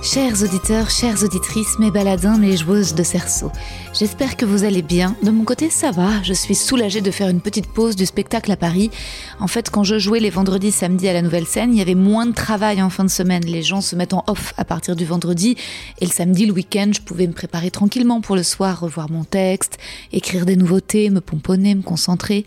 [0.00, 3.50] Chers auditeurs, chères auditrices, mes baladins, mes joueuses de cerceau,
[3.92, 5.16] j'espère que vous allez bien.
[5.24, 6.22] De mon côté, ça va.
[6.22, 8.92] Je suis soulagée de faire une petite pause du spectacle à Paris.
[9.40, 11.96] En fait, quand je jouais les vendredis, samedis à la nouvelle scène, il y avait
[11.96, 13.44] moins de travail en fin de semaine.
[13.44, 15.56] Les gens se mettent en off à partir du vendredi.
[16.00, 19.24] Et le samedi, le week-end, je pouvais me préparer tranquillement pour le soir, revoir mon
[19.24, 19.78] texte,
[20.12, 22.46] écrire des nouveautés, me pomponner, me concentrer.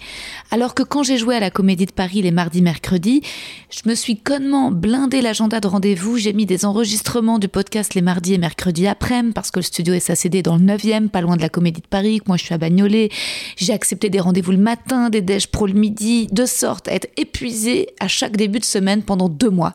[0.52, 3.24] Alors que quand j'ai joué à la Comédie de Paris les mardis, mercredis,
[3.70, 6.18] je me suis connement blindé l'agenda de rendez-vous.
[6.18, 9.94] J'ai mis des enregistrements du podcast les mardis et mercredis après-midi parce que le studio
[9.94, 12.45] est SACD dans le 9e, pas loin de la Comédie de Paris, que moi je
[12.45, 13.09] suis à Bagnolet.
[13.58, 17.09] J'ai accepté des rendez-vous le matin, des déj pro le midi, de sorte à être
[17.17, 19.73] épuisée à chaque début de semaine pendant deux mois.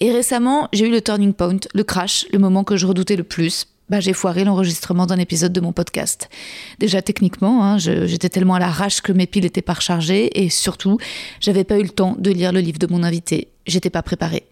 [0.00, 3.24] Et récemment, j'ai eu le turning point, le crash, le moment que je redoutais le
[3.24, 3.66] plus.
[3.90, 6.30] Bah, j'ai foiré l'enregistrement d'un épisode de mon podcast.
[6.78, 10.96] Déjà techniquement, hein, j'étais tellement à l'arrache que mes piles étaient pas rechargées et surtout,
[11.38, 13.48] j'avais pas eu le temps de lire le livre de mon invité.
[13.66, 14.44] J'étais pas préparée.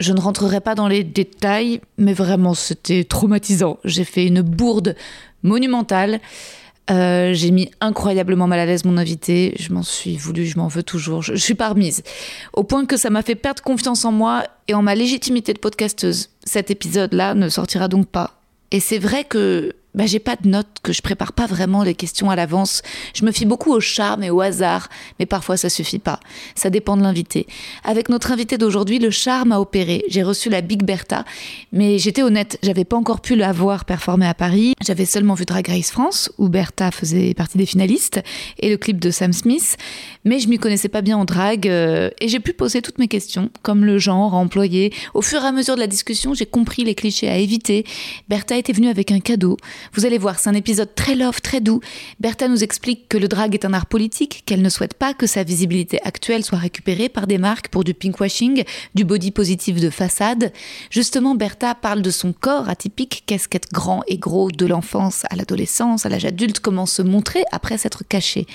[0.00, 3.78] Je ne rentrerai pas dans les détails, mais vraiment, c'était traumatisant.
[3.84, 4.96] J'ai fait une bourde
[5.42, 6.20] monumentale.
[6.90, 9.54] Euh, j'ai mis incroyablement mal à l'aise mon invité.
[9.58, 11.22] Je m'en suis voulu, je m'en veux toujours.
[11.22, 12.02] Je, je suis pas remise.
[12.54, 15.58] Au point que ça m'a fait perdre confiance en moi et en ma légitimité de
[15.58, 16.30] podcasteuse.
[16.44, 18.40] Cet épisode-là ne sortira donc pas.
[18.72, 21.94] Et c'est vrai que bah, j'ai pas de notes, que je prépare pas vraiment les
[21.94, 22.82] questions à l'avance.
[23.14, 26.20] Je me fie beaucoup au charme et au hasard, mais parfois ça suffit pas.
[26.54, 27.46] Ça dépend de l'invité.
[27.84, 30.04] Avec notre invité d'aujourd'hui, le charme a opéré.
[30.08, 31.24] J'ai reçu la Big Bertha,
[31.72, 34.74] mais j'étais honnête, j'avais pas encore pu la voir performer à Paris.
[34.84, 38.20] J'avais seulement vu Drag Race France, où Bertha faisait partie des finalistes,
[38.58, 39.76] et le clip de Sam Smith,
[40.24, 43.08] mais je m'y connaissais pas bien en drag, euh, et j'ai pu poser toutes mes
[43.08, 44.92] questions, comme le genre à employer.
[45.14, 47.84] Au fur et à mesure de la discussion, j'ai compris les clichés à éviter.
[48.28, 49.56] Bertha était venue avec un cadeau.
[49.94, 51.80] Vous allez voir, c'est un épisode très love, très doux.
[52.20, 55.26] Bertha nous explique que le drag est un art politique, qu'elle ne souhaite pas que
[55.26, 58.64] sa visibilité actuelle soit récupérée par des marques pour du pinkwashing,
[58.94, 60.52] du body positif de façade.
[60.90, 65.36] Justement, Bertha parle de son corps atypique, qu'est-ce qu'être grand et gros de l'enfance à
[65.36, 68.46] l'adolescence, à l'âge adulte, comment se montrer après s'être caché.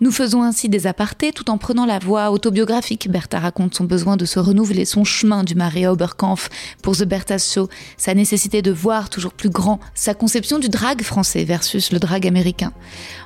[0.00, 3.10] Nous faisons ainsi des apartés tout en prenant la voie autobiographique.
[3.10, 6.48] Bertha raconte son besoin de se renouveler, son chemin du Maria Oberkampf
[6.82, 11.02] pour The Bertha's Show, sa nécessité de voir toujours plus grand, sa conception du drag
[11.02, 12.72] français versus le drag américain.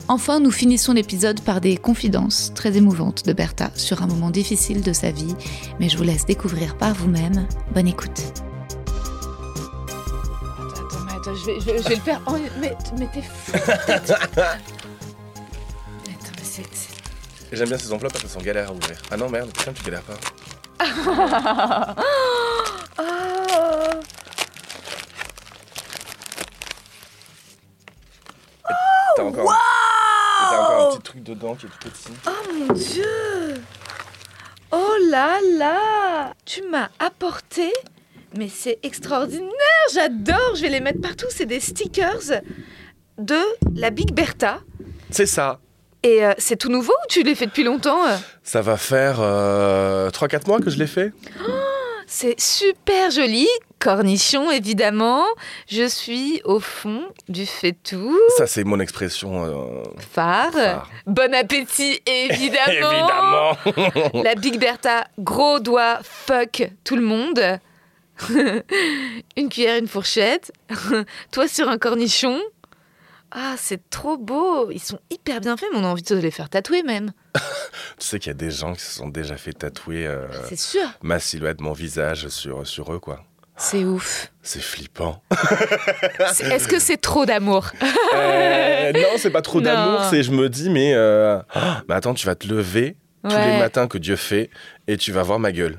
[0.09, 4.81] Enfin, nous finissons l'épisode par des confidences très émouvantes de Bertha sur un moment difficile
[4.83, 5.35] de sa vie,
[5.79, 7.47] mais je vous laisse découvrir par vous-même.
[7.75, 8.19] Bonne écoute.
[10.57, 12.21] Attends, mais attends, je vais, je vais- je vais le faire.
[12.61, 13.53] mais mais t'es fou.
[13.55, 14.15] Attends,
[16.07, 16.89] mais c'est- c'est-
[17.53, 18.97] J'aime bien ces enveloppes parce qu'elles sont galères à ouvrir.
[19.11, 20.17] Ah non, merde, putain, tu galères pas.
[29.17, 29.53] T'as encore,
[30.51, 32.13] t'as encore un petit truc dedans qui est tout petit.
[32.27, 33.55] Oh mon dieu
[34.73, 37.73] Oh là là Tu m'as apporté
[38.37, 39.51] Mais c'est extraordinaire
[39.95, 41.27] J'adore Je vais les mettre partout.
[41.31, 42.43] C'est des stickers
[43.19, 43.41] de
[43.75, 44.61] la Big Bertha.
[45.11, 45.61] C'est ça.
[46.03, 48.17] Et euh, c'est tout nouveau ou tu les fais depuis longtemps euh?
[48.43, 51.13] Ça va faire euh, 3-4 mois que je l'ai fait.
[52.07, 53.49] C'est super joli.
[53.79, 55.25] Cornichon, évidemment.
[55.69, 58.17] Je suis au fond du faitout.
[58.39, 59.83] Ça, c'est mon expression euh,
[60.13, 60.53] Phare.
[60.53, 60.91] phare.
[61.07, 63.57] Bon appétit, Évidemment
[64.23, 67.59] La Big Bertha, gros doigt, fuck tout le monde.
[69.37, 70.53] une cuillère, une fourchette.
[71.33, 72.41] Toi sur un cornichon.
[73.33, 74.71] Ah, c'est trop beau.
[74.71, 77.13] Ils sont hyper bien faits, mais on a envie de les faire tatouer même.
[77.99, 80.59] Tu sais qu'il y a des gens qui se sont déjà fait tatouer euh, C'est
[80.59, 80.83] sûr.
[81.03, 83.25] ma silhouette, mon visage sur, sur eux, quoi.
[83.57, 84.31] C'est ouf.
[84.43, 85.23] C'est flippant.
[86.35, 87.71] C'est- Est-ce que c'est trop d'amour?
[88.15, 89.65] Euh, non, c'est pas trop Non.
[89.65, 92.97] d'amour, c'est je me dis, mais, euh, ah, mais attends, tu vas te lever
[93.29, 93.53] tous Ouais.
[93.55, 94.51] les matins que Dieu fait
[94.87, 95.79] et tu vas voir ma gueule.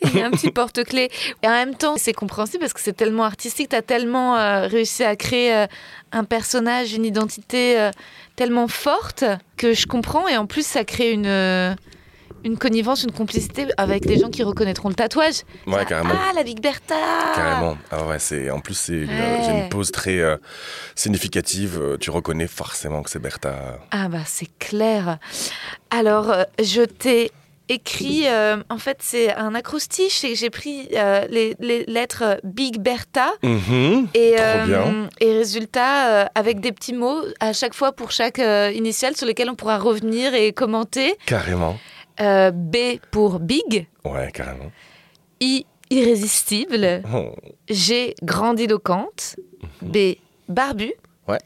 [0.00, 1.10] Il y a un petit porte-clés.
[1.42, 3.68] Et en même temps, c'est compréhensible parce que c'est tellement artistique.
[3.70, 5.66] Tu as tellement euh, réussi à créer euh,
[6.12, 7.90] un personnage, une identité euh,
[8.36, 9.24] tellement forte
[9.56, 10.28] que je comprends.
[10.28, 11.74] Et en plus, ça crée une, euh,
[12.44, 15.42] une connivence, une complicité avec les gens qui reconnaîtront le tatouage.
[15.66, 16.14] Ouais, Ça, carrément.
[16.14, 16.94] Ah, la Big Bertha
[17.34, 17.76] Carrément.
[17.90, 19.62] Ah ouais, c'est en plus c'est une, Ouais.
[19.64, 20.36] une pose très euh,
[20.94, 21.78] significative.
[21.80, 23.78] Euh, Tu reconnais forcément que c'est Bertha.
[23.90, 25.18] Ah bah c'est clair.
[25.90, 27.30] Alors, euh, je t'ai
[27.68, 32.78] écrit, euh, en fait c'est un acrostiche et j'ai pris euh, les, les lettres Big
[32.80, 33.30] Bertha.
[33.42, 34.08] Mhm.
[34.14, 38.38] Et, euh, et résultat, avec des petits mots à chaque fois pour chaque
[38.74, 41.16] initiale sur lesquels on pourra revenir et commenter.
[41.26, 41.78] Carrément.
[42.18, 42.76] B
[43.10, 44.72] pour Big, Ouais, carrément.
[45.40, 47.30] I irrésistible, Oh.
[47.70, 49.36] G grandiloquente,
[49.82, 50.16] B
[50.48, 50.92] barbu,
[51.28, 51.38] Ouais.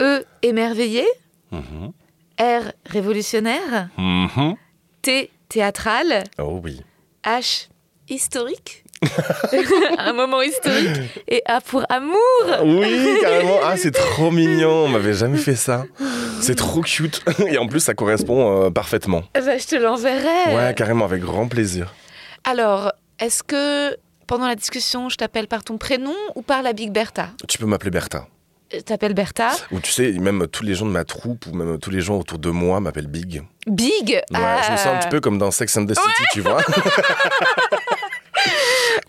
[0.00, 1.04] E émerveillé,
[1.52, 1.92] Mhm.
[2.40, 4.54] R révolutionnaire, Mhm.
[5.06, 6.82] T théâtral, Oh oui.
[7.24, 7.68] H
[8.08, 8.82] historique,
[9.98, 10.98] un moment historique,
[11.28, 12.16] et A pour amour.
[12.64, 13.60] Oui, carrément.
[13.62, 14.86] Ah, c'est trop mignon.
[14.86, 15.84] On m'avait jamais fait ça.
[16.40, 17.22] C'est trop cute.
[17.46, 19.22] Et en plus, ça correspond euh, parfaitement.
[19.34, 20.56] Bah, je te l'enverrai.
[20.56, 21.94] Ouais, carrément, avec grand plaisir.
[22.42, 26.90] Alors, est-ce que pendant la discussion, je t'appelle par ton prénom ou par la Big
[26.90, 27.28] Bertha?
[27.46, 28.26] Tu peux m'appeler Bertha.
[28.72, 29.52] Je t'appelle Bertha.
[29.70, 32.16] Ou tu sais, même tous les gens de ma troupe ou même tous les gens
[32.18, 33.44] autour de moi m'appellent Big.
[33.66, 34.22] Big Ouais,
[34.66, 36.60] je me sens un petit peu comme dans Sex and the City, tu vois.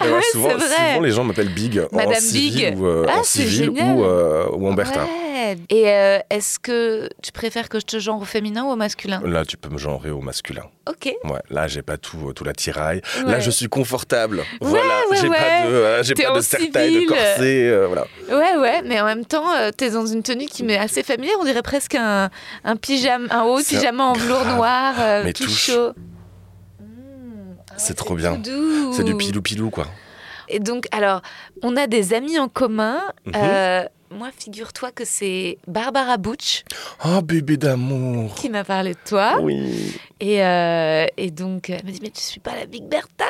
[0.05, 0.67] Et ouais, souvent, c'est vrai.
[0.93, 2.77] souvent, les gens m'appellent Big en Madame civil Big.
[2.79, 5.03] ou euh, Ah, en civil ou, euh, ou en Bertha.
[5.03, 5.57] Ouais.
[5.69, 9.21] Et euh, est-ce que tu préfères que je te genre au féminin ou au masculin?
[9.25, 10.63] Là, tu peux me genrer au masculin.
[10.89, 11.11] Ok.
[11.23, 13.01] Ouais, là, j'ai pas tout, tout l'attirail.
[13.25, 13.41] Là, Ouais.
[13.41, 14.43] je suis confortable.
[14.61, 15.37] voilà, ouais, j'ai ouais.
[15.37, 18.05] pas de, euh, j'ai pas en de serre-taille, de corset, euh, voilà.
[18.29, 21.35] Ouais, ouais, mais en même temps, euh, t'es dans une tenue qui m'est assez familière.
[21.39, 22.29] On dirait presque un,
[22.63, 25.91] un pyjama, un haut pyjama en velours noir, euh, Mais tout chaud.
[27.77, 28.41] C'est trop bien.
[28.93, 29.87] C'est du pilou-pilou, quoi.
[30.49, 31.21] Et donc, alors,
[31.61, 33.01] on a des amis en commun.
[33.25, 33.33] Mhm.
[33.35, 33.85] Euh,
[34.17, 36.63] moi, figure-toi que c'est Barbara Butch
[37.05, 38.33] Oh, bébé d'amour.
[38.35, 39.37] qui m'a parlé de toi.
[39.41, 39.95] Oui.
[40.19, 43.25] Et, euh, et donc, elle m'a dit, mais tu suis pas la Big Bertha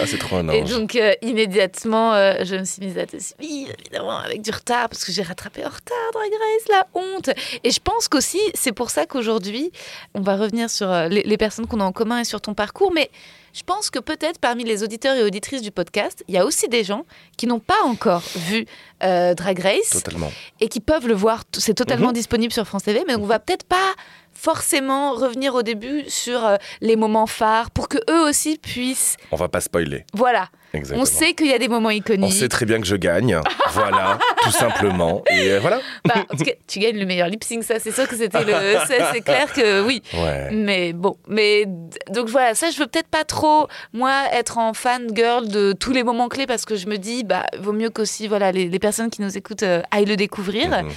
[0.00, 3.16] Ah, c'est trop un et donc, euh, immédiatement, euh, je me suis mise à te
[3.18, 7.30] suivre, évidemment, avec du retard, parce que j'ai rattrapé en retard, Drag Race, la honte.
[7.64, 9.72] Et je pense qu'aussi, c'est pour ça qu'aujourd'hui,
[10.14, 12.54] on va revenir sur euh, les, les personnes qu'on a en commun et sur ton
[12.54, 13.10] parcours, mais
[13.54, 16.68] je pense que peut-être parmi les auditeurs et auditrices du podcast, il y a aussi
[16.68, 17.04] des gens
[17.36, 18.66] qui n'ont pas encore vu
[19.02, 20.30] euh, Drag Race Totalement.
[20.60, 21.44] et qui peuvent le voir.
[21.56, 22.14] C'est totalement Mhm.
[22.14, 23.94] disponible sur France TV, mais on va peut-être pas
[24.38, 29.16] forcément revenir au début sur euh, les moments phares pour que eux aussi puissent.
[29.32, 30.04] On va pas spoiler.
[30.14, 31.02] Voilà, Exactement.
[31.02, 32.32] on sait qu'il y a des moments On iconiques.
[32.32, 33.40] sait très bien que je gagne.
[33.72, 35.24] voilà, tout simplement.
[35.30, 35.80] Et euh, voilà.
[36.06, 38.44] Bah, en tout cas, tu gagnes le meilleur lip sync, ça c'est sûr que c'était
[38.44, 38.52] le.
[39.12, 40.02] C'est clair que oui.
[40.14, 40.50] Ouais.
[40.52, 41.64] Mais bon, mais
[42.10, 45.92] donc voilà, ça je veux peut-être pas trop moi être en fan girl de tous
[45.92, 48.78] les moments clés parce que je me dis bah vaut mieux qu'aussi voilà les, les
[48.78, 50.68] personnes qui nous écoutent euh, aillent le découvrir.
[50.84, 50.90] Mhm.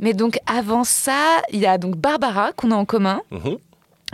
[0.00, 3.58] Mais donc avant ça, il y a donc Barbara qu'on a en commun, Mhm.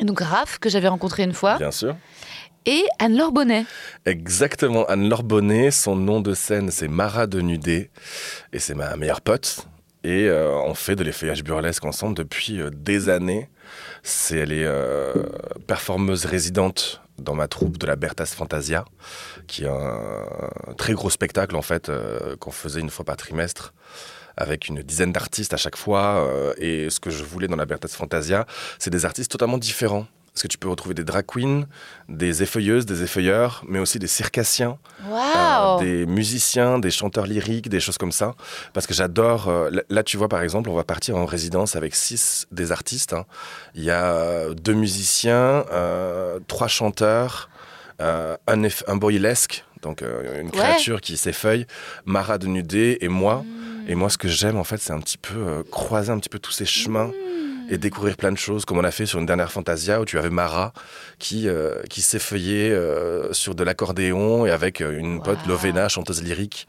[0.03, 1.97] donc Raph que j'avais rencontré une fois, Bien sûr.
[2.67, 3.65] et Anne-Laure Bonnet.
[4.05, 4.85] Exactement.
[4.87, 7.91] Anne-Laure Bonnet, son nom de scène, c'est Mara de Nudé.
[8.53, 9.67] Et c'est ma meilleure pote.
[10.05, 13.49] Et euh, on fait de l'effeuillage burlesque ensemble depuis euh, des années.
[14.05, 15.13] C'est, elle est euh,
[15.67, 18.85] performeuse résidente dans ma troupe de la Bertas Fantasia,
[19.49, 20.27] qui est un
[20.77, 21.91] très gros spectacle en fait
[22.41, 23.73] qu'on faisait une fois par trimestre
[24.37, 26.17] avec une dizaine d'artistes à chaque fois.
[26.27, 28.47] euh, et ce que je voulais dans la Bertas Fantasia,
[28.79, 30.07] c'est des artistes totalement différents.
[30.33, 31.65] Parce que tu peux retrouver des drag queens,
[32.11, 34.77] des effeuilleuses, des effeuilleurs, mais aussi des circassiens,
[35.07, 38.35] euh, Waouh des musiciens, des chanteurs lyriques, des choses comme ça.
[38.75, 39.49] Parce que j'adore.
[39.49, 43.15] euh, là- tu vois, par exemple, on va partir en résidence avec six des artistes.
[43.15, 43.25] hein.
[43.75, 47.49] Il y a deux musiciens, euh, trois chanteurs,
[47.99, 50.53] un, boylesque, donc une Ouais.
[50.53, 51.67] créature qui s'effeuille,
[52.05, 53.37] Mara de Nudé et moi.
[53.37, 53.66] Hmm.
[53.89, 56.29] Et moi, ce que j'aime, en fait, c'est un petit peu euh, croiser un petit
[56.29, 57.11] peu tous ces chemins
[57.67, 57.73] Hmm.
[57.73, 60.19] et découvrir plein de choses, comme on a fait sur une dernière Fantasia où tu
[60.19, 60.73] avais Mara
[61.19, 65.39] qui, euh, qui s'effeuillait euh, sur de l'accordéon et avec une pote.
[65.49, 66.69] Lovena, chanteuse lyrique.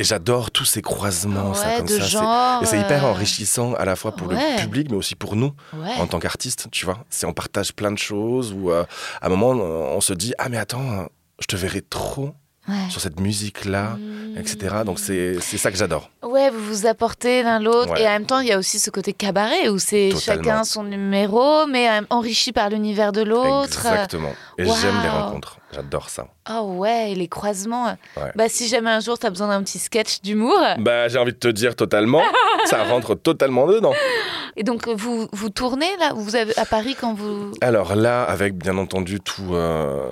[0.00, 2.04] Et j'adore tous ces croisements, ça, comme de ça.
[2.06, 4.34] genre, Et c'est hyper enrichissant à la fois pour ouais.
[4.56, 5.94] le public, mais aussi pour nous Ouais.
[5.98, 6.98] en tant qu'artistes, tu vois.
[7.10, 8.84] C'est on partage plein de choses euh,
[9.20, 11.06] à un moment on se dit ah mais attends,
[11.40, 12.34] je te verrai trop
[12.66, 12.88] Ouais.
[12.88, 13.98] sur cette musique là,
[14.38, 14.76] etc.
[14.86, 16.10] Donc c'est c'est ça que j'adore.
[16.22, 17.92] Ouais, vous vous apportez l'un l'autre.
[17.92, 18.02] Ouais.
[18.02, 20.84] Et en même temps, il y a aussi ce côté cabaret où c'est chacun son
[20.84, 23.86] numéro, mais euh, enrichi par l'univers de l'autre.
[23.86, 24.32] Exactement.
[24.56, 25.58] Et j'aime les rencontres.
[25.74, 26.26] J'adore ça.
[26.50, 27.96] Oh ouais, et les croisements.
[28.16, 28.32] Ouais.
[28.36, 30.58] Bah si jamais un jour t'as besoin d'un petit sketch d'humour.
[30.78, 32.22] Bah, j'ai envie de te dire totalement,
[32.66, 33.92] ça rentre totalement dedans.
[34.56, 37.52] Et donc vous vous tournez là, vous avez à Paris quand vous.
[37.60, 40.04] Alors là, avec bien entendu tout, euh,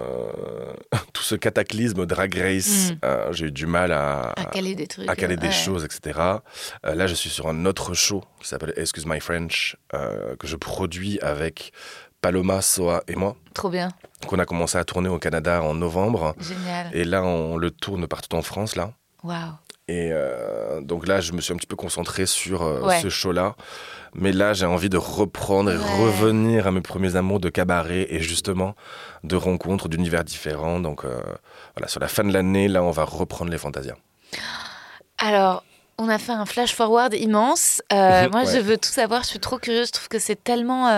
[1.13, 2.97] tout ce cataclysme Drag Race, Mm.
[3.05, 5.09] euh, j'ai eu du mal à, À caler des trucs.
[5.09, 6.19] à caler des choses, etc.
[6.87, 10.57] Euh, là, je suis sur un autre show qui s'appelle Excuse My French, que je
[10.57, 11.73] produis avec
[12.21, 13.89] Paloma, Soa et moi, Trop bien,
[14.27, 16.35] qu'on a commencé à tourner au Canada en novembre.
[16.41, 16.91] génial.
[16.93, 18.93] Et là, on le tourne partout en France, là.
[19.23, 19.53] Waouh.
[19.89, 23.01] Et euh, donc là, je me suis un petit peu concentré sur euh, Ouais.
[23.01, 23.57] ce show-là.
[24.15, 25.83] Mais là, j'ai envie de reprendre et Ouais.
[26.05, 28.75] revenir à mes premiers amours de cabaret et justement
[29.25, 30.79] de rencontres d'univers différents.
[30.81, 31.21] Donc euh,
[31.75, 33.97] voilà, sur la fin de l'année, là, on va reprendre les Fantasias.
[35.19, 35.65] Alors,
[35.99, 37.83] on a fait un flash forward immense.
[37.93, 38.01] Moi,
[38.33, 38.47] Ouais.
[38.47, 39.23] je veux tout savoir.
[39.23, 39.89] Je suis trop curieuse.
[39.89, 40.89] Je trouve que c'est tellement.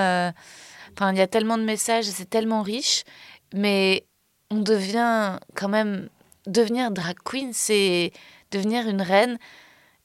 [0.94, 3.04] Enfin, il y a tellement de messages c'est tellement riche.
[3.52, 4.04] Mais
[4.50, 6.08] on devient quand même.
[6.46, 8.12] Devenir drag queen, c'est
[8.50, 9.38] devenir une reine.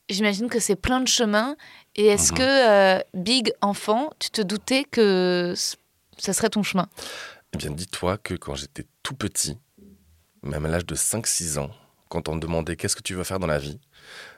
[0.10, 1.56] J'imagine que c'est plein de chemins.
[1.96, 2.38] Et est-ce Mhm.
[2.38, 2.44] que,
[2.98, 5.54] euh, big enfant, tu te doutais que
[6.18, 6.88] ça serait ton chemin?
[7.54, 9.58] Eh bien, dis-toi que quand j'étais tout petit,
[10.44, 11.72] même à l'âge de 5-6 ans,
[12.08, 13.80] quand on me demandait qu'est-ce que tu veux faire dans la vie,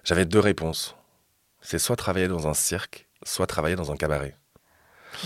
[0.04, 0.96] j'avais deux réponses.
[1.62, 4.36] C'est soit travailler dans un cirque, soit travailler dans un cabaret.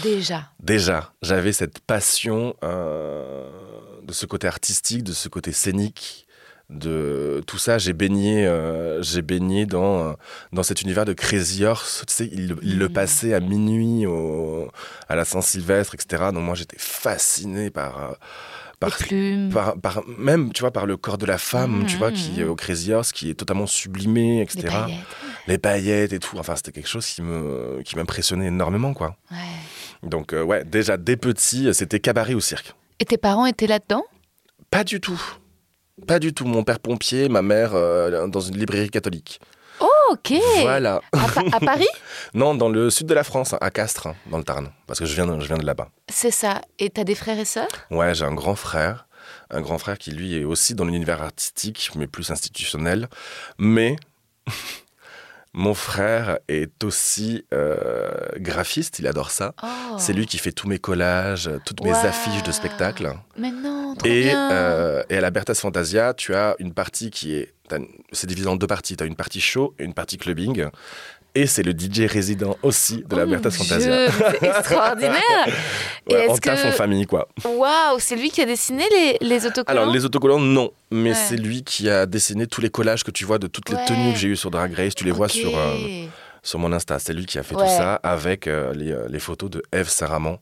[0.04, 0.50] Déjà.
[0.60, 3.48] Déjà, j'avais cette passion euh,
[4.04, 6.28] de ce côté artistique, de ce côté scénique,
[6.70, 7.78] de tout ça.
[7.78, 10.14] J'ai baigné, euh, j'ai baigné dans, euh,
[10.52, 12.04] dans cet univers de Crazy Horse.
[12.08, 12.94] Tu sais, il, il le Mhm.
[12.94, 14.68] passait à minuit au-
[15.08, 16.24] à la Saint-Sylvestre, etc.
[16.34, 18.14] Donc moi, j'étais fasciné par, euh,
[18.80, 18.98] par,
[19.54, 22.50] par, par- même, tu vois, par le corps de la femme, tu vois, qui mhm.
[22.50, 24.68] au Crazy Horse, qui est totalement sublimé, etc.
[25.48, 26.14] Les paillettes.
[26.14, 26.38] Et tout.
[26.38, 29.16] Enfin, c'était quelque chose qui me, qui m'impressionnait énormément, quoi.
[29.32, 29.38] Ouais.
[30.10, 32.74] Donc euh, ouais, déjà dès petit, c'était cabaret ou cirque.
[33.00, 34.04] Et tes parents étaient là-dedans?
[34.72, 35.22] Pas du tout.
[36.08, 36.46] Pas du tout.
[36.46, 39.40] Mon père pompier, ma mère euh, dans une librairie catholique.
[39.82, 40.34] Oh, ok.
[40.62, 41.02] Voilà.
[41.12, 41.88] À, Pa- à Paris?
[42.34, 44.72] Non, dans le sud de la France, à Castres, hein, dans le Tarn.
[44.88, 45.90] Parce que je viens de, je viens de là-bas.
[46.10, 46.62] C'est ça.
[46.80, 47.68] Et t'as des frères et sœurs?
[47.92, 49.08] Ouais, j'ai un grand frère.
[49.50, 53.10] Un grand frère qui, lui, est aussi dans l'univers artistique, mais plus institutionnel.
[53.58, 53.96] Mais
[55.58, 59.54] mon frère est aussi euh, graphiste, il adore ça.
[59.64, 59.68] Oh.
[59.98, 63.14] C'est lui qui fait tous mes collages, toutes mes affiches de spectacles.
[63.38, 64.52] Mais non, trop Et, bien.
[64.52, 67.54] euh, et à la Bertas Fantasia, tu as une partie qui est.
[68.12, 68.96] C'est divisé en deux parties.
[68.96, 70.68] Tu as une partie show et une partie clubbing.
[71.38, 74.08] Et c'est le DJ résident aussi de la Oh Bertas Dieu, Fantasia.
[74.40, 75.48] C'est extraordinaire.
[76.10, 77.28] Et Ouais, on taffe que- en famille, quoi.
[77.44, 80.72] Waouh, c'est lui qui a dessiné les, les autocollants Alors, les autocollants, non.
[80.92, 81.16] Mais Ouais.
[81.16, 83.86] c'est lui qui a dessiné tous les collages que tu vois de toutes les Ouais.
[83.86, 84.96] tenues que j'ai eues sur Drag Race.
[84.96, 85.76] Tu les vois sur, euh,
[86.42, 87.00] sur mon Insta.
[87.00, 89.90] C'est lui qui a fait tout ça avec euh, les, euh, les photos de Eve
[89.90, 90.40] Saramon,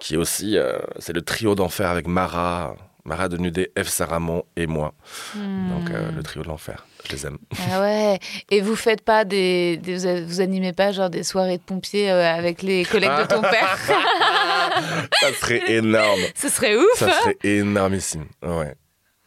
[0.00, 0.56] qui est aussi.
[0.58, 2.74] euh, c'est le trio d'enfer avec Mara.
[3.04, 4.94] Mara de Nudé, Eve Saramon et moi.
[5.34, 6.16] Donc, euh, Hmm.
[6.16, 6.86] le trio de l'enfer.
[7.04, 7.38] Je les aime.
[7.72, 8.18] Ah ouais.
[8.50, 12.24] Et vous faites pas des, des- vous, animez pas genre des soirées de pompiers euh,
[12.32, 13.76] avec les collègues de ton père?
[15.20, 16.20] Ça serait énorme.
[16.36, 16.84] Ce serait ouf.
[16.94, 18.26] Ça serait énormissime.
[18.42, 18.74] Ouais.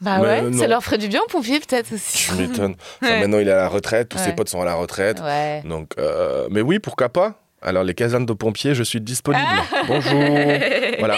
[0.01, 0.57] Bah Mais ouais, non.
[0.59, 2.29] ça leur ferait du bien aux pompiers peut-être aussi.
[2.31, 3.19] Enfin, Ouais.
[3.19, 4.09] Maintenant, il est à la retraite.
[4.09, 4.23] Tous Ouais.
[4.25, 5.19] ses potes sont à la retraite.
[5.21, 5.61] Ouais.
[5.65, 7.41] Donc, euh, mais oui, pourquoi pas?
[7.61, 9.43] Alors, les casernes de pompiers, je suis disponible.
[9.87, 10.21] Bonjour.
[10.99, 11.17] Voilà.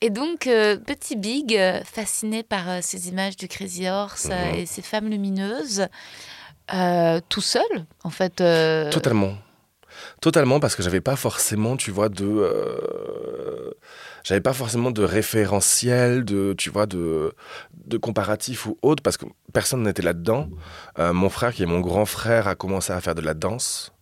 [0.00, 4.54] Et donc, euh, petit Big, euh, fasciné par euh, ces images du Crazy Horse Mhm.
[4.56, 5.86] et ces femmes lumineuses,
[7.28, 7.62] tout seul,
[8.04, 8.36] en fait.
[8.90, 9.34] Totalement.
[10.20, 12.24] Totalement, parce que j'avais pas forcément, tu vois, de.
[12.24, 13.70] euh,
[14.24, 17.32] J'avais pas forcément de référentiel, de, tu vois, de,
[17.86, 20.48] de comparatif ou autre, parce que personne n'était là-dedans.
[20.98, 23.92] Euh, mon frère, qui est mon grand frère, a commencé à faire de la danse.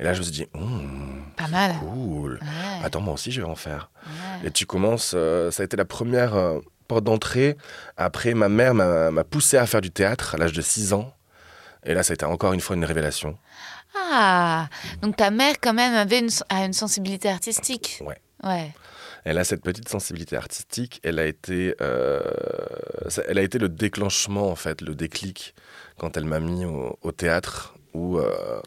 [0.00, 1.74] Et là, je me suis dit, Hum, Pas mal.
[1.78, 2.40] cool.
[2.40, 3.90] Ouais, Attends, moi aussi, je vais en faire.
[4.42, 4.48] ouais.
[4.48, 7.56] Et tu commences, euh, ça a été la première euh, porte d'entrée.
[7.98, 11.12] Après, ma mère m'a poussé à faire du théâtre à l'âge de 6 ans.
[11.84, 13.36] Et là, ça a été encore une fois une révélation.
[13.94, 14.68] Ah,
[15.02, 18.00] donc ta mère quand même avait une, a une sensibilité artistique.
[18.04, 18.18] Ouais.
[18.42, 18.72] Ouais.
[19.24, 21.00] Elle a cette petite sensibilité artistique.
[21.04, 22.22] Elle a été, euh,
[23.28, 25.54] elle a été le déclenchement, en fait, le déclic
[25.98, 28.18] quand elle m'a mis au, au théâtre où.
[28.18, 28.62] euh,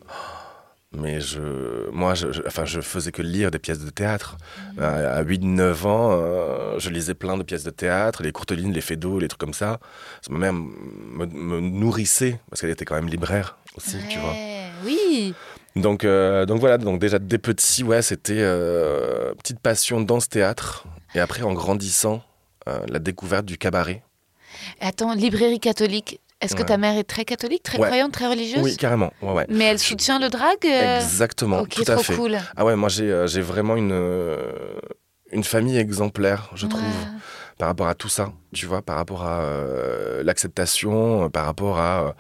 [0.96, 4.38] mais je, moi, je, je- enfin, je faisais que lire des pièces de théâtre.
[4.80, 8.72] À, à 8-9 ans, euh, je lisais plein de pièces de théâtre, les courtes lignes,
[8.74, 9.80] les d'eau, les trucs comme ça.
[10.30, 14.34] Ma mère me, me nourrissait, parce qu'elle était quand même libraire aussi, tu vois.
[14.86, 15.34] Oui.
[15.76, 20.86] Donc, euh, donc voilà, donc déjà dès petit, ouais, c'était euh, petite passion danse-théâtre.
[21.16, 22.24] Et après, en grandissant,
[22.88, 24.04] la découverte du cabaret.
[24.80, 26.20] Attends, librairie catholique.
[26.44, 26.66] Est-ce que Ouais.
[26.68, 27.88] ta mère est très catholique, très Ouais.
[27.88, 29.12] croyante, très religieuse Oui, carrément.
[29.22, 29.46] Ouais.
[29.50, 32.16] Mais elle soutient le drag euh, Exactement, Ok, tout à trop fait.
[32.16, 32.38] cool.
[32.56, 34.52] Ah ouais, moi j'ai euh, j'ai vraiment une, euh,
[35.32, 36.82] une famille exemplaire, je trouve.
[37.58, 42.08] Par rapport à tout ça, tu vois, par rapport à euh, l'acceptation, par rapport à,
[42.08, 42.12] euh,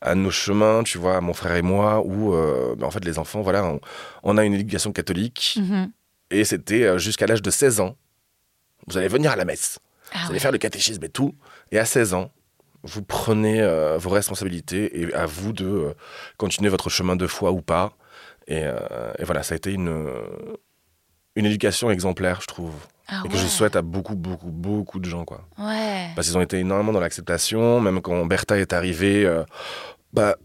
[0.00, 3.18] à nos chemins, tu vois, mon frère et moi, où euh, ben, en fait les
[3.18, 3.80] enfants, voilà, on,
[4.22, 5.90] on a une éducation catholique Mhm.
[6.30, 7.96] et c'était jusqu'à l'âge de 16 ans,
[8.86, 9.78] vous allez venir à la messe,
[10.12, 11.34] Ah vous allez faire le catéchisme et tout,
[11.72, 12.30] et à 16 ans,
[12.84, 15.94] vous prenez euh, vos responsabilités et à vous de euh,
[16.36, 17.92] continuer votre chemin de foi ou pas.
[18.46, 20.10] Et, euh, et voilà, ça a été une,
[21.36, 22.74] une éducation exemplaire, je trouve.
[23.08, 25.42] Ah et que je souhaite à beaucoup, beaucoup, beaucoup de gens, quoi.
[25.58, 26.08] Ouais.
[26.14, 29.26] Parce qu'ils ont été énormément dans l'acceptation, même quand Bertha est arrivée,
[30.12, 30.36] bah,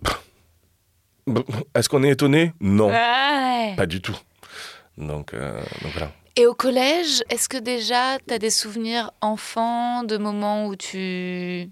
[1.76, 2.54] est-ce qu'on est étonné?
[2.62, 3.74] Non, Ouais.
[3.76, 4.18] pas du tout.
[4.98, 6.12] Donc, donc voilà.
[6.36, 11.70] Et au collège, est-ce que déjà tu as des souvenirs enfants de moments où tu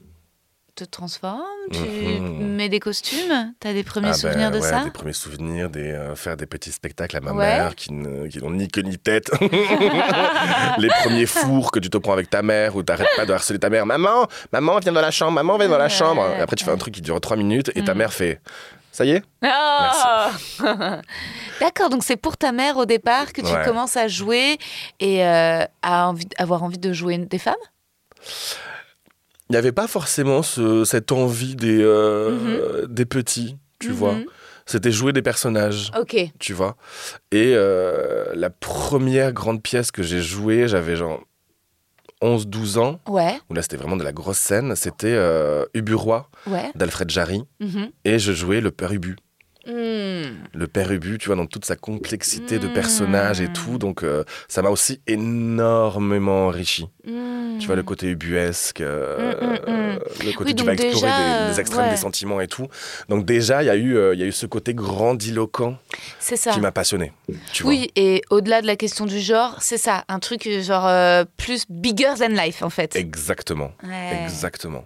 [0.76, 2.56] te transformes, tu Mhm.
[2.56, 4.84] mets des costumes Tu as des premiers Ah souvenirs ben, de ouais, ça?
[4.84, 7.38] Des premiers souvenirs, des, euh, faire des petits spectacles à ma Ouais.
[7.58, 9.32] mère qui ne- qui n'ont ni queue ni tête.
[10.78, 13.60] les premiers fours que tu te prends avec ta mère où t'arrêtes pas de harceler
[13.60, 13.86] ta mère.
[13.86, 16.26] Maman, maman, viens dans la chambre, maman, viens dans la chambre.
[16.38, 17.98] Et après, tu fais un truc qui dure trois minutes et ta Mhm.
[17.98, 18.40] mère fait
[18.94, 19.24] Ça y est?
[19.42, 20.32] Ah
[21.62, 23.64] D'accord, donc c'est pour ta mère au départ que tu Ouais.
[23.64, 24.58] commences à jouer
[25.00, 27.56] et euh, à envie, avoir envie de jouer des femmes?
[29.52, 33.94] Il n'y avait pas forcément ce- cette envie des, euh, des petits, tu Mhm.
[33.96, 34.16] vois.
[34.66, 35.92] C'était jouer des personnages.
[36.00, 36.16] Ok.
[36.40, 36.78] tu vois.
[37.34, 41.22] Et euh, la première grande pièce que j'ai jouée, j'avais genre
[42.22, 46.30] 11-12 ans, Ouais, où là c'était vraiment de la grosse scène, c'était euh, Ubu Roi
[46.48, 46.72] ouais.
[46.76, 47.90] d'Alfred Jarry, Mhm.
[48.06, 49.18] et je jouais le père Ubu.
[49.68, 50.38] Hmm.
[50.54, 52.74] Le père Ubu, tu vois, dans toute sa complexité de Mm.
[52.74, 56.88] personnages et tout, donc euh, ça m'a aussi énormément enrichi.
[57.06, 57.58] Hmm.
[57.60, 59.34] Tu vois, le côté ubuesque, euh,
[60.26, 61.92] le côté Oui, tu vas explorer déjà, des, des extrêmes ouais.
[61.92, 62.68] des sentiments et tout.
[63.10, 65.78] Donc déjà, il y, a eu, euh, il y a eu ce côté grandiloquent
[66.20, 66.52] ça.
[66.52, 67.12] qui m'a passionné.
[67.54, 67.72] Tu vois.
[67.72, 71.24] Oui, et au-delà de la question du genre, c'est ça, un truc euh, genre euh,
[71.38, 72.96] plus bigger than life en fait.
[72.96, 73.72] Exactement.
[73.84, 74.24] Ouais.
[74.24, 74.86] Exactement.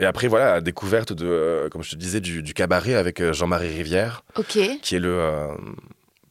[0.00, 3.20] Et après, voilà, la découverte de, euh, comme je te disais, du, du cabaret avec
[3.20, 4.58] euh, Jean-Marie Rivière, Ok.
[4.82, 5.18] qui est le.
[5.18, 5.48] euh,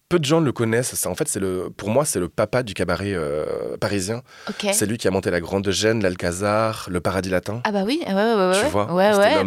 [0.08, 1.04] peu de gens le connaissent.
[1.08, 4.22] En fait, c'est le, pour moi, c'est le papa du cabaret euh, parisien.
[4.48, 4.68] Ok.
[4.72, 7.62] C'est lui qui a monté la Grande Gêne, l'Alcazar, le Paradis Latin.
[7.64, 9.44] Ah bah oui, ouais, ouais, ouais, tu vois, ouais, ouais,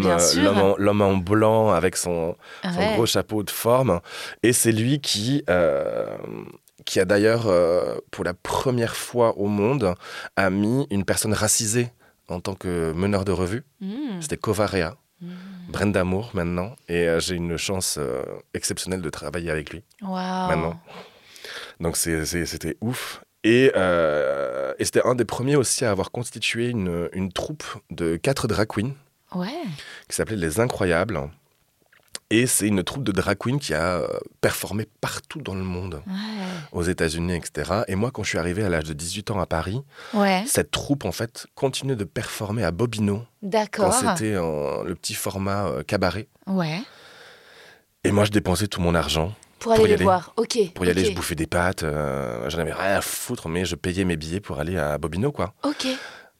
[0.79, 4.01] l'homme, en, blanc avec son, Ah son gros chapeau de forme.
[4.43, 5.45] Et c'est lui qui,
[6.85, 9.95] qui a d'ailleurs, euh, pour la première fois au monde,
[10.37, 11.89] a mis une personne racisée
[12.29, 13.65] en tant que meneur de revue.
[13.81, 14.21] Hmm.
[14.21, 15.31] C'était Covarea, Hmm.
[15.71, 16.77] Brenda Moore maintenant.
[16.89, 18.23] Et euh, j'ai une chance euh,
[18.55, 20.13] exceptionnelle de travailler avec lui Waouh.
[20.49, 20.81] maintenant.
[21.81, 23.21] Donc c'était ouf.
[23.43, 28.17] Et, euh, et c'était un des premiers aussi à avoir constitué une, une troupe de
[28.17, 28.93] quatre drag queens
[29.35, 29.49] Ouais.
[30.09, 31.21] qui s'appelait Les Incroyables.
[32.31, 34.07] Et c'est une troupe de drag queens qui a euh,
[34.43, 36.13] performé partout dans le monde, Ouais.
[36.73, 37.85] aux États-Unis, etc.
[37.89, 39.81] Et moi, quand je suis arrivé à l'âge de 18 ans à Paris,
[40.13, 40.45] Ouais.
[40.47, 43.95] cette troupe, en fait, continuait de performer à Bobino quand D'accord.
[43.95, 46.29] c'était le petit format euh, cabaret.
[46.47, 46.83] Ouais.
[48.05, 49.35] Et moi, je dépensais tout mon argent.
[49.59, 50.05] Pour aller y les aller.
[50.05, 50.35] voir.
[50.37, 50.59] Ok.
[50.75, 51.83] Pour y aller, je bouffais des pâtes.
[51.83, 55.33] euh, J'en avais rien à foutre, mais je payais mes billets pour aller à Bobino,
[55.33, 55.55] quoi.
[55.65, 55.87] Ok.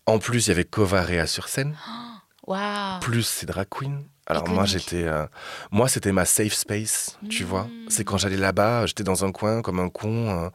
[0.07, 1.75] En plus, il y avait Covarea sur scène,
[2.47, 3.01] Waouh.
[3.01, 4.03] plus ces drag queens.
[4.31, 5.27] Alors moi, j'étais, euh,
[5.71, 7.67] moi, c'était ma safe space, tu vois.
[7.89, 10.51] C'est quand j'allais là-bas, j'étais dans un coin comme un con, euh,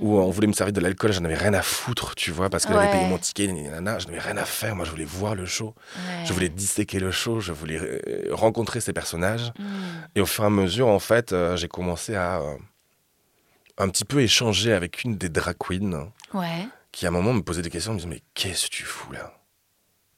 [0.00, 2.66] où on voulait me servir de l'alcool, j'en avais rien à foutre, tu vois, parce
[2.66, 4.74] que j'avais payé mon ticket, nanana, je n'avais rien à faire.
[4.74, 6.24] Moi, je voulais voir le show, Ouais.
[6.26, 9.52] je voulais disséquer le show, je voulais euh, rencontrer ces personnages.
[9.56, 9.64] Hmm.
[10.16, 12.56] Et au fur et à mesure, en fait, euh, j'ai commencé à euh,
[13.78, 16.66] un petit peu échanger avec une des drag queens Ouais.
[16.90, 19.12] qui, à un moment, me posait des questions, me disait Mais qu'est-ce que tu fous
[19.12, 19.32] là?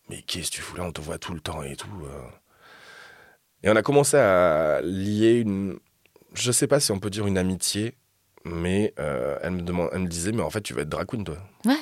[0.08, 0.84] Mais qu'est-ce que tu fous là?
[0.84, 1.86] On te voit tout le temps et tout.
[3.62, 5.78] Et on a commencé à lier une.
[6.34, 7.94] Je sais pas si on peut dire une amitié,
[8.44, 11.06] mais euh, elle, me demande, elle me disait Mais en fait, tu vas être drag
[11.06, 11.36] queen, toi.
[11.64, 11.74] Ouais.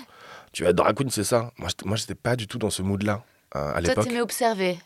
[0.53, 2.71] Tu vas être drag queen, c'est ça Moi, j'étais- moi, j'étais pas du tout dans
[2.71, 3.23] ce mood-là
[3.57, 4.05] euh, à Toi, l'époque.
[4.07, 4.79] t'aimais observer.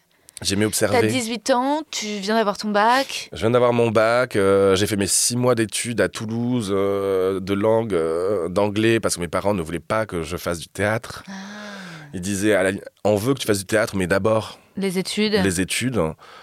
[0.42, 1.06] J'aimais T'as observer.
[1.08, 3.28] 18 ans, tu viens d'avoir ton bac.
[3.32, 7.40] Je viens d'avoir mon bac, euh, j'ai fait mes six mois d'études à Toulouse euh,
[7.40, 7.94] de langue,
[8.48, 11.24] d'anglais, parce que mes parents ne voulaient pas que je fasse du théâtre.
[11.28, 11.32] Ah.
[12.12, 15.34] La li- on veut que tu fasses du théâtre, mais d'abord Les études.
[15.34, 16.00] les études.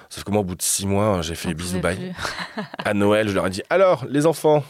[0.10, 2.14] Sauf que moi, au bout de six mois, j'ai fait On bisous bye.
[2.86, 4.64] À Noël, je leur ai dit, alors, les enfants,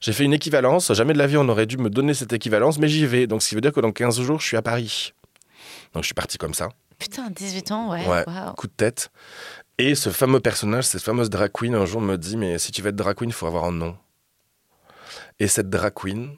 [0.00, 0.92] j'ai fait une équivalence.
[0.92, 3.26] Jamais de la vie, on aurait dû me donner cette équivalence, mais j'y vais.
[3.26, 5.12] Donc, ce qui veut dire que dans 15 jours, je suis à Paris.
[5.94, 6.68] Donc, je suis parti comme ça.
[6.98, 8.06] Putain, 18 ans, ouais.
[8.06, 8.52] Ouais, waouh.
[8.54, 9.10] coup de tête.
[9.78, 12.82] Et ce fameux personnage, cette fameuse drag queen, un jour me dit Mais si tu
[12.82, 13.96] veux être drag queen, il faut avoir un nom.
[15.40, 16.36] Et cette drag queen,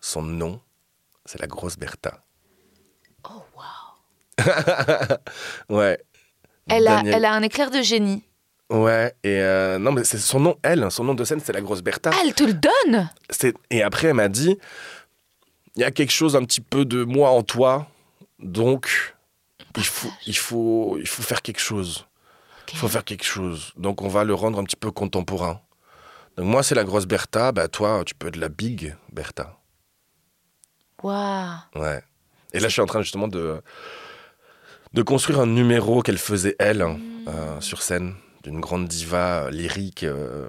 [0.00, 0.60] son nom,
[1.24, 2.20] c'est la grosse Bertha.
[5.68, 5.98] Ouais.
[6.68, 8.22] Elle a, elle a un éclair de génie.
[8.70, 11.60] Ouais, et euh, non, mais c'est son nom, elle, son nom de scène, c'est la
[11.60, 12.10] grosse Bertha.
[12.14, 13.10] Ah, elle te le donne
[13.70, 14.56] Et après, elle m'a dit
[15.76, 17.86] Il y a quelque chose un petit peu de moi en toi
[18.38, 19.14] Donc,
[19.76, 22.06] il faut, il, faut, il faut faire quelque chose.
[22.72, 23.72] Il faut faire quelque chose.
[23.76, 25.60] Donc, on va le rendre un petit peu contemporain.
[26.36, 27.52] Donc, moi, c'est la grosse Bertha.
[27.52, 29.58] Bah, toi, tu peux être la big Bertha.
[31.02, 31.58] Waouh.
[31.76, 32.02] Ouais.
[32.54, 33.60] Et là, je suis en train justement de,
[34.94, 37.28] de construire un numéro qu'elle faisait, elle, hein, Hmm.
[37.28, 40.04] euh, sur scène, d'une grande diva euh, lyrique.
[40.04, 40.46] euh,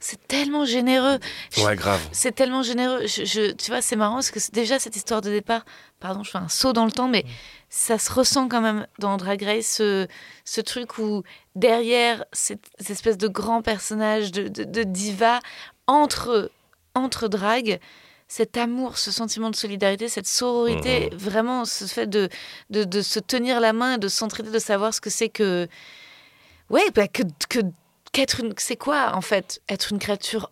[0.00, 1.18] C'est tellement généreux.
[1.64, 2.00] Ouais, grave.
[2.12, 3.06] C'est tellement généreux.
[3.06, 5.64] Je, je- tu vois, c'est marrant parce que déjà cette histoire de départ.
[5.98, 7.24] Pardon, je fais un saut dans le temps, mais
[7.70, 10.06] ça se ressent quand même dans Drag Race, ce,
[10.44, 11.22] ce truc où
[11.56, 15.40] derrière cette, cette espèce de grand personnage de, de, de diva,
[15.86, 16.50] entre,
[16.94, 17.80] entre drag,
[18.28, 22.28] cet amour, ce sentiment de solidarité, cette sororité, vraiment ce fait de,
[22.70, 25.68] de, de se tenir la main et de s'entraider, de savoir ce que c'est que.
[26.70, 27.22] Ouais, bah, que.
[27.48, 27.60] que
[28.12, 28.54] qu'être une.
[28.58, 30.50] C'est quoi, en fait, être une créature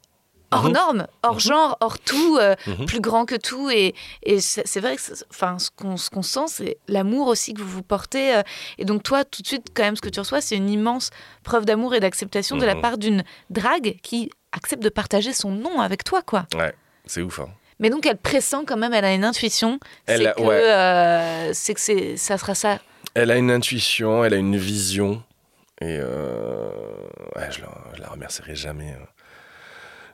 [0.50, 0.72] hors Mhm.
[0.72, 2.84] norme, hors genre, hors tout, euh, Mhm.
[2.86, 3.70] plus grand que tout.
[3.70, 7.62] Et, et c'est vrai que enfin, ce qu'on ce qu'on sent, c'est l'amour aussi que
[7.62, 8.34] vous vous portez.
[8.36, 8.42] euh,
[8.78, 11.08] et donc, toi, tout de suite, quand même, ce que tu reçois, c'est une immense
[11.42, 12.80] preuve d'amour et d'acceptation de la Mhm.
[12.82, 16.46] part d'une drague qui accepte de partager son nom avec toi, quoi.
[16.54, 16.74] Ouais,
[17.06, 17.38] c'est ouf.
[17.40, 17.48] hein.
[17.82, 19.78] Mais donc, elle pressent quand même, elle a une intuition.
[20.06, 20.62] Elle C'est a- que, ouais.
[20.62, 22.78] euh, c'est que ça sera ça.
[23.14, 25.22] Elle a une intuition, elle a une vision.
[25.80, 26.70] Et euh,
[27.36, 28.92] ouais, je, la, je la remercierai jamais.
[28.92, 29.04] euh.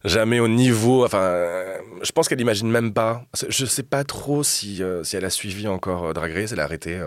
[0.04, 1.04] Jamais au niveau.
[1.04, 3.22] Enfin, euh, je pense qu'elle n'imagine même pas.
[3.48, 6.52] Je sais pas trop si, euh, si elle a suivi encore Drag Race.
[6.52, 6.98] Elle a arrêté.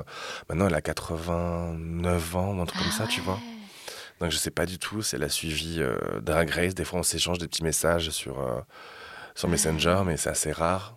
[0.50, 3.39] maintenant, elle a 89 ans, ou un truc comme ça, tu vois.
[4.19, 5.82] Donc, je sais pas du tout si elle a suivi
[6.21, 6.76] Drag Race.
[6.76, 8.38] Des fois, on s'échange des petits messages sur,
[9.35, 10.95] sur Messenger, mais c'est assez rare.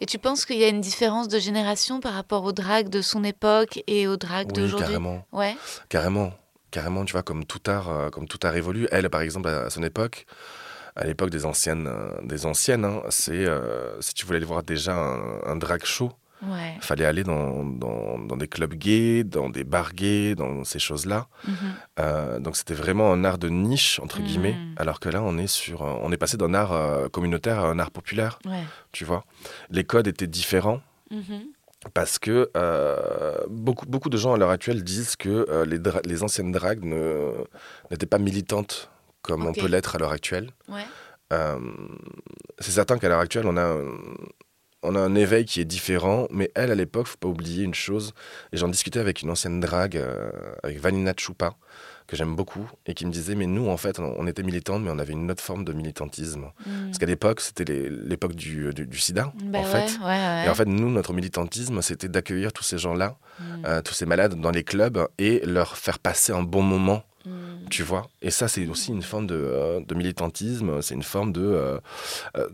[0.00, 3.00] Et tu penses qu'il y a une différence de génération par rapport au drag de
[3.00, 4.86] son époque et au drag Oui, d'aujourd'hui?
[4.86, 5.24] carrément.
[5.32, 5.56] Ouais.
[5.88, 6.32] Carrément,
[6.70, 8.88] carrément, tu vois, comme tout art, euh, comme tout art évolue.
[8.90, 10.26] Elle, par exemple, à son époque,
[10.96, 14.62] à l'époque des anciennes, euh, des anciennes, hein, c'est euh, si tu voulais aller voir
[14.64, 16.12] déjà un, un drag show,
[16.50, 16.74] Ouais.
[16.76, 20.78] il fallait aller dans, dans, dans des clubs gays, dans des bars gays, dans ces
[20.78, 21.26] choses-là.
[21.46, 21.54] Mhm.
[22.00, 24.74] Euh, donc c'était vraiment un art de niche entre guillemets, Mhm.
[24.76, 27.68] alors que là on est sur, euh, on est passé d'un art euh, communautaire à
[27.68, 28.64] un art populaire, Ouais.
[28.92, 29.24] tu vois.
[29.70, 30.80] Les codes étaient différents.
[31.10, 31.44] Mhm.
[31.92, 36.50] Parce que euh, beaucoup, beaucoup de gens à l'heure actuelle disent que euh, les, anciennes
[36.50, 36.82] dragues
[37.90, 40.50] n'étaient pas militantes comme on peut l'être à l'heure actuelle.
[40.68, 40.84] Ouais.
[41.34, 41.58] Euh,
[42.58, 43.76] c'est certain qu'à l'heure actuelle, on a,
[44.84, 47.74] on a un éveil qui est différent, mais elle, à l'époque, faut pas oublier une
[47.74, 48.12] chose,
[48.52, 50.30] et j'en discutais avec une ancienne drague, euh,
[50.62, 51.54] avec Vanina Chupa,
[52.06, 54.90] que j'aime beaucoup, et qui me disait, mais nous, en fait, on, était militantes, mais
[54.90, 56.50] on avait une autre forme de militantisme.
[56.66, 56.86] Mhm.
[56.86, 59.98] Parce qu'à l'époque, c'était l'époque du, du, du sida, Bah en ouais, fait.
[60.00, 60.42] ouais, ouais.
[60.44, 63.62] Et en fait, nous, notre militantisme, c'était d'accueillir tous ces gens-là, Mhm.
[63.66, 67.68] euh, tous ces malades dans les clubs et leur faire passer un bon moment, Mhm.
[67.70, 68.06] tu vois.
[68.20, 71.78] Et ça, c'est aussi une forme de, euh, de militantisme, c'est une forme de, euh,
[72.36, 72.48] euh,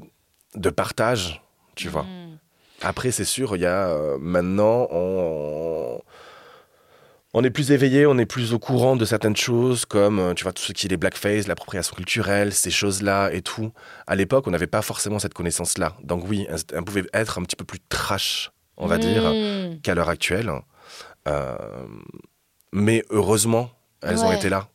[0.54, 1.42] de partage,
[1.74, 2.02] tu vois.
[2.04, 2.38] Mhm.
[2.82, 6.00] Après, c'est sûr, il y a euh, maintenant, on,
[7.34, 10.44] on est plus éveillé, on est plus au courant de certaines choses, comme euh, tu
[10.44, 13.72] vois tout ce qui est les blackface, l'appropriation culturelle, ces choses-là et tout.
[14.06, 15.96] À l'époque, on n'avait pas forcément cette connaissance-là.
[16.02, 19.80] Donc oui, elle pouvait être un petit peu plus trash, on va dire, Mhm.
[19.82, 20.50] qu'à l'heure actuelle.
[21.28, 21.56] Euh,
[22.72, 23.70] mais heureusement,
[24.02, 24.68] elles ont été là.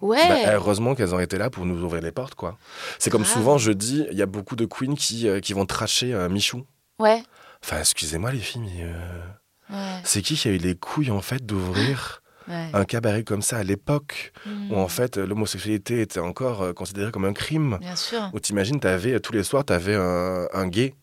[0.00, 0.28] Ouais.
[0.28, 2.56] Bah, heureusement qu'elles ont été là pour nous ouvrir les portes, quoi.
[2.98, 3.32] C'est comme Grave.
[3.34, 6.28] souvent, je dis, il y a beaucoup de queens qui, euh, qui vont tracher euh,
[6.28, 6.64] Michou.
[6.98, 7.22] Ouais.
[7.64, 9.20] Enfin, excusez-moi les filles, mais euh,
[9.68, 10.00] Ouais.
[10.04, 12.68] c'est qui qui a eu les couilles en fait d'ouvrir Ouais.
[12.74, 14.32] un cabaret comme ça à l'époque
[14.70, 17.76] où en fait euh, l'homosexualité était encore euh, considérée comme un crime?
[17.80, 18.30] Bien sûr.
[18.32, 20.94] Où t'imagines, t'avais tous les soirs, t'avais un, un gay,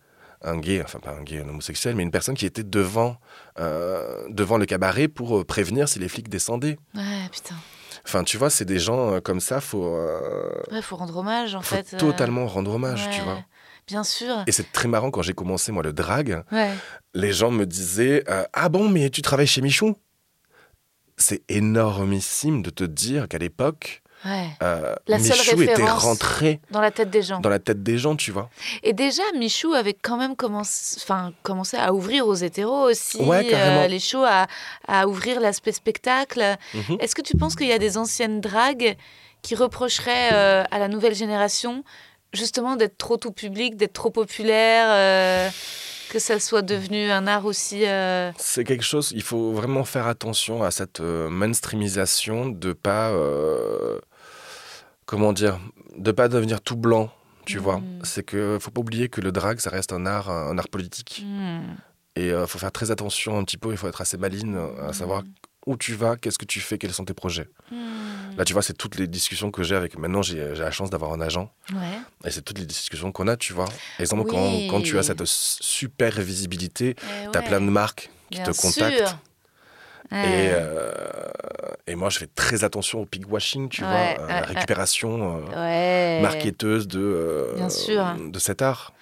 [0.41, 3.17] un gay, enfin pas un gay, un homosexuel, mais une personne qui était devant,
[3.59, 6.77] euh, devant le cabaret pour prévenir si les flics descendaient.
[6.95, 7.55] Ouais, putain.
[8.05, 11.55] Enfin, tu vois, c'est des gens euh, comme ça, faut, euh, Ouais, faut rendre hommage
[11.55, 11.93] en faut fait.
[11.93, 13.39] euh, totalement rendre hommage, tu vois.
[13.87, 14.43] Bien sûr.
[14.47, 16.73] Et c'est très marrant quand j'ai commencé moi le drag, Ouais.
[17.13, 19.95] les gens me disaient euh, ah bon mais tu travailles chez Michou
[21.17, 24.47] c'est énormissime de te dire qu'à l'époque Ouais.
[24.61, 26.03] euh, La seule Michou était référence.
[26.03, 27.39] rentré Dans la tête des gens.
[27.41, 28.49] dans la tête des gens tu vois
[28.83, 33.49] Et déjà, Michou avait quand même commencé, enfin, commencé à ouvrir aux hétéros aussi, Ouais,
[33.53, 34.47] euh, les shows, à,
[34.87, 36.41] à ouvrir l'aspect spectacle.
[36.73, 36.97] Mhm.
[36.99, 38.95] Est-ce que tu penses qu'il y a des anciennes dragues
[39.41, 41.83] qui reprocheraient euh, à la nouvelle génération
[42.31, 45.49] justement d'être trop tout public, d'être trop populaire, euh,
[46.09, 47.85] que ça soit devenu un art aussi...
[47.85, 53.09] euh, c'est quelque chose il faut vraiment faire attention à cette euh, mainstreamisation de pas
[53.09, 53.99] euh,
[55.05, 55.59] comment dire
[55.97, 57.11] de pas devenir tout blanc
[57.45, 57.99] tu vois Mhm.
[58.03, 61.23] c'est que faut pas oublier que le drag ça reste un art un art politique
[61.25, 61.61] hmm,
[62.15, 64.89] Et il faut faire très attention un petit peu, il faut être assez maline, euh,
[64.89, 65.23] à savoir
[65.65, 67.47] où tu vas, qu'est-ce que tu fais, quels sont tes projets.
[68.37, 69.97] Là, tu vois, c'est toutes les discussions que j'ai avec.
[69.97, 71.51] Maintenant, j'ai la chance d'avoir un agent.
[71.71, 71.99] Ouais.
[72.25, 73.69] Et c'est toutes les discussions qu'on a, tu vois.
[73.99, 74.31] Exemple, Oui.
[74.31, 77.47] quand, quand tu as cette super visibilité, Eh tu as ouais.
[77.47, 78.97] plein de marques qui Bien te contactent.
[79.07, 79.17] sûr.
[80.13, 80.91] Et, euh,
[81.87, 86.21] et moi, je fais très attention au pig washing, tu vois, à la récupération euh,
[86.21, 88.15] marketeuse de, euh, Bien sûr.
[88.29, 88.93] de cet art.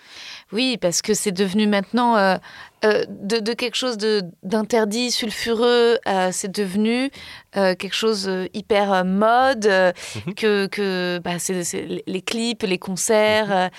[0.53, 2.35] Oui, parce que c'est devenu maintenant euh,
[2.83, 3.97] euh, de, de quelque chose
[4.43, 7.09] d'interdit, sulfureux, euh, c'est devenu
[7.53, 9.69] quelque chose hyper mode,
[10.25, 10.33] Mhm.
[10.35, 11.63] que, que bah, c'est
[12.07, 13.47] les- clips, les concerts.
[13.49, 13.69] Mhm.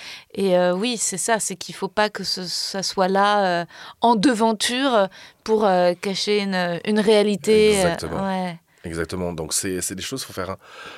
[0.45, 3.67] et oui, c'est ça, c'est qu'il faut pas que ce- ça soit là
[4.01, 5.09] en devanture
[5.45, 5.67] pour
[6.01, 7.73] cacher une, une réalité.
[7.75, 8.23] Exactement.
[8.27, 8.59] ouais.
[8.85, 9.33] Exactement.
[9.33, 10.57] Donc, c'est des choses, il faut faire,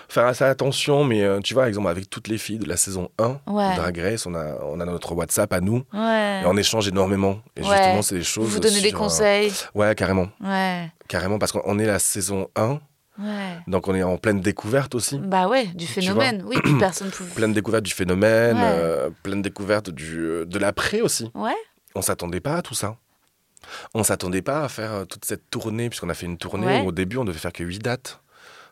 [0.09, 1.05] faire assez attention.
[1.05, 3.71] Mais euh, tu vois, par exemple, avec toutes les filles de la saison 1 Ouais.
[3.73, 5.83] de Drag Race, on a, on a notre WhatsApp à nous.
[5.93, 6.41] Ouais.
[6.43, 7.41] Et on échange énormément.
[7.57, 7.69] Et Ouais.
[7.69, 8.49] justement, c'est des choses.
[8.49, 9.53] Vous donnez des euh, conseils.
[9.75, 10.29] Ouais, carrément.
[10.41, 10.91] Ouais.
[11.09, 12.81] Carrément, parce qu'on est la saison 1.
[13.17, 13.59] Ouais.
[13.69, 15.19] Donc, on est en pleine découverte aussi.
[15.19, 16.43] Bah ouais, du phénomène.
[16.47, 17.31] Oui, personne pouvait.
[17.35, 18.63] Pleine découverte du phénomène, Ouais.
[18.65, 21.31] euh, pleine découverte du, euh, de l'après aussi.
[21.35, 21.55] Ouais.
[21.95, 22.97] On s'attendait pas à tout ça.
[23.95, 26.81] On s'attendait pas à faire euh, toute cette tournée, puisqu'on a fait une tournée Ouais.
[26.83, 28.21] où au début on devait faire que 8 dates.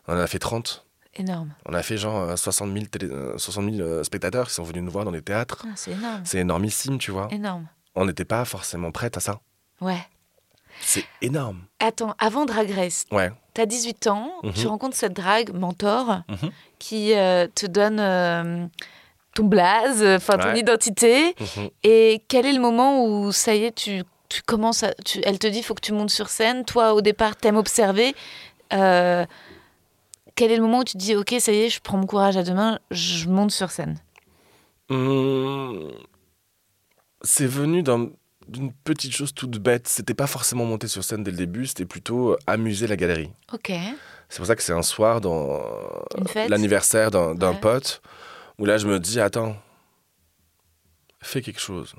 [0.07, 0.85] On en a fait 30.
[1.15, 1.53] Énorme.
[1.67, 4.63] On a fait genre euh, 60 000, télé- euh, 60 000 euh, spectateurs qui sont
[4.63, 5.63] venus nous voir dans les théâtres.
[5.67, 6.21] Ah, c'est énorme.
[6.25, 7.27] C'est énormissime, tu vois.
[7.31, 7.67] Énorme.
[7.95, 9.39] On n'était pas forcément prête à ça.
[9.79, 10.01] Ouais.
[10.81, 11.61] C'est énorme.
[11.79, 13.31] Attends, avant Drag Race, Ouais.
[13.53, 14.53] t'as 18 ans, Mhm.
[14.53, 16.49] tu rencontres cette drague mentor Mhm.
[16.79, 18.65] qui euh, te donne euh,
[19.35, 21.35] ton blaze, enfin ton identité.
[21.39, 21.69] Mhm.
[21.83, 24.01] Et quel est le moment où ça y est, tu,
[24.33, 24.93] tu commences à.
[25.05, 26.65] tu- elle te dit faut que tu montes sur scène.
[26.65, 28.15] Toi, au départ, t'aimes observer.
[28.73, 29.25] Euh,
[30.35, 32.05] quel est le moment où tu te dis ok, ça y est, je prends mon
[32.07, 33.99] courage à deux mains, je monte sur scène?
[34.89, 35.91] Hum,
[37.21, 38.09] C'est venu d'un-
[38.49, 39.87] d'une petite chose toute bête.
[39.87, 43.31] C'était pas forcément monter sur scène dès le début, c'était plutôt euh, amuser la galerie.
[43.53, 43.71] Ok.
[44.27, 45.61] C'est pour ça que c'est un soir dans
[46.49, 47.59] l'anniversaire d'un d'un Ouais.
[47.59, 48.01] pote
[48.59, 49.55] où là je me dis attends,
[51.21, 51.93] fais quelque chose.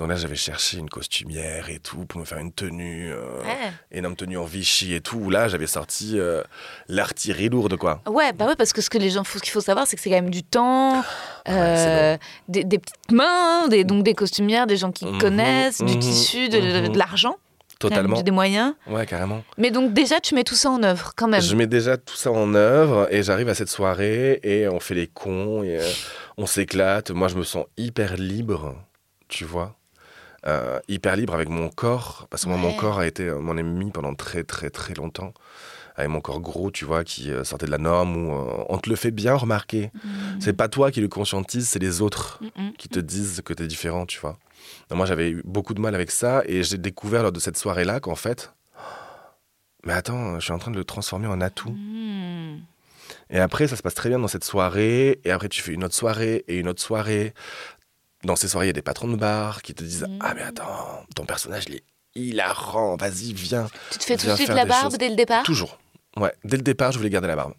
[0.00, 3.70] Donc là j'avais cherché une costumière et tout pour me faire une tenue, euh, Ouais.
[3.92, 5.28] énorme tenue en Vichy et tout.
[5.30, 6.42] Là j'avais sorti euh,
[6.88, 8.00] l'artillerie lourde quoi.
[8.08, 10.02] Ouais, bah ouais, parce que ce que les gens, ce qu'il faut savoir, c'est que
[10.02, 11.02] c'est quand même du temps,
[11.46, 12.16] c'est euh,
[12.48, 15.98] des, des petites mains, des, donc des costumières, des gens qui Mhm, connaissent, du mhm,
[16.00, 16.92] tissu, de, de- mhm.
[16.92, 17.36] de l'argent,
[17.78, 18.22] Totalement.
[18.22, 18.72] des moyens.
[18.86, 19.42] Ouais carrément.
[19.58, 21.42] Mais donc déjà, tu mets tout ça en œuvre, quand même.
[21.42, 24.94] Je mets déjà tout ça en œuvre et j'arrive à cette soirée et on fait
[24.94, 25.90] les cons et euh,
[26.38, 27.10] on s'éclate.
[27.10, 28.76] Moi, je me sens hyper libre,
[29.28, 29.76] tu vois.
[30.46, 33.90] Euh, hyper libre avec mon corps parce que moi, mon corps a été mon ennemi
[33.90, 35.34] pendant très très très longtemps.
[35.96, 38.78] Avec mon corps gros, tu vois, qui euh, sortait de la norme où euh, on
[38.78, 39.90] te le fait bien remarquer.
[40.38, 42.40] C'est pas toi qui le conscientise, c'est les autres
[42.78, 44.38] qui te disent que t'es différent, tu vois.
[44.90, 48.00] Moi, j'avais eu beaucoup de mal avec ça et j'ai découvert lors de cette soirée-là
[48.00, 48.54] qu'en fait,
[49.84, 51.70] mais attends, je suis en train de le transformer en atout.
[51.70, 52.62] Mhm.
[53.28, 55.20] Et après, ça se passe très bien dans cette soirée.
[55.24, 57.34] Et après, tu fais une autre soirée et une autre soirée.
[58.24, 60.18] Dans ces soirées, il y a des patrons de bar qui te disent Mhm.
[60.20, 62.96] Ah, mais attends, ton personnage, il est hilarant.
[62.96, 63.68] Vas-y, viens.
[63.90, 64.98] Tu te fais tout de suite la barbe choses.
[64.98, 65.42] dès le départ?
[65.42, 65.78] Toujours.
[66.16, 67.54] Ouais, dès le départ, je voulais garder la barbe.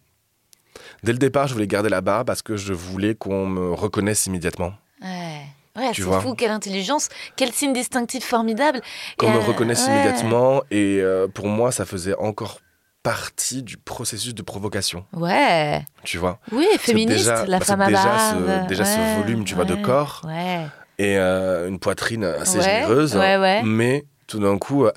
[1.02, 4.26] Dès le départ, je voulais garder la barbe parce que je voulais qu'on me reconnaisse
[4.26, 4.74] immédiatement.
[5.02, 5.42] Ouais.
[5.74, 8.82] Ouais, c'est fou, quelle intelligence, quel signe distinctif formidable.
[9.16, 9.92] Qu'on me euh, reconnaisse ouais.
[9.94, 10.62] immédiatement.
[10.70, 12.60] Et euh, pour moi, ça faisait encore
[13.02, 15.04] partie du processus de provocation.
[15.12, 15.84] Ouais.
[16.04, 16.38] Tu vois?
[16.52, 18.44] Oui, féministe, déjà- la bah, femme à déjà barbe.
[18.64, 20.22] ce- déjà ce volume, tu vois, de corps.
[20.26, 20.66] Ouais.
[20.98, 23.16] et euh, une poitrine assez généreuse.
[23.16, 23.62] ouais, ouais.
[23.64, 24.92] Mais tout d'un coup, euh,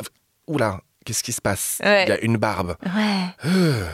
[0.45, 1.77] oula, qu'est-ce qui se passe?
[1.81, 2.75] Il y a une barbe.
[2.85, 3.25] Ouais.
[3.45, 3.85] Euh.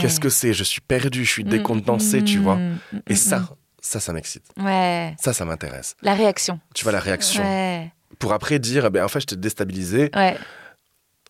[0.00, 0.52] Qu'est-ce que c'est?
[0.54, 2.56] Je suis perdu, je suis Mm, décontenancé, tu mm, vois.
[2.56, 3.42] mm, Et ça,
[3.80, 4.44] ça, ça m'excite.
[4.56, 5.14] Ouais.
[5.20, 5.94] Ça, ça m'intéresse.
[6.02, 6.58] La réaction.
[6.74, 7.42] Tu vois la réaction.
[7.44, 7.92] Ouais.
[8.18, 10.10] Pour après dire, eh ben, en fait, je t'ai déstabilisé.
[10.16, 10.36] Ouais.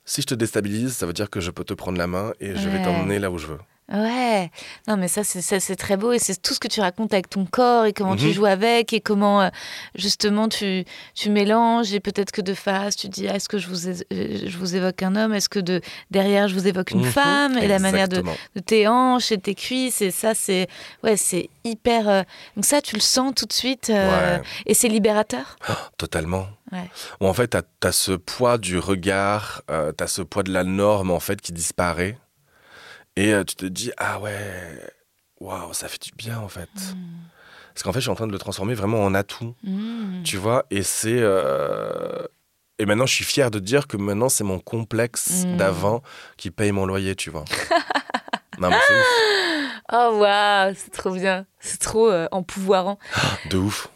[0.04, 2.56] Si je te déstabilise, ça veut dire que je peux te prendre la main et
[2.56, 3.58] je vais t'emmener là où je veux.
[3.92, 4.50] Ouais,
[4.88, 7.12] non mais ça c'est ça, c'est très beau et c'est tout ce que tu racontes
[7.12, 8.32] avec ton corps et comment tu Mhm.
[8.32, 9.48] joues avec et comment euh,
[9.96, 13.68] justement tu tu mélanges et peut-être que de face tu dis ah, est-ce que je
[13.68, 13.94] vous euh,
[14.46, 15.34] je vous évoque un homme?
[15.34, 17.10] Est-ce que de derrière je vous évoque une Mhm.
[17.10, 17.58] femme?
[17.58, 18.22] Et la manière de,
[18.54, 20.68] de tes hanches et tes cuisses et ça c'est
[21.02, 22.22] ouais c'est hyper euh,
[22.56, 24.42] donc ça tu le sens tout de suite euh, Ouais.
[24.64, 25.56] et c'est libérateur?
[25.98, 26.46] Totalement.
[26.70, 26.88] Ouais.
[27.20, 30.64] Ou en fait, t'as as ce poids du regard, euh, t'as ce poids de la
[30.64, 32.16] norme en fait qui disparaît.
[33.16, 34.80] Et euh, tu te dis, ah ouais,
[35.40, 36.70] waouh, ça fait du bien en fait.
[37.74, 40.22] Parce qu'en fait, je suis en train de le transformer vraiment en atout, Mmh.
[40.24, 40.66] tu vois.
[40.70, 41.18] Et c'est.
[41.20, 42.26] euh,
[42.78, 45.56] Et maintenant, je suis fier de dire que maintenant, c'est mon complexe Mm.
[45.56, 46.02] d'avant
[46.36, 47.44] qui paye mon loyer, tu vois.
[48.58, 49.06] non, mais c'est ouf.
[49.92, 52.98] oh waouh c'est trop bien c'est trop euh, empouvoirant
[53.50, 53.88] De ouf.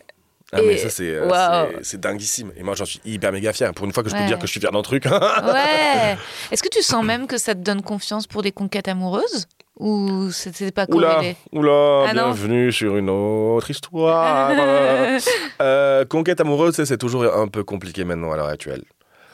[0.52, 2.52] Ah, Et- mais ça, c'est euh, c'est dinguissime.
[2.56, 3.72] Et moi, j'en suis hyper méga fier.
[3.74, 4.20] Pour une fois que je Ouais.
[4.22, 5.04] peux dire que je suis fier d'un truc.
[5.06, 6.16] Ouais.
[6.52, 9.46] Est-ce que tu sens même que ça te donne confiance pour des conquêtes amoureuses?
[9.78, 12.22] Ou c'était pas Oula, corrélé oula, Ah non?
[12.30, 14.50] bienvenue sur une autre histoire.
[15.60, 18.84] Euh, conquête amoureuse, c'est- toujours un peu compliqué maintenant à l'heure actuelle.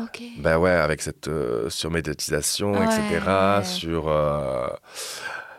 [0.00, 0.20] Ok.
[0.38, 2.84] Bah ouais, avec cette euh, surmédiatisation, Ouais.
[2.86, 3.60] etc.
[3.64, 4.66] Sur, euh,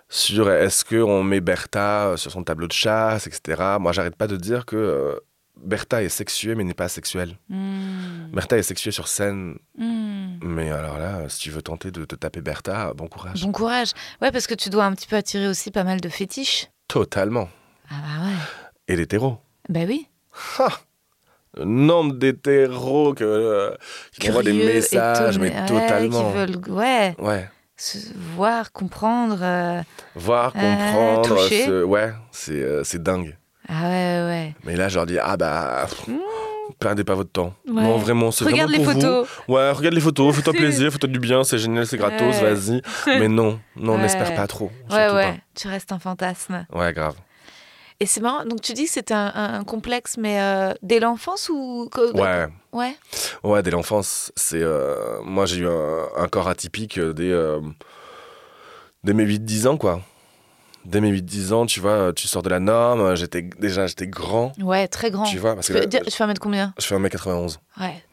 [0.10, 3.62] sur est-ce qu'on met Bertha sur son tableau de chasse, etc.
[3.80, 5.22] Moi, j'arrête pas de dire que
[5.62, 7.38] Bertha est sexuée, mais n'est pas sexuelle.
[7.50, 8.32] Hmm.
[8.34, 10.39] Bertha est sexuée sur scène, Hmm.
[10.44, 13.42] mais alors là, si tu veux tenter de te taper Bertha, bon courage.
[13.44, 13.92] Bon courage.
[14.22, 16.68] Ouais, parce que tu dois un petit peu attirer aussi pas mal de fétiches.
[16.88, 17.50] Totalement.
[17.89, 18.34] Ah bah ouais.
[18.88, 19.38] Et l'hétéro.
[19.70, 20.08] Bah oui.
[20.60, 20.68] Ha
[21.56, 23.76] Le nombre d'hétéros que, euh,
[24.20, 26.32] qui m'envoient des messages, mais ouais, totalement.
[26.32, 27.48] Qui veulent, ouais, Ouais.
[27.78, 28.00] se
[28.36, 29.38] voir, comprendre.
[29.42, 29.82] euh,
[30.16, 31.66] Voir, Euh, comprendre, toucher.
[31.66, 33.38] se- ouais, c'est c'est dingue.
[33.75, 33.89] Ah ouais,
[34.27, 34.55] ouais.
[34.65, 36.09] Mais là, je leur dis, ah bah, pff,
[36.79, 37.53] perdez pas votre temps.
[37.67, 37.81] Ouais.
[37.81, 39.27] Non, vraiment, c'est Regarde les vraiment pour photos.
[39.47, 39.53] vous.
[39.55, 42.53] Ouais, regarde les photos, fais-toi plaisir, fais-toi du bien, c'est génial, c'est gratos, Ouais.
[42.53, 42.81] vas-y.
[43.19, 44.71] Mais non, non, n'espère pas trop.
[44.91, 45.41] Ouais, ouais.
[45.55, 46.65] Tu restes un fantasme.
[46.73, 47.15] Ouais, grave.
[47.99, 48.43] Et c'est marrant.
[48.43, 52.47] Donc tu dis que c'était un, un- un complexe, mais euh, dès l'enfance ou Ouais,
[52.73, 52.95] Ouais.
[53.43, 54.62] ouais, dès l'enfance, c'est.
[54.62, 57.62] euh, moi, j'ai eu un, un corps atypique euh, dès, euh,
[59.03, 60.01] dès mes 8-10 ans, quoi.
[60.86, 63.15] Dès mes 8-10 ans, tu vois, tu sors de la norme.
[63.15, 65.24] J'étais déjà, j'étais grand, Ouais, très grand.
[65.24, 66.74] tu vois, parce Tu que peux là, dire- tu fais un mètre combien?
[66.80, 67.60] Je fais 1m91.
[67.80, 68.04] Ouais.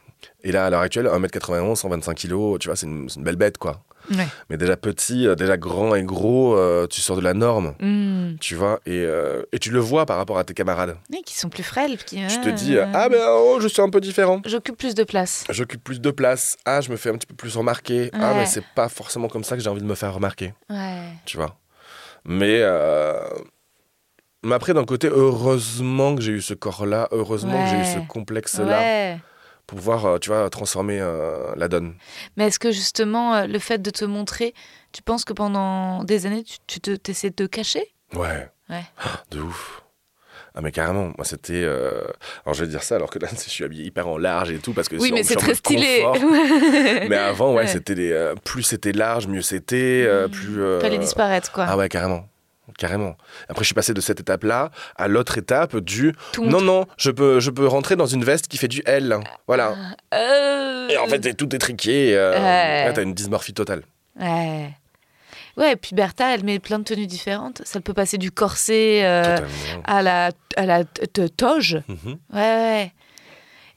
[0.43, 3.35] Et là, à l'heure actuelle, 1m91, 125 kg, tu vois, c'est une, c'est une belle
[3.35, 3.81] bête, quoi.
[4.09, 4.25] Ouais.
[4.49, 8.35] Mais déjà petit, euh, déjà grand et gros, euh, tu sors de la norme, Hmm.
[8.39, 10.97] tu vois, et, euh, et tu le vois par rapport à tes camarades.
[11.11, 11.97] Oui, qui sont plus frêles.
[11.97, 14.41] Qui, Tu te dis, euh, ah ben oh, je suis un peu différent.
[14.45, 15.43] J'occupe plus de place.
[15.49, 16.57] J'occupe plus de place.
[16.65, 18.09] Ah, je me fais un petit peu plus remarquer.
[18.13, 21.03] Ah, mais c'est pas forcément comme ça que j'ai envie de me faire remarquer, Ouais.
[21.25, 21.55] tu vois.
[22.25, 23.19] Mais, euh,
[24.43, 27.99] mais après, d'un côté, heureusement que j'ai eu ce corps-là, heureusement que j'ai eu ce
[28.07, 29.19] complexe-là Ouais.
[29.67, 31.95] pour pouvoir, euh, tu vois, transformer euh, la donne.
[32.37, 34.53] Mais est-ce que justement, le fait de te montrer,
[34.91, 37.93] tu penses que pendant des années, tu, tu te, essaies de te cacher?
[38.13, 38.49] Ouais.
[38.69, 38.83] Ouais.
[39.31, 39.83] De ouf.
[40.53, 41.61] Ah mais carrément, moi c'était...
[41.63, 42.01] euh,
[42.45, 44.57] Alors je vais dire ça alors que là je suis habillé hyper en large et
[44.59, 46.03] tout parce que Oui, mais c'est très stylé.
[47.09, 47.67] mais avant ouais, Ouais.
[47.67, 48.11] c'était les...
[48.11, 50.61] euh, plus c'était large, mieux c'était, euh, plus...
[50.61, 51.65] euh, Fallait disparaître, quoi.
[51.69, 52.27] Ah ouais, carrément.
[52.77, 53.15] Carrément.
[53.49, 57.11] Après, je suis passé de cette étape-là à l'autre étape du Tout non, non, je
[57.11, 59.19] peux, je peux rentrer dans une veste qui fait du L.
[59.45, 59.75] Voilà.
[60.13, 62.15] Euh, Et en fait, t'es- tout étriqué.
[62.15, 62.87] Euh, Ouais.
[62.87, 63.81] ouais, t'as une dysmorphie totale.
[64.19, 64.69] Ouais.
[65.57, 67.61] Ouais, et puis Bertha, elle met plein de tenues différentes.
[67.65, 69.37] Ça peut passer du corset euh,
[69.85, 71.81] à la, à la toge.
[71.87, 72.17] Mhm.
[72.33, 72.93] Ouais, ouais.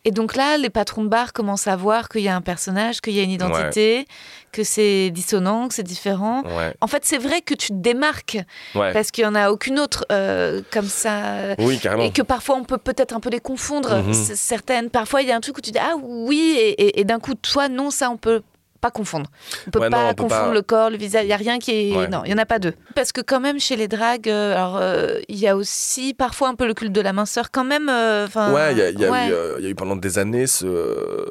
[0.06, 3.00] Et donc là, les patrons de bar commencent à voir qu'il y a un personnage,
[3.00, 4.06] qu'il y a une identité,
[4.52, 6.42] que c'est dissonant, que c'est différent.
[6.42, 6.74] Ouais.
[6.82, 8.36] En fait, c'est vrai que tu te démarques
[8.74, 8.92] Ouais.
[8.92, 11.54] parce qu'il n'y en a aucune autre euh, comme ça.
[11.58, 12.02] Oui, carrément.
[12.04, 13.96] Et que parfois, on peut peut-être un peu les confondre.
[14.02, 14.12] Mhm.
[14.12, 17.04] Certaines, parfois, il y a un truc où tu dis Ah oui, et, et- et
[17.04, 18.42] d'un coup, toi, non, ça, on peut
[18.84, 19.30] pas confondre.
[19.66, 20.52] On peut Ouais, non, pas peut confondre pas.
[20.54, 21.24] le corps, le visage.
[21.24, 21.96] Il y a rien qui est.
[21.96, 22.08] Ouais.
[22.08, 22.74] Non, il y en a pas deux.
[22.94, 26.48] Parce que quand même, chez les dragues, euh, alors euh, il y a aussi parfois
[26.48, 27.88] un peu le culte de la minceur, quand même.
[27.88, 29.28] euh, enfin, Ouais, il y, y ouais.
[29.30, 31.26] euh, y a eu pendant des années ce,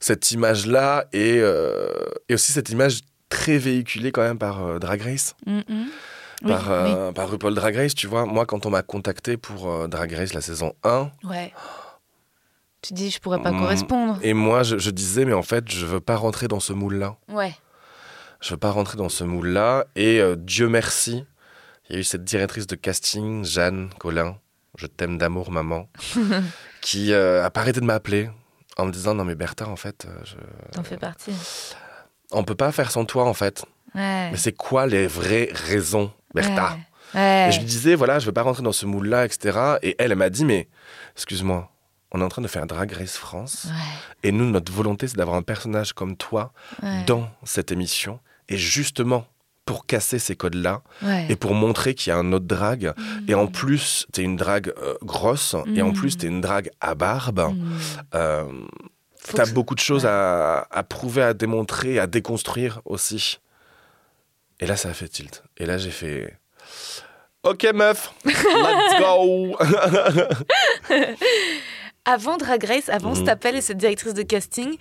[0.00, 1.88] cette image-là et, euh,
[2.28, 5.84] et aussi cette image très véhiculée quand même par euh, Drag Race, Mm, mm.
[6.44, 8.26] Oui, par, euh, par RuPaul Drag Race, tu vois.
[8.26, 11.30] Moi, quand on m'a contacté pour euh, Drag Race la saison 1, oui.
[11.30, 11.52] Ouais.
[12.82, 13.58] Tu dis, je pourrais pas Mm.
[13.60, 14.18] correspondre.
[14.22, 17.16] et moi, je, je disais, mais en fait, je veux pas rentrer dans ce moule-là.
[17.28, 17.54] Ouais.
[18.40, 19.86] Je veux pas rentrer dans ce moule-là.
[19.94, 21.24] Et euh, Dieu merci,
[21.88, 24.36] il y a eu cette directrice de casting, Jeanne Collin,
[24.76, 25.88] je t'aime d'amour, maman,
[26.80, 28.30] qui euh, a pas arrêté de m'appeler
[28.76, 30.34] en me disant Non, mais Bertha, en fait, euh, je...
[30.72, 31.32] T'en fais partie.
[32.32, 33.64] on peut pas faire sans toi, en fait.
[33.94, 34.30] Ouais.
[34.32, 36.72] Mais c'est quoi les vraies raisons, Bertha?
[36.72, 37.20] Ouais.
[37.20, 37.48] Ouais.
[37.48, 39.76] Et je lui disais Voilà, je veux pas rentrer dans ce moule-là, etc.
[39.82, 40.68] Et elle, elle m'a dit Mais
[41.14, 41.68] excuse-moi.
[42.12, 43.64] On est en train de faire Drag Race France.
[43.68, 44.28] Ouais.
[44.28, 47.04] Et nous, notre volonté, c'est d'avoir un personnage comme toi Ouais.
[47.06, 48.20] dans cette émission.
[48.48, 49.26] Et justement,
[49.64, 51.26] pour casser ces codes-là, Ouais.
[51.30, 52.92] et pour montrer qu'il y a un autre drague.
[53.28, 55.94] Et en plus, t'es une drague euh, grosse, et en Mm.
[55.94, 57.40] plus, t'es une drague à barbe.
[57.54, 57.78] Mm.
[58.14, 58.44] Euh,
[59.34, 63.38] T'as que- beaucoup de choses à, à prouver, à démontrer, à déconstruire aussi.
[64.58, 65.44] Et là, ça a fait tilt.
[65.58, 66.36] Et là, j'ai fait.
[67.44, 69.56] Ok, meuf, let's go!
[72.04, 74.76] Avant Drag Race, avant cet appel et cette directrice de casting,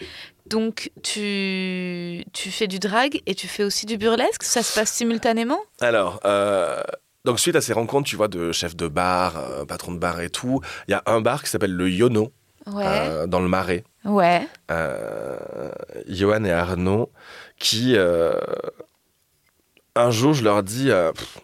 [0.48, 4.42] donc tu, tu fais du drag et tu fais aussi du burlesque?
[4.42, 5.60] Ça se passe simultanément?
[5.82, 6.82] Alors, euh,
[7.24, 10.20] donc suite à ces rencontres, tu vois, de chefs de bar, euh, patron de bar
[10.20, 12.32] et tout, il y a un bar qui s'appelle le Yono,
[12.66, 12.86] Ouais.
[12.88, 13.84] euh, dans le Marais.
[14.04, 14.48] Ouais.
[14.72, 15.72] euh,
[16.08, 17.12] Johan et Arnaud,
[17.60, 17.95] qui,
[19.95, 21.39] un jour, je leur dis, Pff,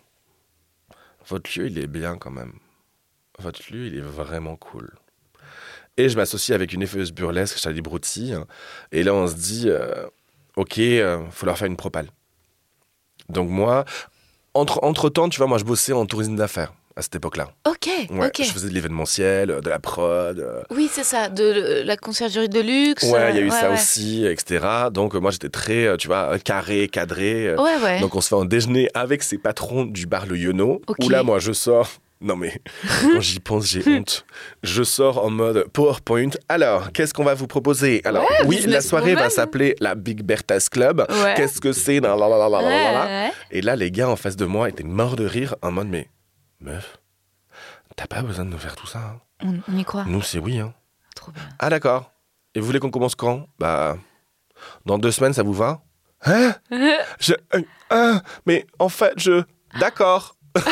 [1.28, 2.54] votre lieu, il est bien quand même.
[3.38, 4.90] Votre lieu, il est vraiment cool.
[5.98, 8.46] Et je m'associe avec une effeuse burlesque, Charlie Brouty, hein,
[8.92, 10.06] et là, on se dit, euh,
[10.56, 12.08] ok, euh, faut leur faire une propale.
[13.30, 13.84] Donc moi,
[14.54, 17.50] entre, entre temps, tu vois, moi, je bossais en tourisme d'affaires à cette époque-là.
[17.68, 18.42] Ok, Ouais, ok.
[18.44, 20.40] Je faisais de l'événementiel, euh, de la prod.
[20.40, 23.04] euh, Oui, c'est ça, de la conciergerie de luxe.
[23.04, 23.76] Ouais, il y a eu ça ouais.
[23.76, 24.66] aussi, etc.
[24.92, 27.54] Donc moi j'étais très, tu vois, carré, cadré.
[27.56, 28.00] Ouais, ouais.
[28.02, 30.82] Donc on se fait un déjeuner avec ses patrons du bar Le Yono.
[30.88, 30.98] Ok.
[31.04, 31.90] Où là, moi, je sors.
[32.20, 32.62] Non mais
[33.14, 34.26] quand j'y pense, j'ai honte.
[34.64, 36.30] Je sors en mode PowerPoint.
[36.50, 38.02] Alors, qu'est-ce qu'on va vous proposer?
[38.06, 41.06] Alors, Ouais, oui, la soirée va s'appeler la Big Bertha's Club.
[41.10, 41.34] Ouais.
[41.36, 42.00] Qu'est-ce que c'est.
[42.00, 43.32] Ouais.
[43.52, 46.10] Et là, les gars en face de moi étaient morts de rire en mode mais
[46.60, 46.98] meuf,
[47.96, 49.00] t'as pas besoin de nous faire tout ça.
[49.00, 49.22] hein.
[49.44, 50.06] On, on y croit.
[50.08, 50.58] Nous, c'est oui.
[50.60, 50.74] Hein.
[51.16, 51.44] Trop bien.
[51.60, 52.12] Ah d'accord.
[52.56, 53.48] Et vous voulez qu'on commence quand?
[53.60, 53.98] Bah,
[54.86, 55.82] dans deux semaines, ça vous va?
[56.26, 56.56] Hein?
[57.20, 57.62] Je, euh,
[57.92, 59.44] ah, mais en fait, je,
[59.80, 60.36] d'accord.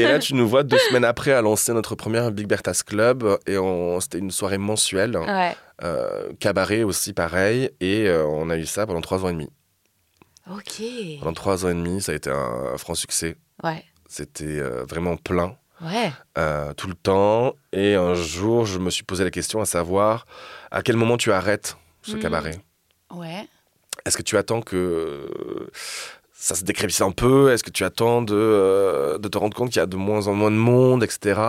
[0.00, 3.38] et là, tu nous vois deux semaines après à lancer notre première Big Bertha's Club
[3.46, 3.56] et
[4.00, 5.54] c'était une soirée mensuelle, Ouais.
[5.84, 9.48] euh, cabaret aussi pareil, et euh, on a eu ça pendant trois ans et demi.
[10.50, 10.82] Ok.
[11.20, 13.36] Pendant trois ans et demi, ça a été un franc succès.
[13.62, 13.84] Ouais.
[14.08, 15.56] C'était euh, vraiment plein.
[15.80, 16.10] Ouais.
[16.76, 17.54] tout le temps.
[17.72, 20.26] Et un jour, je me suis posé la question à savoir
[20.72, 22.20] à quel moment tu arrêtes ce Mhm.
[22.20, 22.60] cabaret.
[23.14, 23.46] Ouais.
[24.04, 25.70] Est-ce que tu attends que
[26.40, 29.70] ça se décrépisse un peu Est-ce que tu attends de, euh, de te rendre compte
[29.70, 31.40] qu'il y a de moins en moins de monde, etc.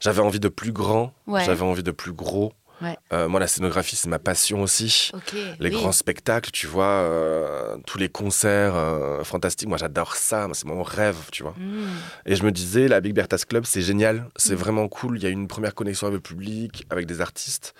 [0.00, 1.44] J'avais envie de plus grand, Ouais.
[1.44, 2.52] j'avais envie de plus gros.
[2.80, 2.96] Ouais.
[3.12, 5.10] Euh, moi, la scénographie, c'est ma passion aussi.
[5.58, 5.74] Les oui.
[5.74, 10.84] grands spectacles, tu vois, euh, tous les concerts euh, fantastiques, moi j'adore ça, c'est mon
[10.84, 11.54] rêve, tu vois.
[11.58, 11.88] Mm.
[12.26, 14.58] Et je me disais, la Big Bertha's Club, c'est génial, c'est Mm.
[14.58, 15.16] vraiment cool.
[15.18, 17.74] Il y a une première connexion avec le public, avec des artistes.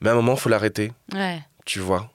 [0.00, 1.38] Mais à un moment, il faut l'arrêter, Ouais.
[1.64, 2.10] tu vois.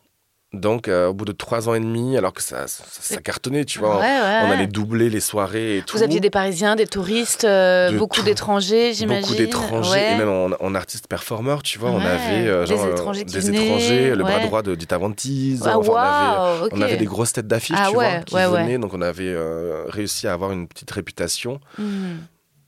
[0.54, 3.64] Donc, euh, au bout de trois ans et demi, alors que ça, ça, ça cartonnait,
[3.64, 5.96] tu vois, Ouais, ouais, on allait doubler les soirées et tout.
[5.96, 9.22] Vous aviez des Parisiens, des touristes, euh, De beaucoup d'étrangers, j'imagine.
[9.22, 10.12] Beaucoup d'étrangers, Ouais.
[10.14, 13.32] et même en, en artiste performeur, tu vois, on avait euh, des genre, étrangers des
[14.14, 15.90] le bras droit de Dita Vantise, Ah, enfin,
[16.74, 19.34] on, avait, on des grosses têtes d'affiche, Ah tu vois, qui venaient, donc on avait
[19.88, 21.62] réussi à avoir une petite réputation.
[21.78, 21.84] Mm.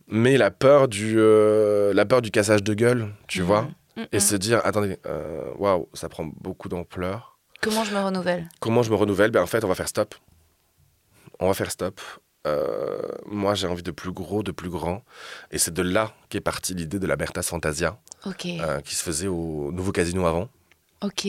[0.08, 3.46] mais la peur du la peur du cassage de gueule tu Mhm.
[3.46, 4.98] vois Mm, et se dire attendez
[5.60, 7.33] waouh ça prend beaucoup d'ampleur
[7.64, 9.32] Comment je me renouvelle comment je me renouvelle?
[9.32, 10.16] Ben en fait on va faire stop.
[11.40, 12.00] On va faire stop.
[12.46, 15.04] Euh, moi j'ai envie de plus gros de plus grand.
[15.52, 18.46] Et c'est de là qu'est partie l'idée de la Bertas Fantasia Ok.
[18.46, 20.50] euh, qui se faisait au nouveau casino avant.
[21.02, 21.28] Ok.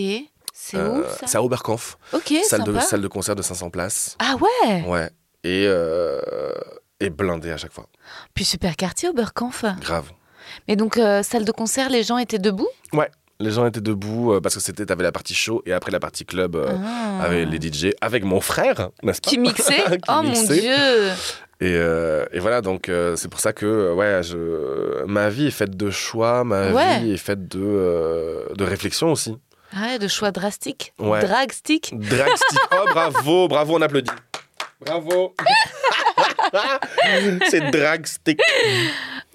[0.56, 1.26] C'est Euh, où ça?
[1.26, 1.96] c'est à Oberkampf.
[2.12, 4.16] Ok, salle de salle de concert de 500 places.
[4.20, 4.82] Ah ouais?
[4.86, 5.10] Ouais.
[5.42, 6.20] Et euh,
[7.00, 7.86] et blindé à chaque fois.
[8.34, 9.64] Puis super quartier, Oberkampf.
[9.80, 10.12] grave.
[10.68, 12.68] Mais donc, salle de concert, les gens étaient debout?
[13.40, 16.00] Les gens étaient debout euh, parce que c'était t'avais la partie show et après la
[16.00, 17.22] partie club euh, Ah.
[17.24, 20.54] avec les DJ, avec mon frère, n'est-ce pas Qui mixait Qui Oh mixait.
[20.54, 21.12] mon dieu
[21.60, 25.50] Et, euh, et voilà, donc euh, c'est pour ça que ouais, je, ma vie est
[25.50, 27.00] faite de choix, ma Ouais.
[27.00, 29.36] vie est faite de, euh, de réflexion aussi.
[29.76, 30.92] Ah ouais, de choix drastiques.
[31.00, 31.20] Ouais.
[31.24, 31.94] Dragstick.
[31.98, 32.58] Dragstick.
[32.72, 34.10] Oh, bravo, bravo, on applaudit.
[34.84, 35.34] Bravo.
[37.50, 38.40] c'est dragstick.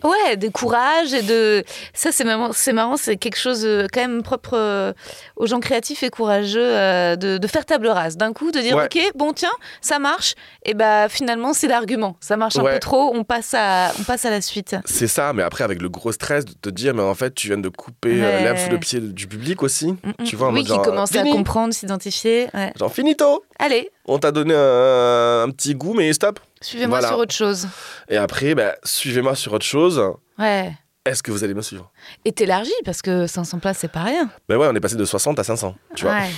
[0.03, 1.63] Ouais, de courage et de.
[1.93, 4.93] Ça, c'est marrant, c'est marrant, c'est quelque chose euh, quand même propre euh,
[5.35, 8.17] aux gens créatifs et courageux euh, de, de faire table rase.
[8.17, 8.85] D'un coup, de dire Ouais.
[8.85, 10.35] Ok, bon, tiens, ça marche.
[10.65, 12.15] Et bah, finalement, c'est l'argument.
[12.19, 12.73] Ça marche un Ouais.
[12.75, 14.75] peu trop, on passe à, on passe à la suite.
[14.85, 17.47] C'est ça, mais après avec le gros stress de te dire, mais en fait, tu
[17.47, 18.43] viens de couper Ouais.
[18.43, 19.87] l'herbe sous le pied du public aussi.
[19.91, 22.47] Mm, Tu vois, en oui, qui commence à comprendre, s'identifier.
[22.77, 26.39] Genre, finito Allez, On t'a donné un, un petit goût, mais stop.
[26.61, 27.07] Suivez-moi Voilà.
[27.13, 27.67] sur autre chose.
[28.09, 30.01] Et après, bah, suivez-moi sur autre chose.
[30.37, 30.71] Ouais.
[31.05, 31.91] Est-ce que vous allez me suivre?
[32.25, 34.29] Et t'élargis parce que 500 places, c'est pas rien.
[34.47, 36.13] Ben ouais, on est passé de 60 à 500, tu vois.
[36.15, 36.29] Ouais.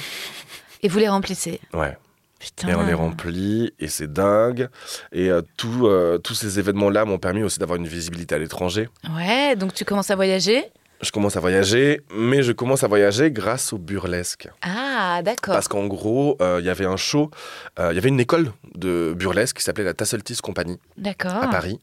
[0.83, 1.59] Et vous les remplissez.
[1.73, 1.97] Ouais.
[2.39, 2.69] Putain.
[2.69, 4.67] Et on les remplit, et c'est dingue.
[5.11, 8.89] Et euh, tout, euh, tous ces événements-là m'ont permis aussi d'avoir une visibilité à l'étranger.
[9.15, 10.65] Ouais, donc tu commences à voyager.
[11.01, 14.47] Je commence à voyager, mais je commence à voyager grâce au burlesque.
[14.61, 15.53] Ah, d'accord.
[15.55, 17.31] Parce qu'en gros, euh, il y avait un show,
[17.79, 21.79] euh, il y avait une école de burlesque qui s'appelait la Tasseltis Company à Paris.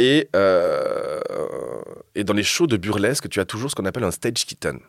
[0.00, 1.20] Et, euh,
[2.14, 4.80] et dans les shows de burlesque, tu as toujours ce qu'on appelle un stage kitten.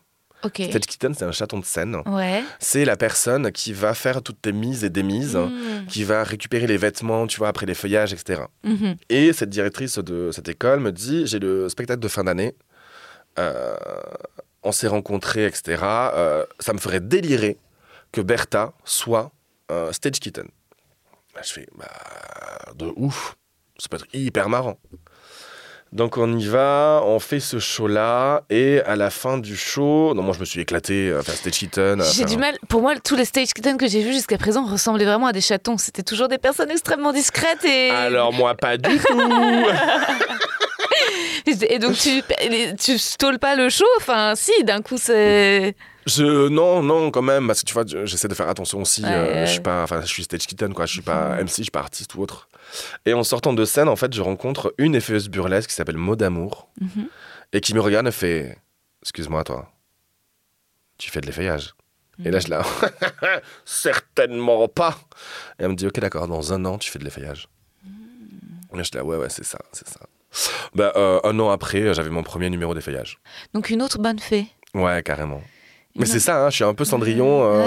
[0.43, 0.55] Ok.
[0.69, 1.97] Stage kitten, c'est un chaton de scène.
[2.07, 2.41] Ouais.
[2.57, 5.85] C'est la personne qui va faire toutes tes mises et démises, Mhm.
[5.87, 8.41] qui va récupérer les vêtements, tu vois, après les feuillages, etc.
[8.63, 8.95] Mhm.
[9.09, 12.55] Et cette directrice de cette école me dit j'ai le spectacle de fin d'année.
[13.39, 13.75] Euh,
[14.63, 15.83] on s'est rencontrés, etc.
[15.83, 17.57] Euh, ça me ferait délirer
[18.11, 19.31] que Bertha soit
[19.69, 20.47] un stage kitten.
[21.35, 21.87] Là, je fais bah,
[22.75, 23.37] de ouf.
[23.77, 24.77] Ça peut être hyper marrant.
[25.91, 30.23] Donc on y va, on fait ce show-là, et à la fin du show, non,
[30.23, 32.01] moi je me suis éclaté à faire stage kitten.
[32.13, 32.57] J'ai du mal.
[32.69, 35.41] Pour moi, tous les stage kittens que j'ai vus jusqu'à présent ressemblaient vraiment à des
[35.41, 35.77] chatons.
[35.77, 37.89] C'était toujours des personnes extrêmement discrètes et.
[37.89, 39.19] Alors moi pas du tout.
[41.47, 42.21] Et donc tu,
[42.79, 43.85] tu stalles pas le show?
[43.99, 45.75] Enfin, si, d'un coup c'est.
[46.07, 49.03] Je non non quand même parce que tu vois j'essaie de faire attention aussi.
[49.03, 50.87] Ouais, euh, je suis pas enfin je suis stage kitten quoi.
[50.87, 52.49] Je suis pas MC, je suis pas artiste ou autre.
[53.05, 56.17] Et en sortant de scène en fait je rencontre une effeuse burlesque qui s'appelle Maud
[56.17, 57.07] d'amour Mhm.
[57.53, 58.57] et qui me regarde et fait
[59.03, 59.71] excuse-moi toi
[60.97, 61.75] tu fais de l'effeuillage.
[62.25, 62.63] Et là je la
[63.65, 64.97] certainement pas.
[65.59, 67.47] Et elle me dit ok d'accord dans un an tu fais de l'effeuillage.
[68.73, 69.99] Et là je là ouais ouais c'est ça c'est ça.
[70.75, 73.19] Bah, euh, un an après j'avais mon premier numéro d'effeuillage.
[73.53, 74.47] Donc une autre bonne fée.
[74.73, 75.41] Ouais carrément.
[75.95, 77.43] Mais c'est ça hein, je suis un peu Cendrillon.
[77.43, 77.59] euh,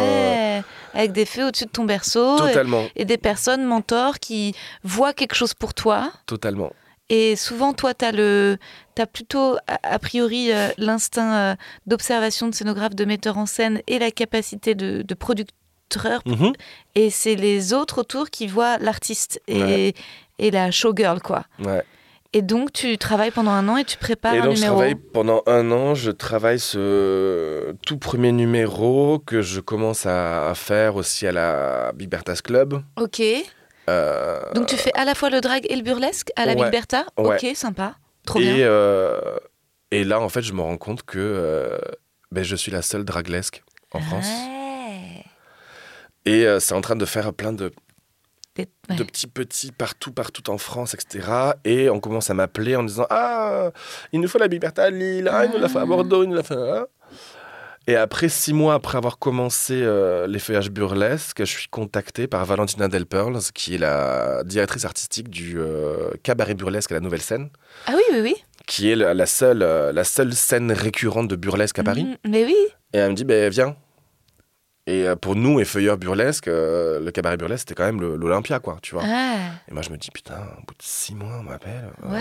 [0.60, 0.62] Ouais,
[0.94, 2.38] avec des fées au-dessus de ton berceau.
[2.38, 2.86] Totalement.
[2.96, 6.10] Et, des personnes mentors qui voient quelque chose pour toi.
[6.26, 6.72] Totalement.
[7.10, 8.56] Et souvent, toi, tu as, le...
[8.98, 11.54] as plutôt, a, priori, euh, l'instinct euh,
[11.86, 16.22] d'observation de scénographe, de metteur en scène et la capacité de, de producteur.
[16.24, 16.54] Mhm.
[16.94, 19.94] Et c'est les autres autour qui voient l'artiste et, Ouais.
[20.38, 21.44] et la showgirl, quoi.
[21.62, 21.82] Ouais.
[22.36, 24.74] Et donc, tu travailles pendant un an et tu prépares Et un donc, je numéro.
[24.76, 25.94] travaille pendant un an.
[25.94, 31.92] Je travaille ce tout premier numéro que je commence à, à faire aussi à la
[31.94, 32.82] Bibertas Club.
[33.00, 33.22] Ok.
[33.88, 36.64] Euh, Donc, tu fais à la fois le drag et le burlesque à la Ouais.
[36.64, 37.36] Liberta Ouais.
[37.36, 37.94] Ok, sympa.
[38.26, 38.66] Trop et, bien.
[38.66, 39.36] euh,
[39.92, 41.78] et là, en fait, je me rends compte que euh,
[42.32, 43.62] ben, je suis la seule draglesque
[43.92, 44.26] en France.
[44.26, 45.24] Ouais.
[46.24, 47.70] Et euh, c'est en train de faire plein de,
[48.58, 48.96] ouais.
[48.96, 51.28] de petits petits partout, partout en France, etc.
[51.64, 53.70] Et on commence à m'appeler en disant Ah,
[54.12, 56.28] il nous faut la Biberta à Lille, ah, il nous l'a fait à Bordeaux, il
[56.30, 56.86] nous l'a fait à...
[57.86, 62.42] Et après, six mois après avoir commencé euh, les feuillages burlesques, je suis contacté par
[62.46, 67.50] Valentina Delperls, qui est la directrice artistique du euh, cabaret burlesque à la Nouvelle Scène,
[67.86, 68.34] Ah oui, oui, oui.
[68.66, 72.04] qui est la, la seule, euh, la seule scène récurrente de burlesque à Paris.
[72.04, 72.16] Mhm.
[72.30, 72.56] Mais oui.
[72.94, 73.76] Et elle me dit, ben viens.
[74.86, 78.58] Et euh, pour nous, effeuilleurs burlesques, euh, le cabaret burlesque, c'était quand même le- l'Olympia,
[78.58, 79.04] quoi, tu vois.
[79.06, 79.36] Ah,
[79.68, 81.88] Et moi, je me dis, putain, au bout de six mois, on m'appelle.
[82.04, 82.18] euh.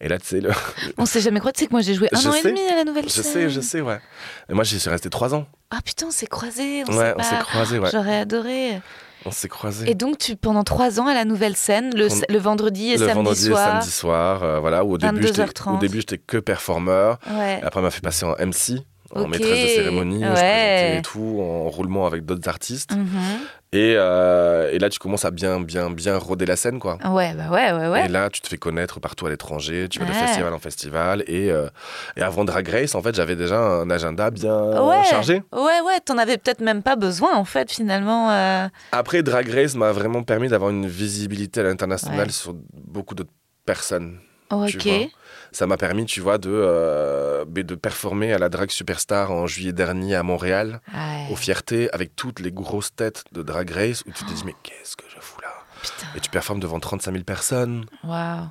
[0.00, 0.50] Et là, tu sais, le...
[0.98, 1.52] On s'est jamais croisé.
[1.54, 2.40] Tu sais que moi, j'ai joué un Je an sais.
[2.40, 3.24] et demi à la nouvelle je scène.
[3.24, 4.00] sais, je sais, ouais.
[4.48, 5.46] Et moi, j'y suis resté trois ans.
[5.70, 6.82] Ah putain, on s'est croisés.
[6.88, 7.88] On ouais, on s'est croisés, ouais.
[7.92, 8.80] J'aurais adoré.
[9.24, 9.88] On s'est croisés.
[9.90, 12.98] Et donc, tu pendant trois ans à la nouvelle scène, le, le vendredi et le
[12.98, 13.68] samedi vendredi soir.
[13.68, 15.76] et samedi soir, euh, voilà, où au début, j'étais, 22h30.
[15.76, 17.18] au début, j'étais que performeur.
[17.30, 17.60] Ouais.
[17.62, 18.82] Après, on m'a fait passer en MC,
[19.14, 20.34] en maîtresse de cérémonie, je Ouais.
[20.34, 22.92] présentais et tout, en roulement avec d'autres artistes.
[22.96, 23.38] Mhm.
[23.72, 26.96] Et, euh, et là, tu commences à bien, bien, bien rôder la scène, quoi.
[27.04, 28.04] Ouais, bah ouais, ouais, ouais.
[28.04, 31.24] Et là, tu te fais connaître partout à l'étranger, tu vas de festival en festival.
[31.26, 31.66] Et, euh,
[32.16, 35.42] et avant Drag Race, en fait, j'avais déjà un agenda bien chargé.
[35.52, 38.30] Ouais, ouais, t'en avais peut-être même pas besoin en fait, finalement.
[38.30, 38.68] euh.
[38.92, 43.30] Après, Drag Race m'a vraiment permis d'avoir une visibilité à l'international sur beaucoup d'autres
[43.66, 44.18] personnes.
[44.52, 44.84] Oh, tu ok.
[44.86, 44.96] vois.
[45.54, 49.72] Ça m'a permis, tu vois, de, euh, de performer à la Drag Superstar en juillet
[49.72, 51.26] dernier à Montréal, Ouais.
[51.32, 54.54] aux fiertés, avec toutes les grosses têtes de Drag Race, où tu te dis, mais
[54.64, 55.48] qu'est-ce que je fous là?
[55.80, 56.06] Putain.
[56.16, 57.84] Et tu performes devant 35 000 personnes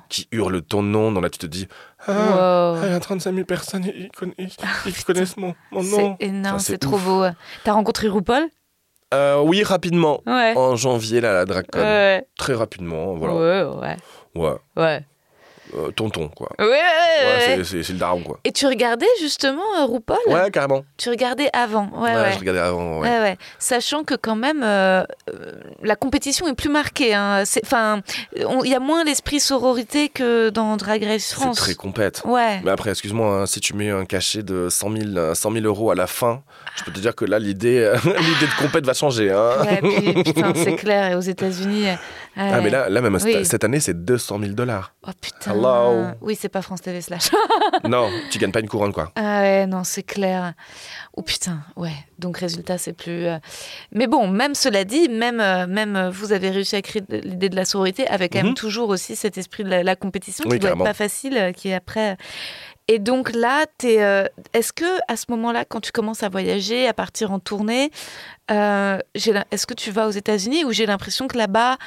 [0.08, 1.68] qui hurlent ton nom, donc là tu te dis,
[2.06, 2.16] ah, Wow.
[2.78, 4.08] ah, il y a 35 000 personnes, ils,
[4.86, 6.16] ils connaissent mon, mon nom.
[6.18, 7.24] C'est énorme, Enfin, c'est trop beau.
[7.64, 8.48] T'as rencontré RuPaul?
[9.12, 10.22] Euh, oui, rapidement.
[10.26, 10.54] Ouais.
[10.56, 11.78] En janvier, là, à la DragCon.
[11.78, 12.26] Ouais.
[12.38, 13.34] Très rapidement, voilà.
[13.34, 13.96] Ouais, ouais.
[14.34, 14.56] Ouais.
[14.76, 15.04] Ouais.
[15.76, 16.50] Euh, tonton, quoi.
[16.58, 17.40] Ouais, ouais, Ouais, ouais.
[17.56, 18.38] c'est- c'est c'est le daron, quoi.
[18.44, 20.16] Et tu regardais justement euh, RuPaul?
[20.28, 20.84] Ouais, carrément.
[20.96, 23.36] Tu regardais avant, ouais, je regardais avant, ouais.
[23.58, 25.52] Sachant que quand même, euh, euh,
[25.82, 27.14] la compétition est plus marquée.
[27.14, 27.42] hein.
[27.44, 28.00] C'est- Enfin,
[28.36, 31.56] il y a moins l'esprit sororité que dans Drag Race C'est France.
[31.56, 32.22] très complète.
[32.24, 32.60] Ouais.
[32.64, 35.64] Mais après, excuse-moi, hein, si tu mets un cachet de 100 000, euh, 100 000
[35.64, 36.42] euros à la fin,
[36.76, 39.30] je peux te dire que là, l'idée l'idée de compète va changer.
[39.32, 39.50] Hein.
[39.62, 41.10] Ouais, putain, c'est clair.
[41.10, 41.86] Et aux États-Unis.
[42.36, 43.44] Ah, mais là, là même Oui.
[43.44, 44.92] cette année, c'est 200 000 dollars.
[45.06, 45.52] Oh putain.
[45.64, 46.06] Hello.
[46.20, 47.30] Oui, c'est pas France TV slash.
[47.84, 49.10] non, tu gagnes pas une couronne, quoi.
[49.16, 50.54] Ah ouais, non, c'est clair.
[51.16, 51.92] Oh putain, ouais.
[52.18, 53.26] Donc résultat, c'est plus.
[53.26, 53.38] euh,
[53.92, 57.48] Mais bon, même cela dit, même, euh, même euh, vous avez réussi à créer l'idée
[57.48, 58.54] de la sororité avec quand même Mhm.
[58.54, 61.52] toujours aussi cet esprit de la, la compétition Oui, qui doit être pas facile, euh,
[61.52, 62.16] qui est après.
[62.86, 66.92] Et donc là, euh, est-ce que à ce moment-là, quand tu commences à voyager, à
[66.92, 67.90] partir en tournée,
[68.50, 71.78] euh, est-ce que tu vas aux États-Unis ou j'ai l'impression que là-bas,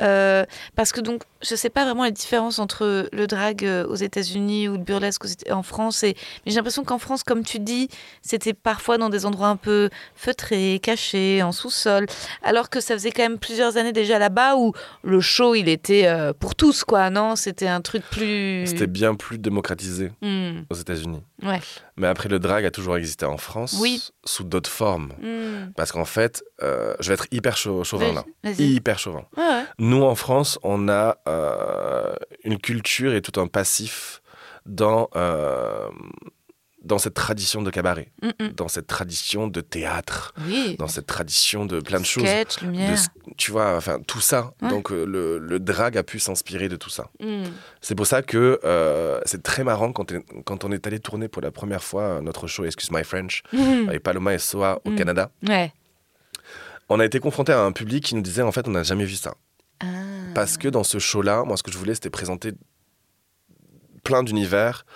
[0.00, 4.70] euh, parce que donc je sais pas vraiment la différence entre le drag aux États-Unis
[4.70, 7.88] ou le burlesque en France, et mais j'ai l'impression qu'en France, comme tu dis,
[8.22, 12.06] c'était parfois dans des endroits un peu feutrés, cachés, en sous-sol,
[12.42, 14.72] alors que ça faisait quand même plusieurs années déjà là-bas où
[15.04, 17.36] le show il était pour tous quoi, non?
[17.36, 18.66] C'était un truc plus.
[18.66, 20.12] C'était bien plus démocratisé
[20.52, 21.22] Hmm, aux États-Unis.
[21.42, 21.60] Ouais.
[21.96, 24.02] Mais après, le drag a toujours existé en France Oui.
[24.24, 25.12] sous d'autres formes.
[25.20, 25.72] Hmm.
[25.76, 28.24] Parce qu'en fait, euh, je vais être hyper chau- chauvin là.
[28.58, 29.24] Hyper chauvin.
[29.36, 29.64] Ouais, ouais.
[29.78, 34.22] Nous, en France, on a euh, une culture et tout un passif
[34.66, 35.88] dans, euh,
[36.86, 38.48] dans cette tradition de cabaret, Mm, mm.
[38.54, 40.76] dans cette tradition de théâtre, Oui.
[40.78, 42.24] dans cette tradition de plein de choses.
[42.24, 42.92] Sketch, de lumière.
[42.92, 44.52] s- tu vois, enfin tout ça.
[44.62, 44.70] Ouais.
[44.70, 47.10] Donc euh, le, le drag a pu s'inspirer de tout ça.
[47.20, 47.44] Mm.
[47.80, 51.28] C'est pour ça que euh, c'est très marrant quand, on- quand on est allé tourner
[51.28, 53.42] pour la première fois euh, notre show Excuse My French
[53.88, 54.92] avec Paloma et Soa au.
[54.94, 55.30] Canada.
[55.46, 55.72] Ouais.
[56.88, 59.04] On a été confronté à un public qui nous disait en fait on n'a jamais
[59.04, 59.34] vu ça.
[59.80, 59.86] Ah.
[60.34, 62.52] Parce que dans ce show-là, moi ce que je voulais c'était présenter
[64.06, 64.86] plein d'univers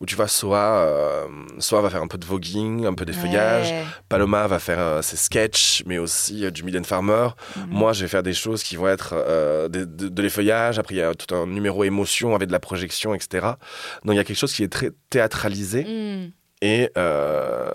[0.00, 1.26] où tu vois Soa, euh,
[1.58, 3.84] Soa va faire un peu de voguing, un peu des feuillages, Ouais.
[4.08, 7.28] Paloma va faire euh, ses sketchs, mais aussi euh, du Mylène Farmer.
[7.56, 7.66] Mhm.
[7.70, 10.78] Moi, je vais faire des choses qui vont être euh, des- de, de l'effeuillage.
[10.78, 13.46] Après, il y a tout un numéro émotion avec de la projection, etc.
[14.04, 15.84] Donc, il y a quelque chose qui est très théâtralisé.
[15.84, 16.32] Mm.
[16.62, 17.70] Et, euh,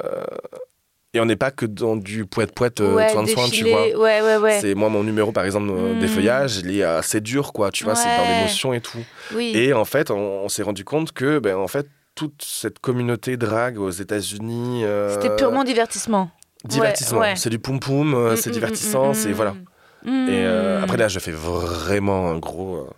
[1.15, 3.87] et on n'est pas que dans du poète-poète, euh, ouais, soin soin, tu vois.
[3.97, 4.59] Ouais, ouais, ouais.
[4.61, 5.99] C'est moi mon numéro par exemple euh, Mm.
[5.99, 8.99] d'effeuillage, il est assez dur quoi, tu vois, c'est dans l'émotion et tout.
[9.33, 9.51] Oui.
[9.55, 13.35] Et en fait, on, on s'est rendu compte que ben en fait toute cette communauté
[13.37, 16.29] drague aux États-Unis euh, C'était purement divertissement.
[16.63, 17.35] divertissement, Ouais, ouais.
[17.35, 19.55] c'est du poum poum, Mm, c'est mm, divertissant, mm, c'est mm, voilà.
[20.05, 22.75] Et euh, après là, je fais vraiment un gros.
[22.77, 22.89] euh,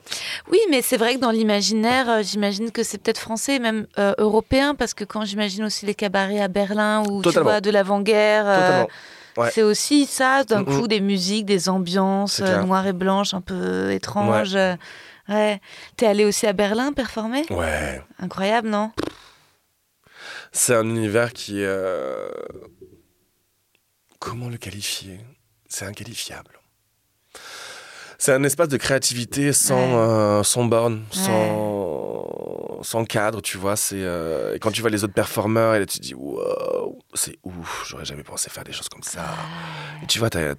[0.52, 3.88] Oui, mais c'est vrai que dans l'imaginaire, euh, j'imagine que c'est peut-être français, même
[4.18, 8.88] européen, parce que quand j'imagine aussi les cabarets à Berlin ou tu vois de l'avant-guerre.
[9.38, 9.52] Ouais.
[9.52, 10.88] c'est aussi ça, d'un Mm, coup mm.
[10.88, 14.58] des musiques, des ambiances noires et blanches, un peu étranges.
[15.30, 15.62] Ouais.
[15.96, 17.44] T'es allé aussi à Berlin performer?
[17.52, 18.02] Ouais.
[18.20, 18.92] Incroyable, non?
[20.52, 21.64] C'est un univers qui
[24.20, 25.20] Comment le qualifier?
[25.70, 26.60] C'est inqualifiable.
[28.20, 29.94] C'est un espace de créativité sans, Ouais.
[29.96, 33.76] euh, sans borne, sans, sans cadre, tu vois.
[33.76, 36.98] C'est, euh, Et quand tu vois les autres performeurs, et là, tu te dis, wow,
[37.14, 39.26] c'est ouf, j'aurais jamais pensé faire des choses comme ça.
[40.04, 40.56] Et tu vois, euh,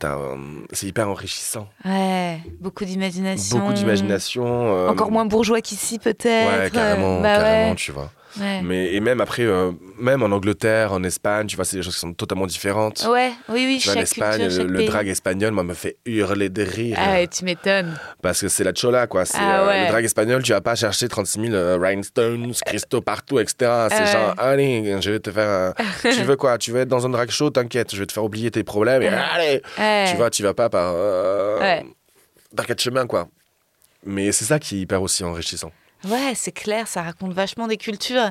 [0.73, 1.69] c'est hyper enrichissant.
[1.85, 3.59] Ouais, beaucoup d'imagination.
[3.59, 4.45] Beaucoup d'imagination.
[4.47, 6.61] euh, Encore moins bourgeois qu'ici, peut-être.
[6.63, 7.75] Ouais, carrément, Bah carrément, ouais.
[7.77, 8.11] tu vois.
[8.41, 8.61] Ouais.
[8.63, 11.95] Mais, et même après, euh, même en Angleterre, en Espagne, tu vois, c'est des choses
[11.95, 13.07] qui sont totalement différentes.
[13.11, 14.87] Ouais, oui, oui, Tu vois, chaque l'Espagne, culture, le, chaque le pays.
[14.87, 16.97] drag espagnol, moi, me fait hurler de rire.
[17.01, 17.99] Ah ouais, tu m'étonnes.
[18.23, 19.25] Parce que c'est la chola, quoi.
[19.25, 19.83] C'est, Ah euh, ouais.
[19.85, 23.55] Le drag espagnol, tu vas pas chercher 36 000 euh, rhinestones, cristaux partout, etc.
[23.59, 24.07] C'est Ah ouais.
[24.13, 25.49] genre, allez, je vais te faire.
[25.49, 25.75] un-
[26.13, 26.59] tu veux quoi?
[26.59, 27.51] Tu veux être dans un drag show?
[27.51, 29.03] T'inquiète, je vais te faire oublier tes problèmes.
[29.03, 30.07] Et allez Ouais.
[30.11, 30.93] Tu vois, tu vas pas par.
[30.95, 31.85] Euh, Ouais.
[32.57, 33.29] Par quatre chemins, quoi.
[34.07, 35.71] Mais c'est ça qui est hyper aussi enrichissant.
[36.05, 38.31] Ouais, c'est clair, ça raconte vachement des cultures.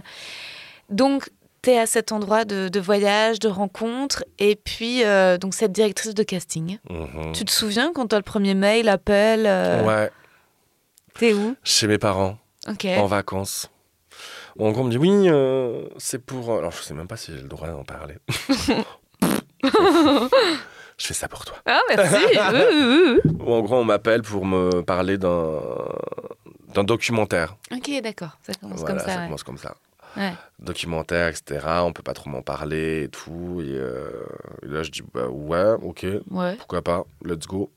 [0.90, 1.30] Donc,
[1.62, 5.72] tu es à cet endroit de, de voyage, de rencontre, et puis euh, donc cette
[5.72, 6.78] directrice de casting.
[6.90, 7.34] Mhm.
[7.34, 10.12] Tu te souviens quand tu as le premier mail, appel euh, Ouais,
[11.18, 11.56] T'es où?
[11.64, 12.38] Chez mes parents.
[12.70, 12.86] Ok.
[12.86, 13.70] en vacances.
[14.60, 16.52] En gros, on me dit oui, euh, c'est pour.
[16.58, 18.16] Alors, je sais même pas si j'ai le droit d'en parler.
[19.64, 21.58] je fais ça pour toi.
[21.66, 22.16] Ah, merci.
[23.40, 25.60] Ou en gros, on m'appelle pour me parler d'un
[26.78, 27.56] d'un documentaire.
[27.76, 28.38] Ok, d'accord.
[28.44, 29.14] Ça commence Voilà, comme ça.
[29.14, 29.26] ça ouais.
[29.26, 29.76] commence comme ça.
[30.16, 30.32] Ouais.
[30.60, 31.66] Documentaire, etc.
[31.82, 33.62] On peut pas trop m'en parler et tout.
[33.62, 34.10] Et, euh,
[34.64, 36.56] et là, je dis bah ouais, ok, Ouais.
[36.56, 37.72] pourquoi pas, let's go.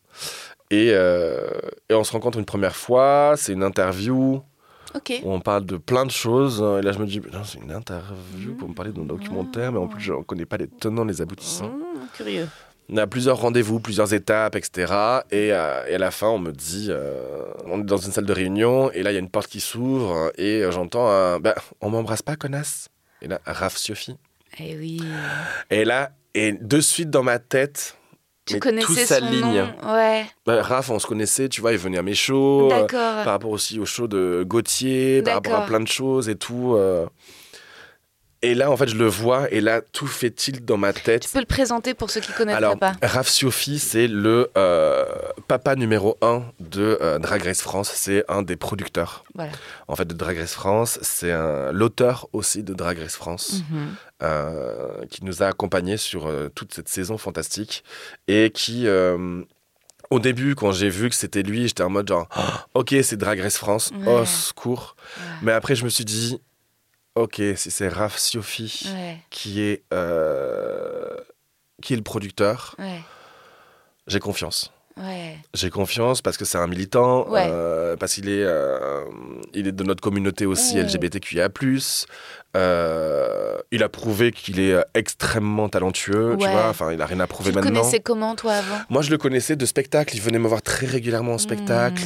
[0.70, 1.50] Et, euh,
[1.88, 3.34] et on se rencontre une première fois.
[3.36, 4.42] C'est une interview.
[4.92, 5.12] Ok.
[5.22, 6.60] où on parle de plein de choses.
[6.80, 9.86] Et là, je me dis, c'est une interview pour me parler d'un documentaire, mais en
[9.86, 11.68] plus, je ne connais pas les tenants, les aboutissants.
[11.68, 12.48] Mmh, curieux.
[12.92, 14.92] On a plusieurs rendez-vous, plusieurs étapes, etc.
[15.30, 18.26] Et, euh, et à la fin, on me dit, euh, on est dans une salle
[18.26, 21.38] de réunion, et là, il y a une porte qui s'ouvre, et euh, j'entends un,
[21.38, 22.88] bah, on m'embrasse pas, connasse.
[23.22, 24.16] Et là, Raph Sophie.
[24.58, 25.00] Eh oui.
[25.70, 27.96] Et là, et de suite dans ma tête,
[28.46, 29.40] Tu mais connaissais tout son s'aligne.
[29.82, 30.24] nom Ouais.
[30.44, 32.72] Bah, Raph, on se connaissait, tu vois, il venait à mes shows.
[32.72, 36.34] euh, par rapport aussi au show de Gauthier, par rapport à plein de choses et
[36.34, 36.76] tout.
[38.42, 41.02] Et là, en fait, je le vois et là, tout fait tilt dans ma Tu
[41.02, 41.28] tête.
[41.30, 42.94] peux le présenter pour ceux qui connaissent Alors, pas.
[43.02, 45.04] Raph Siofi, c'est le euh,
[45.46, 47.92] papa numéro un de euh, Drag Race France.
[47.94, 49.52] C'est un des producteurs, Voilà.
[49.88, 50.98] en fait, de Drag Race France.
[51.02, 51.32] C'est
[51.72, 53.88] l'auteur aussi de Drag Race France, Mhm.
[54.22, 57.84] euh, qui nous a accompagnés sur toute cette saison fantastique
[58.26, 58.86] et qui...
[60.10, 62.26] au début, quand j'ai vu que c'était lui, j'étais en mode genre,
[62.74, 64.06] Oh, ok, c'est Drag Race France, Ouais.
[64.08, 64.96] oh, secours.
[65.18, 65.22] Ouais.
[65.42, 66.40] Mais après, je me suis dit,
[67.16, 69.18] ok, si c'est Raph Siofi Ouais.
[69.30, 71.16] qui est euh,
[71.82, 73.00] qui est le producteur, Ouais.
[74.06, 74.72] j'ai confiance.
[74.96, 75.36] Ouais.
[75.54, 77.46] J'ai confiance parce que c'est un militant, Ouais.
[77.50, 79.00] euh, parce qu'il est, euh,
[79.54, 80.80] il est de notre communauté aussi Mmh.
[80.80, 81.48] LGBTQIA+.
[82.56, 86.68] Euh, il a prouvé qu'il est extrêmement talentueux, tu vois.
[86.68, 87.80] Enfin, il a rien à Tu prouver le maintenant.
[87.80, 88.78] connaissais comment, toi, avant?
[88.88, 90.14] Moi, je le connaissais de spectacle.
[90.16, 92.02] Il venait me voir très régulièrement en spectacle.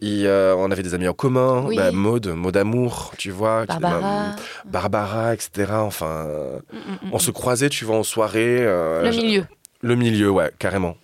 [0.00, 1.64] Il, euh, on avait des amis en commun.
[1.66, 1.76] Oui.
[1.76, 3.66] Bah, Maud, Maud Amour, tu vois.
[3.66, 4.36] qui- Barbara.
[4.64, 5.72] Barbara, etc.
[5.72, 7.10] Enfin, euh, Mm, mm, mm.
[7.12, 8.60] on se croisait, tu vois, en soirée.
[8.64, 9.44] Le milieu.
[9.82, 10.96] Le milieu, ouais, carrément.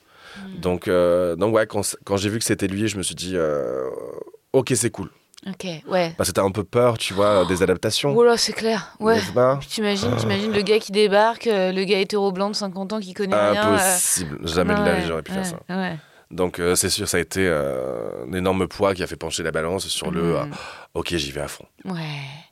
[0.56, 0.60] Mm.
[0.60, 3.32] Donc, euh, donc ouais, quand, quand j'ai vu que c'était lui, je me suis dit,
[3.34, 3.84] euh,
[4.52, 5.10] ok, c'est cool.
[5.46, 6.12] Ok, ouais.
[6.16, 8.12] Parce que t'as un peu peur, tu vois, des adaptations.
[8.16, 8.96] Oh là, c'est clair.
[8.98, 9.20] Ouais.
[9.32, 9.56] Pas?
[9.58, 12.98] Puis T'imagines, t'imagines le gars qui débarque, euh, le gars hétéro blanc de 50 ans
[13.00, 13.72] qui connaît rien.
[13.72, 14.38] euh, Impossible.
[14.48, 15.58] Jamais de la vie, j'aurais pu ouais, faire ça.
[15.76, 15.96] Ouais.
[16.32, 19.44] Donc, euh, c'est sûr, ça a été euh, un énorme poids qui a fait pencher
[19.44, 20.34] la balance sur le Mm.
[20.34, 20.44] euh,
[20.94, 22.02] OK, j'y vais à fond, Ouais.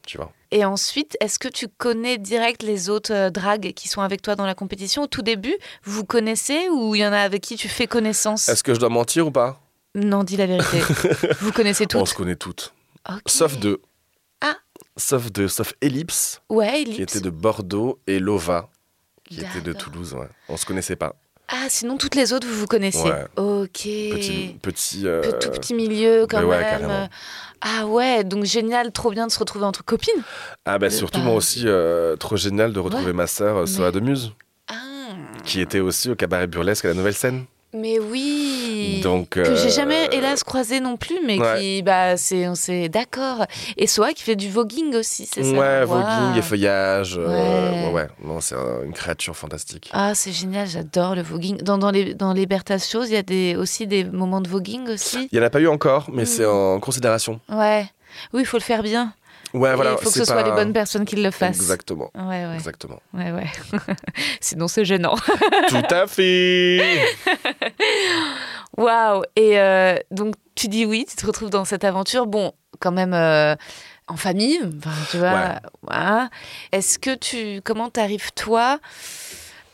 [0.07, 0.31] tu vois.
[0.53, 4.47] Et ensuite, est-ce que tu connais direct les autres dragues qui sont avec toi dans
[4.47, 7.69] la compétition Au tout début, vous connaissez ou il y en a avec qui tu
[7.69, 8.49] fais connaissance?
[8.49, 9.61] Est-ce que je dois mentir ou pas?
[9.97, 10.79] Non, dis la vérité.
[11.41, 12.73] vous connaissez On toutes se connaît toutes.
[13.27, 13.81] Sauf deux.
[14.41, 14.55] Ah.
[14.97, 15.49] Sauf deux.
[15.49, 17.17] Sauf Ellipse, Ouais, qui Ellipse.
[17.17, 18.71] était de Bordeaux, et Lova,
[19.25, 19.73] qui était de.
[19.73, 20.15] Toulouse.
[20.15, 20.29] Ouais.
[20.49, 21.17] On se connaissait pas.
[21.49, 23.27] Ah, sinon toutes les autres, vous vous connaissez Ouais.
[23.37, 23.83] Ok.
[23.83, 24.57] Petit.
[24.63, 26.71] petit euh, Tout petit milieu quand ouais, même.
[26.81, 27.09] carrément.
[27.61, 30.23] Ah ouais, donc génial, trop bien de se retrouver entre copines.
[30.65, 31.25] Ah, bah surtout, bah.
[31.27, 33.13] moi aussi, euh, trop génial de retrouver Ouais.
[33.13, 34.33] ma sœur, euh, Soa Mais- de Muse,
[34.69, 34.75] Ah,
[35.45, 37.45] qui était aussi au cabaret burlesque à la nouvelle scène.
[37.75, 39.01] Mais oui.
[39.03, 41.59] Donc, que j'ai euh, jamais, hélas, croisé non plus, mais ouais.
[41.61, 43.45] qui, bah, c'est, on s'est d'accord.
[43.77, 45.51] Et Soa qui fait du voguing aussi, c'est ça?
[45.53, 47.17] Ouais, voguing et feuillage.
[47.19, 47.93] euh, Ouais.
[47.93, 48.07] ouais.
[48.25, 48.55] Non, c'est
[48.85, 49.91] une créature fantastique.
[49.93, 51.59] Ah, c'est génial, j'adore le voguing.
[51.63, 54.49] Dans, dans les, dans les Bertha's Shows, il y a des, aussi des moments de
[54.49, 55.29] voguing aussi?
[55.33, 56.27] Il n'y en a pas eu encore, mais Mm.
[56.27, 57.41] c'est en considération.
[57.51, 57.87] Ouais.
[58.33, 59.13] Oui, il faut le faire bien.
[59.55, 59.93] Ouais, Et voilà.
[59.93, 61.57] il faut que ce soit pas- les bonnes personnes qui le fassent.
[61.57, 62.11] Exactement.
[62.17, 62.55] Ouais, ouais.
[62.57, 63.01] Exactement.
[63.13, 63.47] Ouais, ouais.
[64.41, 65.15] Sinon, c'est gênant.
[65.69, 67.01] Tout à fait.
[68.77, 72.27] Waouh Et euh, donc, tu dis oui, tu te retrouves dans cette aventure.
[72.27, 73.55] Bon, quand même euh,
[74.09, 75.61] en famille, enfin, tu vois.
[75.83, 76.31] voilà.
[76.73, 77.61] Est-ce que tu.
[77.63, 78.81] Comment t'arrives, toi,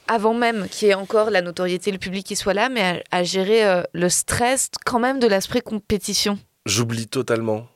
[0.08, 3.18] avant même qu'il y ait encore la notoriété, le public qui soit là, mais à,
[3.18, 6.38] à gérer euh, le stress quand même de l'aspect compétition?
[6.66, 7.66] J'oublie totalement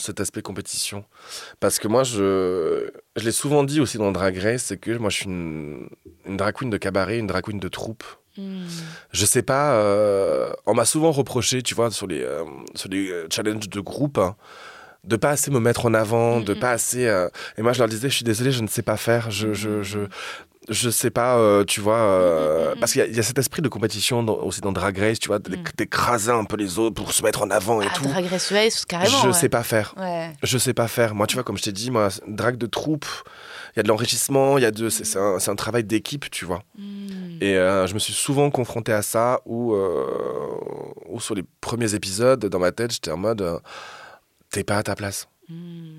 [0.00, 1.04] cet aspect compétition.
[1.60, 5.10] Parce que moi, je, je l'ai souvent dit aussi dans Drag Race, c'est que moi,
[5.10, 5.88] je suis une,
[6.26, 8.02] une drag queen de cabaret, une drag queen de troupe.
[8.36, 8.64] Hmm.
[9.12, 13.10] Je sais pas, euh, on m'a souvent reproché, tu vois, sur les, euh, sur les
[13.10, 14.34] euh, challenges de groupe, hein,
[15.04, 17.06] de pas assez me mettre en avant, de pas assez.
[17.06, 17.28] euh,
[17.58, 19.30] Et moi, je leur disais, je suis désolé, je ne sais pas faire.
[19.30, 20.00] Je, je, je,
[20.68, 22.80] je sais pas, euh, tu vois, euh, Mhm.
[22.80, 24.96] parce qu'il y, a- il y a cet esprit de compétition dans- aussi dans Drag
[24.96, 27.86] Race, tu vois, d'éc- d'écraser un peu les autres pour se mettre en avant et
[27.90, 28.04] Ah, tout.
[28.04, 29.18] Drag Race US, carrément.
[29.22, 29.32] je ouais.
[29.32, 29.94] sais pas faire.
[29.96, 30.30] Ouais.
[30.42, 31.14] Je sais pas faire.
[31.14, 33.06] Moi, tu vois, comme je t'ai dit, moi, drag de troupe,
[33.74, 36.44] il y a de l'enrichissement, il y a de, c'est un, un travail d'équipe, tu
[36.44, 36.62] vois.
[37.40, 39.74] Et euh, je me suis souvent confronté à ça, où,
[41.08, 43.60] où sur les premiers épisodes, dans ma tête, j'étais en mode,
[44.50, 45.26] t'es pas à ta place.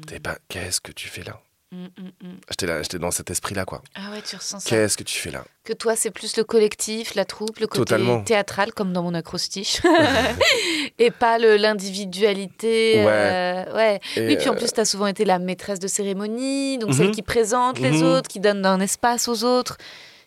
[0.08, 0.38] T'es pas.
[0.48, 1.40] Qu'est-ce que tu fais là?
[1.74, 2.36] Hmm, hmm, hmm.
[2.52, 3.82] J'étais là, j'étais dans cet esprit-là, quoi.
[3.96, 4.70] Ah ouais, tu ressens ça.
[4.70, 7.80] Qu'est-ce que tu fais là Que toi, c'est plus le collectif, la troupe, le côté
[7.80, 8.22] Totalement.
[8.22, 9.82] théâtral, comme dans mon acrostiche.
[11.00, 12.98] et pas le- l'individualité.
[13.04, 13.08] Ouais.
[13.08, 14.00] euh, ouais.
[14.18, 16.94] Et, Oui, puis en euh, plus, tu as souvent été la maîtresse de cérémonie, donc
[16.94, 18.04] celle qui présente les Mhm.
[18.04, 19.78] autres, qui donne un espace aux autres.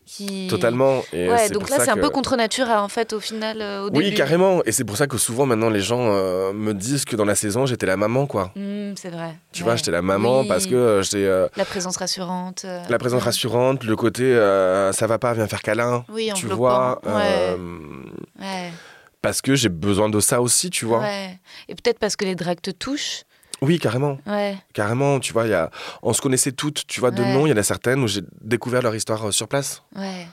[0.07, 0.47] Qui...
[0.49, 1.03] Totalement.
[1.13, 3.91] Et Ouais, donc là, c'est un peu contre nature, en fait, au final, euh, au
[3.91, 4.17] Oui, début.
[4.17, 4.63] carrément.
[4.65, 7.35] Et c'est pour ça que souvent, maintenant, les gens euh, me disent que dans la
[7.35, 8.53] saison, j'étais la maman, quoi.
[8.55, 9.35] Hmm, c'est vrai.
[9.53, 9.65] Tu Ouais.
[9.65, 10.49] vois, j'étais la maman Oui.
[10.49, 11.25] parce que euh, j'étais.
[11.25, 12.65] euh, La présence rassurante.
[12.89, 14.33] la présence rassurante, le côté
[14.93, 16.05] ça va pas, viens faire câlin.
[16.09, 16.57] Oui, tu enveloppant.
[16.57, 17.01] vois.
[17.05, 17.57] Ouais.
[18.41, 18.71] Ouais.
[19.23, 21.01] parce que j'ai besoin de ça aussi, tu vois.
[21.01, 21.37] ouais.
[21.69, 23.23] Et peut-être parce que les drags te touchent.
[23.63, 24.19] Oui, carrément.
[24.27, 24.57] Ouais.
[24.75, 25.71] Carrément, tu vois, y a...
[26.03, 27.33] on se connaissait toutes, tu vois, de Ouais.
[27.33, 29.83] nom, il y en a certaines où j'ai découvert leur histoire euh, sur place.
[29.97, 30.27] Ouais.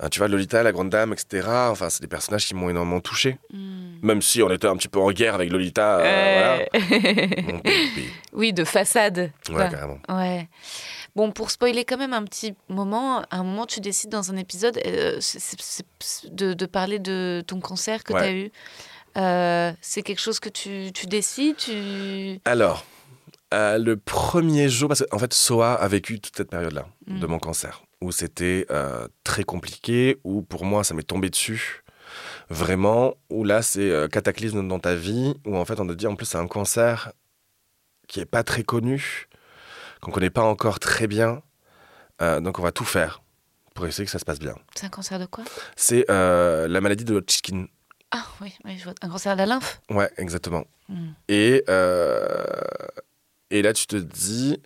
[0.00, 1.46] Hein, tu vois, Lolita, la grande dame, etc.
[1.70, 3.38] Enfin, c'est des personnages qui m'ont énormément touché.
[3.52, 3.98] Hmm.
[4.02, 5.98] Même si on était un petit peu en guerre avec Lolita.
[6.00, 7.60] euh, voilà.
[8.32, 9.30] Oui, de façade.
[9.48, 9.66] Ouais, quoi.
[9.68, 9.98] carrément.
[10.08, 10.48] Ouais.
[11.14, 14.36] Bon, pour spoiler quand même un petit moment, à un moment, tu décides dans un
[14.36, 15.18] épisode euh,
[16.30, 18.20] de parler de ton cancer que Ouais.
[18.20, 18.50] tu as eu.
[19.16, 22.40] Euh, c'est quelque chose que tu, tu décides tu...
[22.44, 22.84] Alors,
[23.52, 27.18] euh, le premier jour, parce qu'en fait, Soa a vécu toute cette période-là Mm.
[27.20, 31.82] de mon cancer, où c'était euh, très compliqué, où pour moi, ça m'est tombé dessus.
[32.48, 36.14] Vraiment, où là, c'est cataclysme dans ta vie, où en fait, on te dit, en
[36.14, 37.12] plus, c'est un cancer
[38.06, 39.28] qui est pas très connu,
[40.00, 41.42] qu'on connaît pas encore très bien.
[42.20, 43.22] Donc, on va tout faire
[43.74, 44.54] pour essayer que ça se passe bien.
[44.76, 45.42] C'est un cancer de quoi?
[45.74, 47.66] C'est la maladie de Hodgkin.
[48.12, 48.94] Ah oui, oui, je vois.
[49.02, 49.80] Un cancer de la lymphe?
[49.90, 50.64] Ouais, exactement.
[50.88, 50.94] Mm.
[51.28, 52.44] Et, euh,
[53.50, 54.60] et là, tu te dis.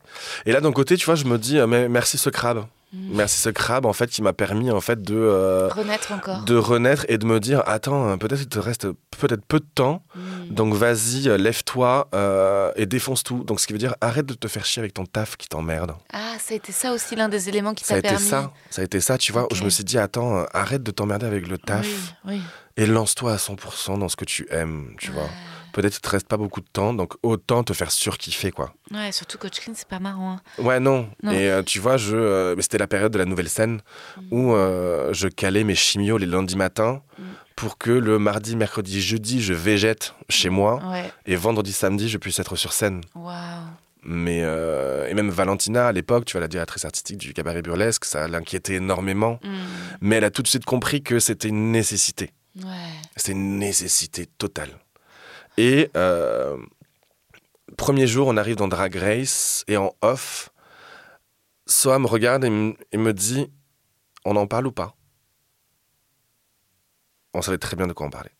[0.47, 2.67] Et là, d'un côté, tu vois, je me dis, euh, mais merci ce crabe.
[2.93, 3.17] Mm.
[3.17, 6.43] Merci ce crabe, en fait, qui m'a permis, en fait, de, euh, Renaître encore.
[6.45, 8.87] de renaître et de me dire, attends, peut-être il te reste
[9.19, 10.55] peut-être peu de temps, Mm.
[10.55, 13.43] donc vas-y, lève-toi euh, et défonce tout.
[13.45, 15.93] Donc, ce qui veut dire, arrête de te faire chier avec ton taf qui t'emmerde.
[16.13, 18.29] Ah, ça a été ça aussi l'un des éléments qui Ça a t'a été permis.
[18.29, 21.27] ça, ça a été ça, tu vois, je me suis dit, attends, arrête de t'emmerder
[21.27, 21.87] avec le taf
[22.25, 22.41] Oui, oui.
[22.77, 25.29] Et lance-toi à 100% dans ce que tu aimes, tu vois.
[25.73, 28.73] Peut-être il te reste pas beaucoup de temps, donc autant te faire surkiffer, quoi.
[28.93, 30.33] Ouais, surtout Coach Clean, c'est pas marrant.
[30.59, 30.63] hein.
[30.63, 31.09] Ouais, non.
[31.23, 31.33] Non.
[31.33, 33.81] Et euh, tu vois, je, euh, c'était la période de la nouvelle scène
[34.17, 34.23] Mm.
[34.31, 37.23] où euh, je calais mes chimios les lundis matins Mm.
[37.57, 41.11] pour que le mardi, mercredi, jeudi, je végète chez moi Ouais.
[41.27, 43.03] et vendredi, samedi, je puisse être sur scène.
[43.15, 43.35] Waouh.
[44.03, 48.05] Mais euh, et même Valentina à l'époque, tu vois, la directrice artistique du cabaret burlesque,
[48.07, 49.41] ça l'inquiétait énormément.
[49.43, 49.57] Hmm.
[50.01, 52.31] Mais elle a tout de suite compris que c'était une nécessité.
[52.57, 52.93] Ouais.
[53.17, 54.79] C'est une nécessité totale.
[55.59, 56.57] Et euh,
[57.77, 60.51] premier jour, on arrive dans Drag Race et en off,
[61.67, 63.51] Soa me regarde et me, et me dit
[64.25, 64.95] On en parle ou pas?
[67.35, 68.35] On savait très bien de quoi on parlait.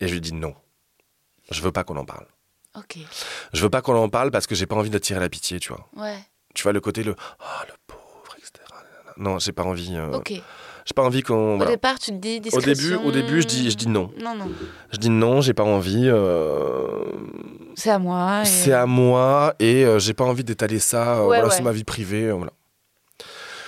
[0.00, 0.54] Et je lui dis non.
[1.50, 2.26] Je veux pas qu'on en parle.
[2.74, 2.98] Ok.
[3.52, 5.72] Je veux pas qu'on en parle parce que j'ai pas envie d'attirer la pitié, tu
[5.72, 5.88] vois.
[5.96, 6.18] Ouais.
[6.54, 8.52] Tu vois le côté le oh le pauvre, etc.
[9.16, 9.94] Non, j'ai pas envie.
[9.96, 10.32] euh, Ok.
[10.86, 11.54] J'ai pas envie qu'on.
[11.54, 11.70] Au voilà.
[11.72, 12.72] départ, tu te dis Au discrétion.
[12.98, 14.10] début, au début, je dis, je dis non.
[14.22, 14.50] Non, non.
[14.92, 16.08] Je dis non, j'ai pas envie.
[16.08, 17.04] euh,
[17.74, 18.42] C'est à moi.
[18.42, 21.14] et- C'est à moi et euh, j'ai pas envie d'étaler ça.
[21.14, 21.50] euh, Ouais, voilà, ouais.
[21.50, 22.26] c'est ma vie privée.
[22.28, 22.52] euh, voilà.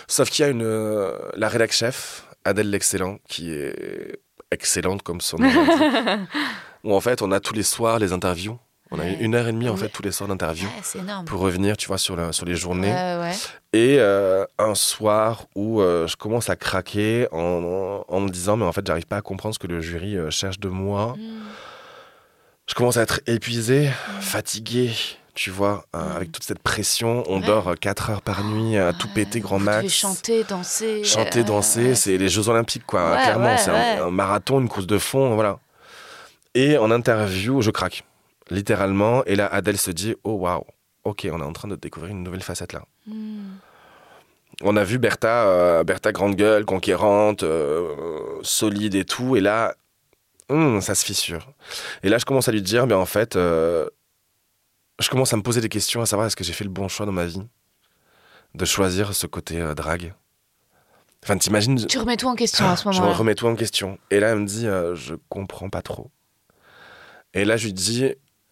[0.08, 4.20] Sauf qu'il y a une la rédac chef Adèle l'excellent qui est
[4.52, 5.48] excellente comme son nom
[6.84, 8.56] où en fait on a tous les soirs les interviews.
[8.96, 10.30] On a une heure et demie en fait tous les soirs
[10.82, 11.24] c'est énorme.
[11.24, 12.92] pour revenir, tu vois, sur, le- sur les journées.
[12.92, 13.32] Ouais.
[13.72, 18.64] Et euh, un soir où euh, je commence à craquer en, en me disant mais
[18.64, 21.14] en fait j'arrive pas à comprendre ce que le jury euh, cherche de moi.
[21.18, 21.44] Hmm.
[22.68, 23.90] Je commence à être épuisé,
[24.20, 24.90] fatigué,
[25.34, 27.22] tu vois, euh, avec toute cette pression.
[27.28, 27.40] On.
[27.40, 27.46] Ouais.
[27.46, 29.12] dort 4 heures par nuit à tout Ouais.
[29.14, 29.92] péter grand max.
[29.92, 31.04] chanter, danser.
[31.04, 33.12] Chanter, danser, c'est les Jeux Olympiques, quoi.
[33.12, 35.58] Ouais, Clairement, ouais, c'est un, un marathon, une course de fond, voilà.
[36.54, 38.02] Et en interview, je craque,
[38.50, 39.24] littéralement.
[39.24, 40.64] Et là, Adèle se dit Oh waouh,
[41.04, 42.84] ok, on est en train de découvrir une nouvelle facette là.
[43.06, 43.54] Hmm.
[44.62, 49.36] On a vu Bertha, euh, Bertha grande gueule, conquérante, euh, solide et tout.
[49.36, 49.74] Et là,
[50.48, 51.52] hum, ça se fissure.
[52.02, 53.86] Et là, je commence à lui dire, mais en fait, euh,
[54.98, 56.88] je commence à me poser des questions, à savoir est-ce que j'ai fait le bon
[56.88, 57.42] choix dans ma vie
[58.54, 60.14] de choisir ce côté drague?
[61.22, 63.14] Enfin, t'imagines, Tu remets tout en question à ce je moment-là.
[63.14, 63.98] remets tout en question.
[64.10, 66.10] Et là, elle me dit, je comprends pas trop.
[67.34, 68.14] Et là, je lui dis,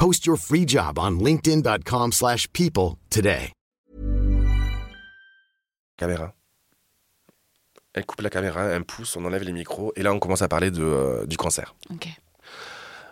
[0.00, 3.52] Post your free job on linkedin.com/people slash people today.
[5.98, 6.32] caméra
[7.92, 9.92] Elle coupe la caméra, elle me pousse, on enlève les micros.
[9.96, 11.74] Et là, on commence à parler de, euh, du cancer.
[11.90, 12.08] Ok.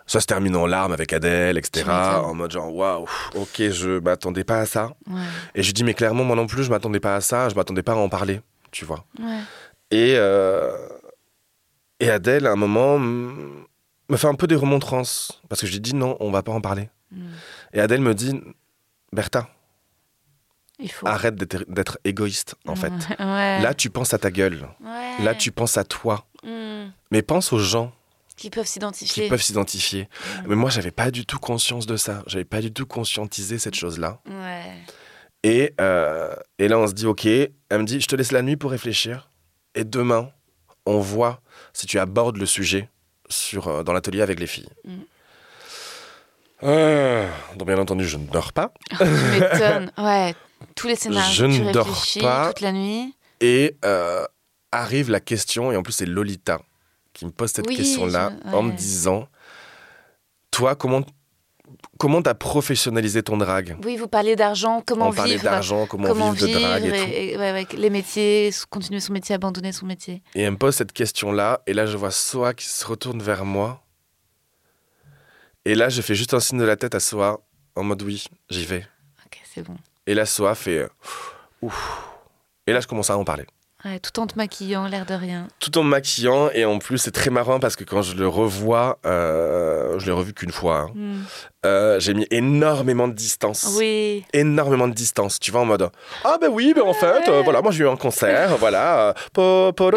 [0.06, 1.84] Ça se termine en larmes avec Adèle, etc.
[1.90, 4.92] En mode genre, waouh, ok, je m'attendais pas à ça.
[5.10, 5.20] Ouais.
[5.54, 7.54] Et je lui dis, mais clairement, moi non plus, je m'attendais pas à ça, je
[7.54, 9.04] m'attendais pas à en parler, tu vois.
[9.20, 9.40] Ouais.
[9.90, 10.74] Et, euh,
[12.00, 13.64] et Adèle, à un moment, m-
[14.08, 15.40] me fait un peu des remontrances.
[15.48, 16.88] Parce que je lui dis, non, on va pas en parler.
[17.10, 17.26] Mm.
[17.74, 18.40] Et Adèle me dit,
[19.12, 19.48] Bertha,
[20.78, 21.06] Il faut.
[21.06, 22.92] arrête d'être d'être égoïste, en fait.
[23.18, 23.60] Ouais.
[23.60, 24.68] Là, tu penses à ta gueule.
[24.84, 25.24] Ouais.
[25.24, 26.26] Là, tu penses à toi.
[26.44, 26.90] Hmm.
[27.10, 27.92] Mais pense aux gens
[28.36, 29.28] Qui peuvent qui s'identifier.
[29.28, 30.08] peuvent s'identifier.
[30.46, 32.22] Mais moi, j'avais pas du tout conscience de ça.
[32.26, 34.20] J'avais pas du tout conscientisé cette chose-là.
[34.26, 34.72] Ouais.
[35.42, 37.26] Et, euh, et là, on se dit, OK.
[37.26, 39.30] Elle me dit, je te laisse la nuit pour réfléchir.
[39.74, 40.30] Et demain,
[40.86, 41.40] on voit
[41.72, 42.88] si tu abordes le sujet
[43.28, 44.68] sur, euh, dans l'atelier avec les filles.
[44.84, 44.92] Mm.
[46.64, 48.72] Euh, donc, bien entendu, je ne dors pas.
[48.98, 49.92] Tu m'étonnes.
[49.98, 50.34] Ouais.
[50.74, 51.32] Tous les scénarios.
[51.32, 52.48] Je tu ne dors pas.
[52.48, 53.14] toute la nuit.
[53.40, 54.24] Et euh,
[54.72, 56.60] arrive la question, et en plus, c'est Lolita
[57.12, 59.28] qui me pose cette Oui, question-là je- en me disant
[60.50, 61.02] Toi, comment
[61.98, 63.76] comment t'as professionnalisé ton drague?
[63.84, 65.44] Oui, vous parlez d'argent, comment On parlait vivre.
[65.44, 66.94] d'argent, comment, Comment vivre, de drague et, tout.
[67.10, 70.22] et- et- ouais, ouais, les métiers, continuer son métier, abandonner son métier.
[70.34, 73.44] Et elle me pose cette question-là, et là, je vois Soa qui se retourne vers
[73.44, 73.84] moi.
[75.64, 77.40] Et là, je fais juste un signe de la tête à Soa,
[77.76, 78.86] en mode oui, j'y vais.
[79.26, 79.76] Ok, c'est bon.
[80.06, 80.88] Et là, Soa fait euh,
[81.60, 82.00] ouf.
[82.66, 83.44] Et là, je commence à en parler.
[83.84, 85.46] Ouais, tout en te maquillant, l'air de rien.
[85.60, 88.26] Tout en me maquillant, et en plus, c'est très marrant parce que quand je le
[88.26, 91.20] revois, euh, je l'ai revu qu'une fois, hein, Hmm.
[91.64, 93.76] euh, j'ai mis énormément de distance.
[93.78, 94.24] Oui.
[94.32, 95.90] Énormément de distance, tu vois, en mode
[96.24, 99.70] Ah, ben oui, ben en fait, euh, voilà, moi j'ai eu un concert, voilà, po,
[99.72, 99.92] po,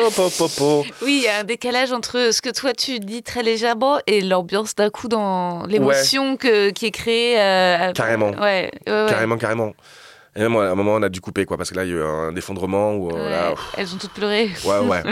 [0.56, 0.86] po.
[1.02, 4.22] Oui, il y a un décalage entre ce que toi tu dis très légèrement et
[4.22, 7.42] l'ambiance d'un coup dans l'émotion que, qui est créée.
[7.42, 8.30] euh, Carrément.
[8.40, 8.70] Ouais.
[8.86, 9.74] Carrément, carrément.
[10.36, 11.94] Et même à un moment, on a dû couper, quoi, parce que là, il y
[11.94, 14.50] a eu un effondrement où, euh, Ouais, là, pff, Elles ont toutes pleuré.
[14.66, 15.04] ouais, ouais.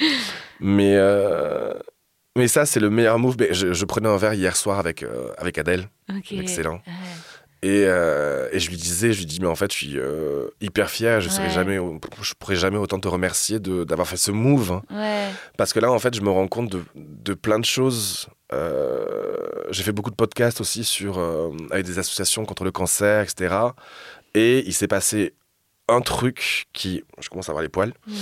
[0.60, 1.72] mais, euh,
[2.36, 3.36] mais ça, c'est le meilleur move.
[3.38, 5.88] Mais je, je prenais un verre hier soir avec, euh, avec Adèle.
[6.30, 6.80] Excellent.
[6.86, 6.92] Ouais.
[7.62, 9.96] Et, euh, et je lui disais, je lui dis, mais en fait, je suis
[10.60, 11.52] hyper fier, je serai Ouais.
[11.52, 11.78] jamais,
[12.20, 14.72] je pourrais jamais autant te remercier d'avoir fait ce move.
[14.72, 14.82] hein.
[14.90, 15.28] Ouais.
[15.56, 18.28] Parce que là, en fait, je me rends compte de, de plein de choses.
[18.52, 19.34] Euh,
[19.70, 23.54] j'ai fait beaucoup de podcasts aussi sur, euh, avec des associations contre le cancer, etc.
[24.36, 25.34] Et il s'est passé
[25.88, 28.12] un truc qui, je commence à avoir les poils, Mm.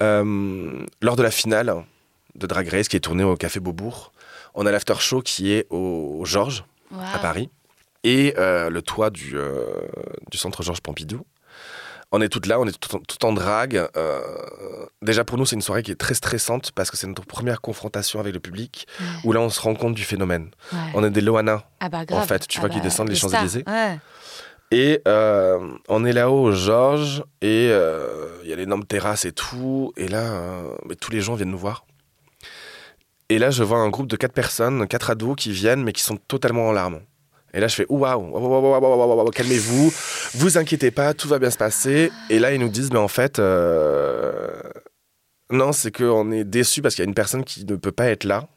[0.00, 1.74] Euh, lors de la finale
[2.36, 4.12] de Drag Race qui est tournée au Café Beaubourg,
[4.54, 7.02] on a l'after show qui est au Georges Waouh.
[7.14, 7.50] à Paris
[8.04, 9.64] et euh, le toit du, euh,
[10.30, 11.26] du centre Georges Pompidou.
[12.12, 13.88] On est toutes là, on est tout en, tout en drague.
[15.02, 17.60] déjà pour nous, c'est une soirée qui est très stressante parce que c'est notre première
[17.60, 19.06] confrontation avec le public Ouais.
[19.24, 20.50] où là on se rend compte du phénomène.
[20.72, 20.78] Ouais.
[20.94, 22.26] On est des Loana Ah bah grave.
[22.26, 23.16] fait, tu Ah vois qu'ils bah, descendent les.
[23.16, 23.64] Champs-Élysées.
[23.66, 23.98] Ouais.
[24.70, 25.58] Et euh,
[25.88, 29.92] on est là-haut au Georges et euh, il y a l'énorme terrasse et tout.
[29.96, 31.86] Et là, euh, mais tous les gens viennent nous voir.
[33.30, 36.02] Et là, je vois un groupe de quatre personnes, quatre ados qui viennent mais qui
[36.02, 37.00] sont totalement en larmes.
[37.54, 39.92] Et là, je fais Ouh, waouh, calmez-vous,
[40.34, 42.10] vous inquiétez pas, tout va bien se passer.
[42.28, 44.50] Et là, ils nous disent, mais en fait, euh,
[45.50, 48.08] non, c'est qu'on est déçus parce qu'il y a une personne qui ne peut pas
[48.08, 48.48] être là.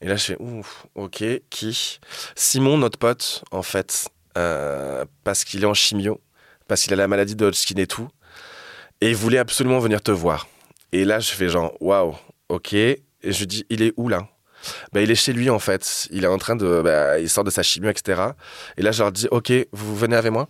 [0.00, 1.98] Et là, je fais Ouf, ok, qui?
[2.36, 4.08] Simon, notre pote, en fait,
[4.40, 6.20] euh, parce qu'il est en chimio,
[6.66, 8.08] parce qu'il a la maladie de Hodgkin et tout,
[9.00, 10.48] et il voulait absolument venir te voir.
[10.92, 12.16] Et là, je fais genre Waouh,
[12.48, 12.72] ok.
[12.72, 14.28] Et je dis Il est où là?
[14.92, 16.08] Bah, il est chez lui en fait.
[16.10, 16.82] Il est en train de.
[16.82, 18.22] bah, il sort de sa chimio, etc.
[18.76, 20.48] Et là, je leur dis Ok, vous venez avec moi?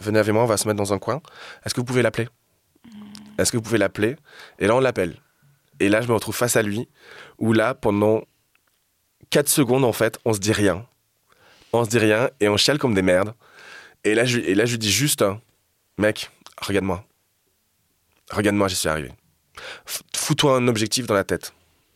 [0.00, 1.20] Venez avec moi, on va se mettre dans un coin.
[1.64, 2.28] Est-ce que vous pouvez l'appeler?
[3.38, 4.16] Est-ce que vous pouvez l'appeler?
[4.58, 5.16] Et là, on l'appelle.
[5.80, 6.88] Et là, je me retrouve face à lui,
[7.38, 8.22] où là, pendant
[9.30, 10.86] 4 secondes, en fait, on se dit rien.
[11.74, 13.34] On se dit rien et on chiale comme des merdes.
[14.04, 15.40] Et là, je, et là, je lui dis juste hein,
[15.98, 17.04] Mec, regarde-moi.
[18.30, 19.10] Regarde-moi, j'y suis arrivé.
[20.14, 21.52] Fous-toi un objectif dans la tête.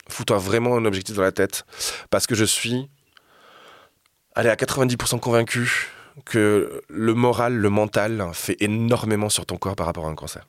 [0.09, 1.64] Fous-toi vraiment un objectif dans la tête.
[2.11, 2.89] Parce que je suis,
[4.35, 5.89] allez, à 90% convaincu
[6.24, 10.47] que le moral, le mental fait énormément sur ton corps par rapport à un cancer.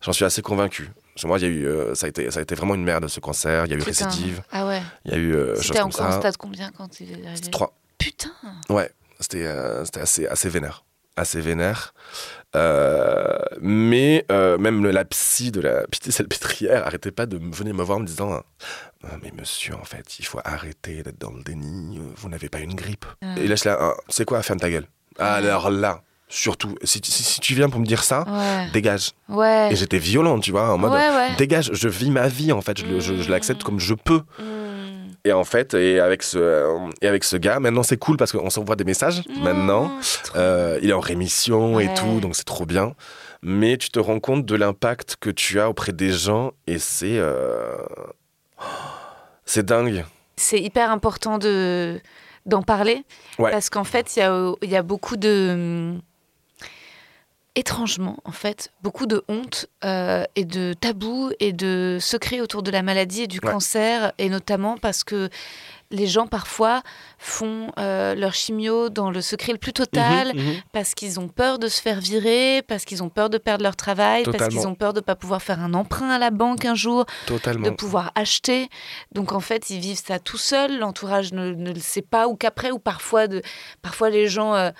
[0.00, 0.90] J'en suis assez convaincu.
[1.20, 2.84] Que Moi, il y a eu, euh, ça, a été, ça a été vraiment une
[2.84, 3.66] merde ce cancer.
[3.66, 4.06] Il y a eu Putain.
[4.06, 4.42] récidive.
[4.52, 4.80] Ah ouais.
[5.04, 6.20] Il y a eu euh, C'était en ça.
[6.38, 7.50] combien quand il est arrivé?
[7.50, 7.74] Trois.
[8.10, 8.30] Putain.
[8.70, 8.90] Ouais,
[9.20, 10.84] c'était euh, c'était assez, assez vénère.
[11.16, 11.92] Assez vénère.
[12.56, 17.74] Euh, mais euh, même le- la psy de la pitié salpêtrière arrêtait pas de venir
[17.74, 18.40] me voir en me disant
[19.04, 22.00] Ah, Mais monsieur, en fait, il faut arrêter d'être dans le déni.
[22.16, 23.04] Vous n'avez pas une grippe.
[23.22, 23.34] Ah.
[23.38, 24.86] Et là, je Ah, c'est quoi, ferme ta gueule.
[25.18, 28.70] Alors là, surtout, si, tu- si- si tu viens pour me dire ça, Ouais.
[28.72, 29.10] dégage.
[29.28, 29.70] Ouais.
[29.72, 31.34] Et j'étais violent, tu vois, en mode Ouais.
[31.36, 34.22] Dégage, je vis ma vie, en fait, je, le- je- je l'accepte comme je peux.
[34.38, 34.67] Hmm.
[35.28, 38.32] Et en fait, et avec ce, euh, et avec ce gars, maintenant c'est cool parce
[38.32, 39.22] qu'on s'envoie des messages.
[39.42, 42.94] Maintenant, Oh, trop Euh, il est en rémission et tout, donc c'est trop bien.
[43.42, 47.18] Mais tu te rends compte de l'impact que tu as auprès des gens et c'est.
[47.18, 47.76] euh,
[49.44, 50.04] C'est dingue.
[50.36, 52.00] c'est hyper important de
[52.46, 53.04] d'en parler
[53.38, 53.50] Ouais.
[53.50, 55.94] parce qu'en fait il y a, il y a beaucoup de
[57.58, 62.70] étrangement en fait beaucoup de honte euh, et de tabous et de secrets autour de
[62.70, 63.50] la maladie et du Ouais.
[63.52, 65.28] cancer et notamment parce que
[65.90, 66.82] les gens parfois
[67.18, 70.54] font euh, leur chimio dans le secret le plus total Mhm, mhm.
[70.72, 73.74] parce qu'ils ont peur de se faire virer, parce qu'ils ont peur de perdre leur
[73.74, 76.64] travail, parce qu'ils ont peur de ne pas pouvoir faire un emprunt à la banque
[76.66, 78.68] un jour, de pouvoir acheter.
[79.12, 82.36] Donc en fait, ils vivent ça tout seuls, l'entourage ne, ne le sait pas, ou
[82.36, 83.40] qu'après, ou parfois, de,
[83.80, 84.70] parfois les gens euh,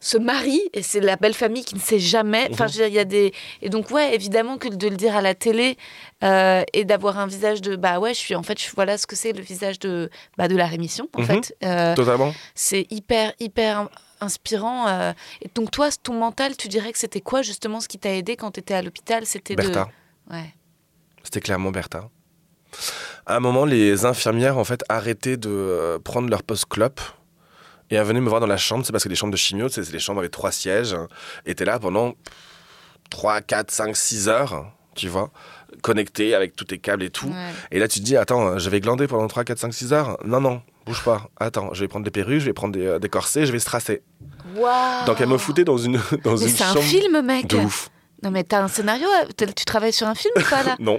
[0.00, 2.48] se marient, et c'est la belle famille qui ne sait jamais.
[2.52, 2.86] Enfin, Mhm.
[2.86, 3.32] il y a des...
[3.62, 5.76] Et donc, ouais, évidemment que de le dire à la télé,
[6.22, 9.06] euh, et d'avoir un visage de, bah ouais, je suis, en fait, je, voilà ce
[9.08, 11.26] que c'est le visage de, bah, de la rémission, en Mhm.
[11.26, 11.56] fait.
[11.64, 12.32] Euh, Totalement.
[12.54, 13.88] c'est hyper, hyper
[14.20, 14.86] inspirant.
[14.88, 15.12] euh.
[15.42, 18.36] Et donc toi, ton mental, tu dirais que c'était quoi justement ce qui t'a aidé
[18.36, 19.26] quand tu étais à l'hôpital?
[19.26, 19.62] C'était de...
[19.62, 19.88] Bertha.
[20.30, 20.54] Ouais.
[21.24, 22.08] C'était clairement Bertha.
[23.26, 27.00] À un moment, les infirmières en fait arrêtaient de prendre leur post-clope
[27.90, 28.84] et elles venaient me voir dans la chambre.
[28.84, 30.96] C'est parce que les chambres de chimio, c'est des chambres avec trois sièges.
[31.46, 32.14] Et t'es là pendant
[33.10, 35.30] 3, 4, 5, 6 heures, tu vois,
[35.82, 37.28] connecté avec tous tes câbles et tout.
[37.28, 37.52] Ouais.
[37.70, 40.18] Et là, tu te dis, attends, je vais glander pendant 3, 4, 5, 6 heures.
[40.24, 41.28] Non, non, bouge pas.
[41.38, 43.58] Attends, je vais prendre des perruques, je vais prendre des, euh, des corsets, je vais
[43.58, 44.02] stracer.
[44.56, 47.46] Waouh Donc, elle me foutait dans une, dans Mais une c'est un chambre film, mec
[47.46, 47.90] de ouf.
[48.22, 50.76] Non mais t'as un scénario euh, Tu travailles sur un film ou pas là?
[50.80, 50.98] Non.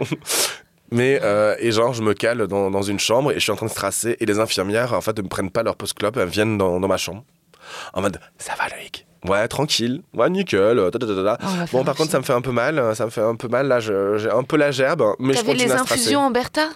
[0.92, 3.56] Mais, euh, et genre, je me cale dans, dans une chambre et je suis en
[3.56, 4.18] train de stracer.
[4.20, 6.88] Et les infirmières, en fait, ne me prennent pas leur post-clope, elles viennent dans, dans
[6.88, 7.24] ma chambre.
[7.94, 9.06] En mode, ça va, Loïc?
[9.28, 10.02] Ouais, tranquille.
[10.14, 10.80] Ouais, nickel.
[10.80, 10.90] Oh,
[11.72, 12.80] Bon, par contre, ça me fait un peu mal.
[12.80, 13.68] euh, Ça me fait un peu mal.
[13.68, 15.04] Là, j'ai un peu la gerbe.
[15.20, 16.70] Mais je continue les à infusions en Bertha?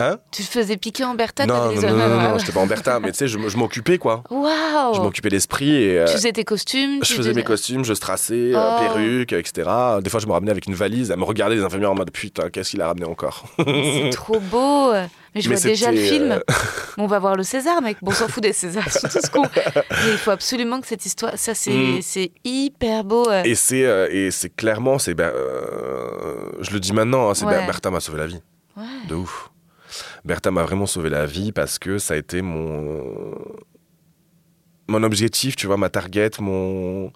[0.00, 2.38] Hein Tu te faisais piquer en Bertha Non, non, non, non, non, ouais.
[2.38, 4.22] j'étais pas en Bertha, mais tu sais, je, m'occupais quoi.
[4.30, 7.92] Waouh Je m'occupais l'esprit et euh, Tu faisais tes costumes je faisais mes costumes, je
[7.94, 8.78] strassais, euh, Oh.
[8.80, 9.68] perruques, etc.
[10.02, 12.10] Des fois, je me ramenais avec une valise, à me regarder les infirmières en mode
[12.10, 13.44] putain, qu'est-ce qu'il a ramené encore?
[13.58, 14.92] C'est trop beau
[15.34, 16.32] Mais je Mais vois déjà le film.
[16.32, 16.40] euh,
[16.98, 17.98] On va voir le César, mec.
[18.02, 19.42] Bon, on s'en fout des Césars, c'est tout ce qu'on.
[19.42, 21.32] Mais il faut absolument que cette histoire.
[21.36, 22.00] Ça, c'est Mm.
[22.44, 23.30] hyper beau.
[23.44, 23.80] Et c'est
[24.10, 27.58] et c'est clairement, c'est ben, euh, je le dis maintenant, hein, c'est Ouais.
[27.58, 28.40] ben, Bertha m'a sauvé la vie,
[28.76, 28.82] Ouais.
[29.08, 29.49] de ouf.
[30.24, 33.34] Bertha m'a vraiment sauvé la vie parce que ça a été mon
[34.88, 37.12] mon objectif, tu vois, ma target, mon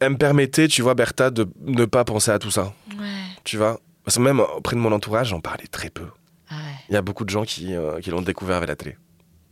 [0.00, 3.06] elle me permettait, tu vois, Bertha, de ne pas penser à tout ça, Ouais.
[3.44, 3.80] tu vois?
[4.04, 6.06] Parce que même auprès de mon entourage, j'en parlais très peu.
[6.50, 6.60] Ah ouais.
[6.88, 8.96] Il y a beaucoup de gens qui, euh, qui l'ont découvert avec la télé.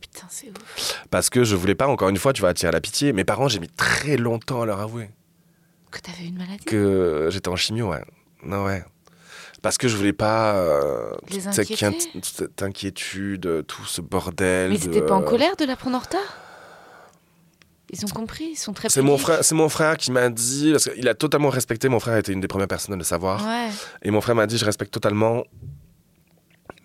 [0.01, 1.01] Putain, c'est ouf.
[1.09, 3.13] Parce que je voulais pas, encore une fois, tu vas attirer la pitié.
[3.13, 5.09] Mes parents, j'ai mis très longtemps à leur avouer
[5.89, 6.65] Que t'avais une maladie?
[6.65, 8.03] que j'étais en chimio, ouais.
[8.43, 8.83] Non, ouais.
[9.61, 10.55] Parce que je voulais pas.
[10.55, 11.77] euh, Les cette,
[12.25, 14.71] cette inquiétude, tout ce bordel.
[14.71, 16.37] Mais ils de- pas en colère de l'apprendre en retard?
[17.93, 20.71] Ils ont compris, ils sont très C'est mon frère, c'est mon frère qui m'a dit
[20.71, 21.89] parce qu'il a totalement respecté.
[21.89, 23.45] Mon frère était une des premières personnes à le savoir.
[23.45, 23.67] Ouais,
[24.01, 25.43] Et mon frère m'a dit je respecte totalement,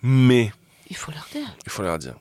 [0.01, 0.51] mais
[0.89, 1.47] il faut leur dire.
[1.65, 2.15] il faut leur dire.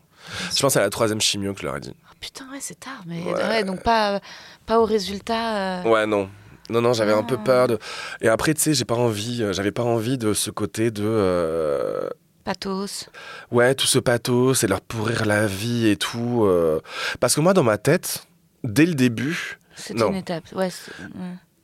[0.55, 1.95] Je pense à la troisième chimio que je leur ai dit.
[2.09, 3.33] Ah, putain, ouais, c'est tard, mais Ouais.
[3.35, 4.21] ouais, donc pas,
[4.67, 5.83] pas au résultat.
[5.83, 6.29] euh, Ouais, non.
[6.71, 7.45] Non, non, j'avais un peu Ah.
[7.45, 7.79] peur de.
[8.21, 9.43] Et après, tu sais, j'ai pas envie.
[9.43, 11.03] euh, J'avais pas envie de ce côté de.
[11.05, 12.09] euh,
[12.45, 13.09] Pathos.
[13.51, 16.45] Ouais, tout ce pathos, c'est leur pourrir la vie et tout.
[16.45, 16.81] euh.
[17.21, 18.27] Parce que moi, dans ma tête,
[18.63, 19.59] dès le début,
[19.95, 20.11] Non.
[20.11, 20.45] une étape.
[20.55, 20.93] Ouais, c'est-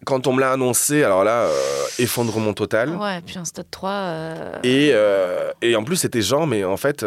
[0.04, 1.52] quand on me l'a annoncé, alors là, euh,
[2.00, 2.88] effondrement total.
[2.96, 3.90] Ouais, puis un stade 3.
[3.90, 4.92] euh, Et,
[5.68, 7.06] et en plus, c'était genre, mais en fait,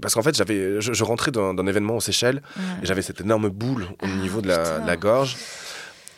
[0.00, 2.62] parce qu'en fait, j'avais, je, je rentrais d'un événement aux Seychelles ouais.
[2.82, 4.80] et j'avais cette énorme boule au Ah, niveau de la, putain.
[4.80, 5.36] de la gorge.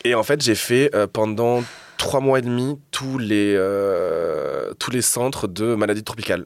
[0.05, 1.63] Et en fait, j'ai fait euh, pendant
[1.97, 6.45] trois mois et demi tous les, euh, tous les centres de maladies tropicales.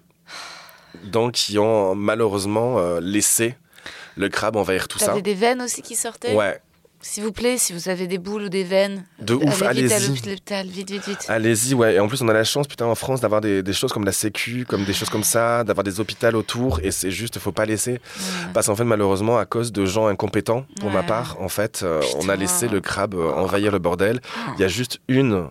[1.04, 3.58] Donc, qui ont malheureusement euh, laissé
[4.16, 5.08] le crabe envahir tout ça.
[5.08, 6.34] T'avais des veines aussi qui sortaient?
[6.34, 6.62] Ouais,
[7.02, 9.92] S'il vous plaît, si vous avez des boules ou des veines, de ouf, allez vite
[9.92, 10.10] à allez-y.
[10.30, 11.26] l'hôpital, vite, vite, vite.
[11.30, 11.96] Allez-y, ouais.
[11.96, 14.04] Et en plus, on a la chance, putain, en France, d'avoir des, des choses comme
[14.04, 16.82] la Sécu, comme des choses comme ça, d'avoir des hôpitaux autour.
[16.84, 17.94] Et c'est juste, faut pas laisser.
[17.94, 18.00] Ouais.
[18.54, 22.02] Parce qu'en fait, malheureusement, à cause de gens incompétents, pour ma part, en fait, euh,
[22.22, 24.20] on a laissé le crabe euh, envahir le bordel.
[24.58, 25.48] Il y a juste une,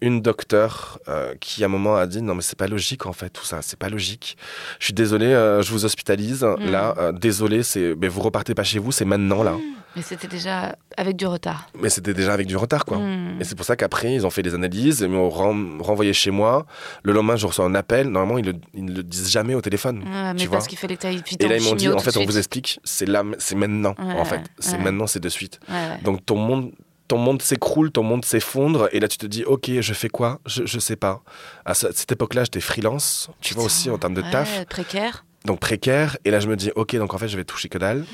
[0.00, 3.12] une docteur euh, qui, à un moment, a dit non, mais c'est pas logique, en
[3.12, 4.36] fait, tout ça, c'est pas logique.
[4.80, 6.42] Je suis désolé, euh, je vous hospitalise.
[6.42, 6.70] Mm.
[6.70, 9.54] Là, euh, désolé, c'est, mais vous repartez pas chez vous, c'est maintenant, là.
[9.98, 11.68] Mais c'était déjà avec du retard.
[11.80, 12.98] Mais c'était déjà avec du retard, quoi.
[12.98, 13.40] Mm.
[13.40, 16.30] Et c'est pour ça qu'après, ils ont fait des analyses, ils m'ont ren- renvoyé chez
[16.30, 16.66] moi.
[17.02, 18.08] Le lendemain, je reçois un appel.
[18.08, 19.98] Normalement, ils, le- ils ne le disent jamais au téléphone.
[19.98, 22.16] Ouais, mais tu parce qu'il fallait que tu Et là, ils m'ont dit, en fait,
[22.16, 24.42] on vous explique, c'est là, c'est maintenant, Ouais, en fait.
[24.60, 24.78] C'est ouais.
[24.84, 25.58] maintenant, c'est de suite.
[26.04, 26.70] Donc, ton monde,
[27.08, 28.88] ton monde s'écroule, ton monde s'effondre.
[28.92, 30.38] Et là, tu te dis, OK, je fais quoi?
[30.46, 31.22] Je, je sais pas.
[31.64, 34.64] À ce- cette époque-là, j'étais freelance, tu vois, aussi en termes de ouais, taf.
[34.66, 35.24] précaire.
[35.44, 36.16] Donc, précaire.
[36.24, 38.04] Et là, je me dis, OK, donc en fait, je vais toucher que dalle.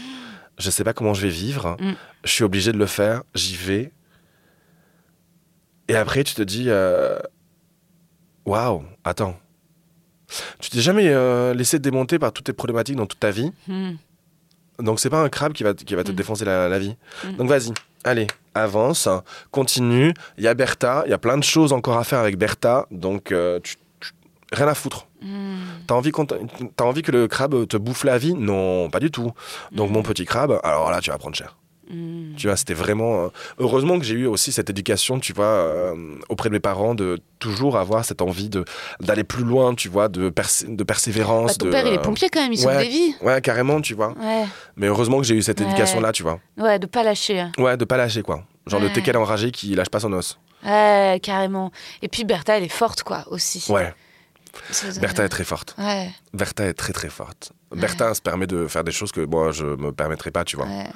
[0.58, 1.76] Je sais pas comment je vais vivre.
[1.80, 1.92] Mm.
[2.24, 3.22] Je suis obligé de le faire.
[3.34, 3.92] J'y vais.
[5.88, 7.18] Et après, tu te dis, euh,
[8.46, 9.36] waouh, attends.
[10.58, 13.52] Tu t'es jamais euh, laissé démonter par toutes tes problématiques dans toute ta vie.
[13.68, 13.92] Mm.
[14.80, 16.14] Donc c'est pas un crabe qui va, qui va te Mm.
[16.16, 16.96] défoncer la, la vie.
[17.24, 17.36] Mm.
[17.36, 19.08] Donc vas-y, allez, avance,
[19.50, 20.14] continue.
[20.38, 22.86] Il y a Bertha, il y a plein de choses encore à faire avec Bertha.
[22.90, 24.12] Donc euh, tu- tu-
[24.52, 25.06] rien à foutre.
[25.24, 25.56] Mm.
[25.86, 25.94] T'as
[26.84, 28.34] envie, que le crabe te bouffe la vie?
[28.34, 29.32] Non, pas du tout.
[29.72, 31.56] Donc mon petit crabe, alors là tu vas prendre cher.
[31.90, 32.34] Mm.
[32.36, 33.24] Tu vois, c'était vraiment.
[33.24, 35.94] euh, Heureusement que j'ai eu aussi cette éducation, tu vois, euh,
[36.30, 38.64] auprès de mes parents, de toujours avoir cette envie de
[39.00, 41.58] d'aller plus loin, tu vois, de, de Bah, persévérance.
[41.58, 42.84] ton de, père, il est pompier quand même, il ouais.
[42.84, 43.14] des vies.
[43.20, 44.14] Ouais, carrément, tu vois.
[44.18, 44.44] Ouais,
[44.76, 45.66] Mais heureusement que j'ai eu cette Ouais.
[45.66, 46.38] éducation-là, tu vois.
[46.58, 47.40] ouais, de pas lâcher.
[47.40, 47.52] hein.
[47.58, 48.44] Ouais, de pas lâcher, quoi.
[48.66, 50.38] Genre le teckel enragé qui lâche pas son os.
[50.64, 51.70] Ouais, carrément.
[52.00, 53.70] Et puis Bertha, elle est forte, quoi, aussi.
[53.70, 53.92] Ouais,
[55.00, 55.74] Bertha est très forte.
[55.78, 57.52] Ouais, Bertha est très très forte.
[57.74, 60.66] Bertha se permet de faire des choses que moi je me permettrais pas, tu vois.
[60.66, 60.88] ouais.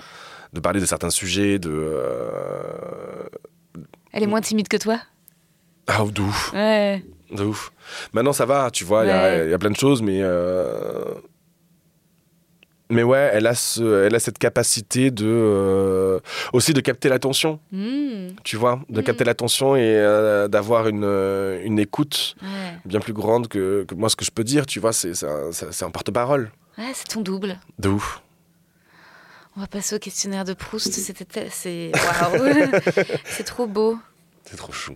[0.52, 1.70] De parler de certains sujets, de.
[1.70, 3.24] euh,
[4.12, 4.98] Elle est moins timide que toi?
[5.86, 7.04] Ah, de ouf, Ouais.
[7.30, 7.70] de ouf.
[8.12, 9.44] Maintenant ça va, tu vois, il y a- Ouais.
[9.46, 10.20] il y, a plein de choses, mais.
[10.22, 11.14] euh,
[12.90, 15.26] Mais ouais, elle a, ce, elle a cette capacité de.
[15.26, 16.20] euh,
[16.54, 18.28] aussi de capter l'attention, Mm.
[18.44, 18.80] tu vois.
[18.88, 19.04] De Mm.
[19.04, 22.78] capter l'attention et euh, d'avoir une, euh, une écoute Ouais.
[22.86, 25.50] bien plus grande que, que moi ce que je peux dire, tu vois, c'est un,
[25.86, 26.50] un porte-parole.
[26.78, 27.58] Ouais, c'est ton double.
[27.78, 28.22] De ouf.
[29.56, 30.92] On va passer au questionnaire de Proust.
[30.92, 32.42] C'était, c'est, waouh,
[33.24, 33.98] c'est trop beau.
[34.44, 34.94] C'est trop chou.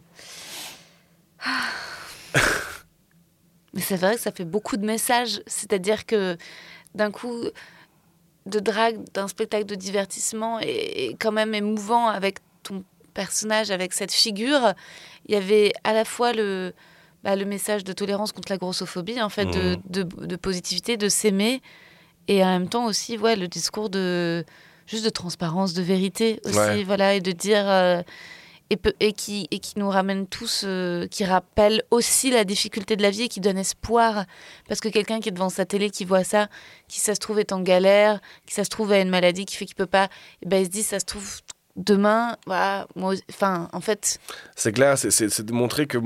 [3.74, 5.42] Mais c'est vrai que ça fait beaucoup de messages.
[5.46, 6.36] C'est-à-dire que
[6.94, 7.42] d'un coup,
[8.46, 12.82] de drague, d'un spectacle de divertissement est quand même émouvant avec ton
[13.14, 14.72] personnage, avec cette figure.
[15.26, 16.72] Il y avait à la fois le
[17.24, 19.82] bah, le message de tolérance contre la grossophobie, en fait, de, Mhm.
[19.90, 21.62] de, de positivité, de s'aimer,
[22.26, 24.44] et en même temps aussi, ouais, le discours de
[24.88, 26.82] juste de transparence, de vérité aussi, Ouais.
[26.82, 28.02] voilà, et de dire euh,
[29.00, 33.28] et, qui nous ramène tous, euh, qui rappelle aussi la difficulté de la vie et
[33.28, 34.24] qui donne espoir,
[34.68, 36.48] parce que quelqu'un qui est devant sa télé, qui voit ça,
[36.88, 39.56] qui ça se trouve est en galère, qui ça se trouve a une maladie qui
[39.56, 40.08] fait qu'il peut pas,
[40.42, 41.40] et ben il se dit ça se trouve
[41.76, 44.18] demain, voilà, moi, enfin, en fait,
[44.56, 45.98] C'est clair, c'est- de montrer que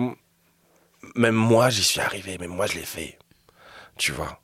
[1.14, 3.18] même moi, j'y suis arrivé, même moi, je l'ai fait.
[3.96, 4.40] Tu vois?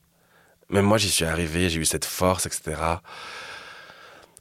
[0.69, 2.81] Même moi, j'y suis arrivé, j'ai eu cette force, etc.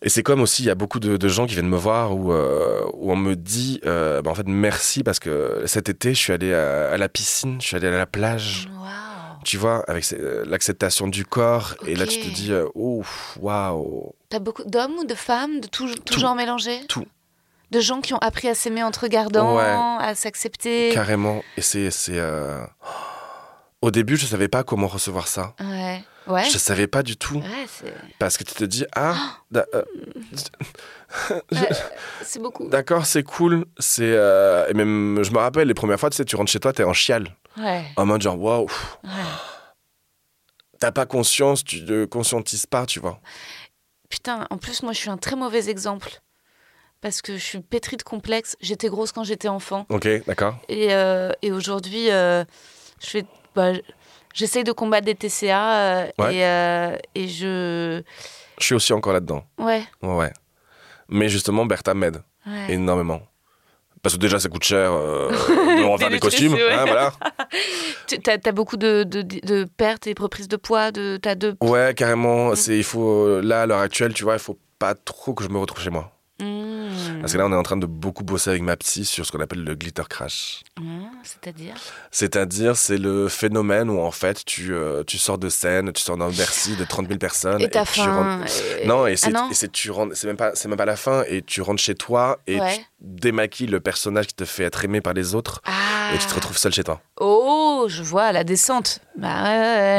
[0.03, 2.15] Et c'est comme aussi, il y a beaucoup de, de gens qui viennent me voir
[2.17, 6.13] où, euh, où on me dit, euh, bah, en fait, merci parce que cet été,
[6.15, 8.67] je suis allé à, à la piscine, je suis allé à la plage.
[8.73, 8.87] waouh.
[9.43, 11.75] Tu vois, avec euh, l'acceptation du corps.
[11.87, 14.13] Et là, tu te dis, ouf, waouh.
[14.29, 16.19] T'as beaucoup d'hommes ou de femmes, de tout, tout Tout.
[16.19, 16.79] genre mélangé?
[16.87, 17.05] Tout.
[17.71, 19.63] De gens qui ont appris à s'aimer en te regardant, Ouais.
[19.99, 20.91] à s'accepter?
[20.93, 21.41] Carrément.
[21.57, 21.89] Et c'est.
[22.09, 22.63] euh,
[23.81, 25.53] Au début, je savais pas comment recevoir ça.
[25.59, 26.03] Ouais.
[26.27, 26.45] Ouais.
[26.45, 27.35] Je savais pas du tout.
[27.37, 27.91] Ouais.
[28.19, 29.15] Parce que tu te dis, ah,
[29.55, 29.83] euh,
[31.51, 31.69] ouais,
[32.21, 32.67] c'est beaucoup.
[32.69, 33.65] d'accord, c'est cool.
[33.79, 36.59] C'est, euh, Et même, je me rappelle, les premières fois, tu sais, tu rentres chez
[36.59, 37.35] toi, t'es en chial.
[37.57, 37.83] Ouais.
[37.97, 38.67] En mode genre, waouh,
[39.03, 39.09] ouais.
[40.79, 43.19] t'as pas conscience, tu ne conscientises pas, tu vois.
[44.09, 46.21] Putain, en plus, moi, je suis un très mauvais exemple.
[47.01, 48.55] Parce que je suis pétrie de complexes.
[48.61, 49.87] J'étais grosse quand j'étais enfant.
[49.89, 50.59] Ok, d'accord.
[50.69, 52.43] Et, euh, et aujourd'hui, euh,
[53.01, 53.25] je fais...
[53.55, 53.71] bah,
[54.33, 55.73] j'essaye de combattre des TCA.
[55.73, 56.35] euh, Ouais.
[56.35, 58.01] et, euh, et je...
[58.59, 59.43] Je suis aussi encore là-dedans.
[59.57, 59.83] Ouais.
[60.01, 60.31] Ouais.
[61.09, 62.73] Mais justement, Bertha m'aide ouais.
[62.73, 63.21] énormément.
[64.03, 65.29] Parce que déjà, ça coûte cher euh,
[65.79, 66.53] de refaire Des costumes.
[66.53, 66.73] nutritions, ouais.
[66.73, 67.11] hein, voilà.
[68.07, 70.91] Tu as, beaucoup de, de, de pertes et reprises de poids.
[70.91, 71.55] De, t'as deux...
[71.61, 72.49] Ouais, carrément.
[72.51, 72.55] Mm.
[72.55, 75.49] C'est, il faut, là, à l'heure actuelle, tu vois, il faut pas trop que je
[75.49, 76.11] me retrouve chez moi.
[77.21, 79.31] Parce que là, on est en train de beaucoup bosser avec ma psy sur ce
[79.31, 80.61] qu'on appelle le glitter crash.
[80.79, 80.81] Ah,
[81.23, 81.75] C'est-à-dire?
[82.11, 86.17] C'est-à-dire, c'est le phénomène où, en fait, tu, euh, tu sors de scène, tu sors
[86.17, 87.61] d'un Bercy de 30 000 personnes.
[87.61, 88.77] Et t'as tu rentres- faim.
[88.81, 89.53] et- Non, et Ah c'est, et
[90.15, 92.77] c'est même pas, c'est même pas la fin, et tu rentres chez toi et Ouais.
[92.77, 96.13] tu démaquilles le personnage qui te fait être aimé par les autres, Ah.
[96.13, 97.01] et tu te retrouves seul chez toi.
[97.19, 98.99] Oh, je vois la descente.
[99.17, 99.49] Bah ouais,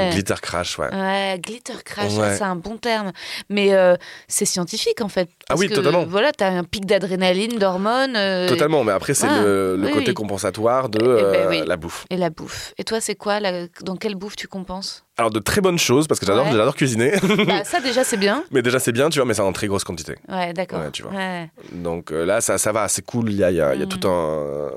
[0.07, 0.11] ouais.
[0.13, 0.89] Glitter crash, ouais.
[0.95, 2.37] Ouais, glitter crash, Ouais.
[2.37, 3.13] c'est un bon terme.
[3.51, 3.97] Mais euh,
[4.29, 5.29] c'est scientifique en fait.
[5.49, 6.05] Ah oui, que, totalement.
[6.07, 8.17] Voilà, t'as un pic d'adrénaline, d'hormones.
[8.17, 10.15] euh, Totalement, mais après, c'est Ah, le, le oui, côté oui.
[10.15, 11.63] compensatoire de Eh ben euh, oui.
[11.67, 12.07] la bouffe.
[12.11, 12.73] Et la bouffe.
[12.79, 15.05] Et toi, c'est quoi la- Dans quelle bouffe tu compenses?
[15.19, 16.53] Alors, de très bonnes choses, parce que j'adore, Ouais.
[16.53, 17.13] j'adore cuisiner.
[17.47, 18.45] bah, Ça, déjà, c'est bien.
[18.51, 20.17] mais déjà, c'est bien, tu vois, mais c'est en très grosse quantité.
[20.29, 20.81] Ouais, d'accord.
[20.81, 21.13] Ouais, tu vois.
[21.13, 21.51] Ouais.
[21.73, 23.31] Donc euh, là, ça, ça va, c'est cool.
[23.31, 23.89] Il y a, y a- y a Mm.
[23.89, 24.69] tout un euh,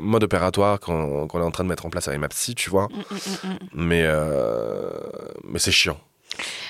[0.00, 2.88] mode opératoire qu'on est en train de mettre en place avec ma psy, tu vois.
[2.88, 3.58] Mm, mm.
[3.74, 4.90] Mais, euh,
[5.44, 5.98] mais c'est chiant.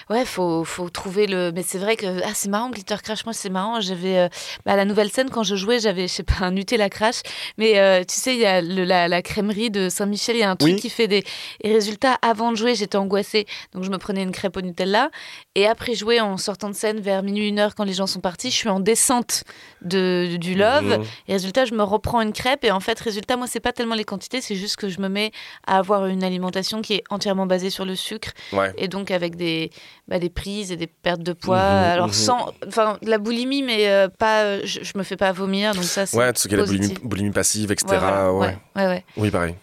[0.09, 1.51] Ouais, faut, faut trouver le.
[1.53, 3.25] Mais c'est vrai que ah, c'est marrant, Glitter Crash.
[3.25, 3.81] Moi, c'est marrant.
[3.81, 4.29] J'avais euh,
[4.65, 7.23] bah, la nouvelle scène quand je jouais, j'avais, je sais pas, un Nutella Crash.
[7.59, 10.37] Mais euh, tu sais, il y a le- la, la crèmerie de Saint-Michel.
[10.37, 10.81] Il y a un truc Oui.
[10.81, 11.25] qui fait des.
[11.61, 13.47] Et résultat, avant de jouer, j'étais angoissée.
[13.75, 15.11] Donc, je me prenais une crêpe au Nutella.
[15.59, 18.21] Et après jouer, en sortant de scène vers minuit, une heure, quand les gens sont
[18.21, 19.43] partis, je suis en descente
[19.81, 20.99] de, du love.
[20.99, 21.05] Mhm.
[21.29, 22.63] Et résultat, je me reprends une crêpe.
[22.63, 25.09] Et en fait, résultat, moi, c'est pas tellement les quantités, c'est juste que je me
[25.09, 25.33] mets
[25.67, 28.71] à avoir une alimentation qui est entièrement basée sur le sucre Ouais.
[28.77, 29.71] et donc avec des,
[30.09, 31.57] bah, des prises et des pertes de poids.
[31.57, 32.13] Mhm, Alors mhm.
[32.13, 36.05] sans, enfin la boulimie, mais euh, pas, je, je me fais pas vomir, donc ça
[36.05, 37.93] c'est Ouais, tout ce qui est la boulimie, boulimie passive, etc.
[37.93, 38.33] Ouais, voilà.
[38.77, 39.05] ouais, ouais.
[39.17, 39.55] Oui, pareil.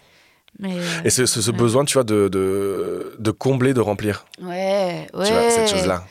[0.64, 1.58] Mais Et c'est ce, ce ouais.
[1.58, 4.26] besoin, tu vois, de, de, de combler, de remplir.
[4.42, 5.26] ouais, ouais.
[5.28, 6.04] Tu vois, cette chose-là.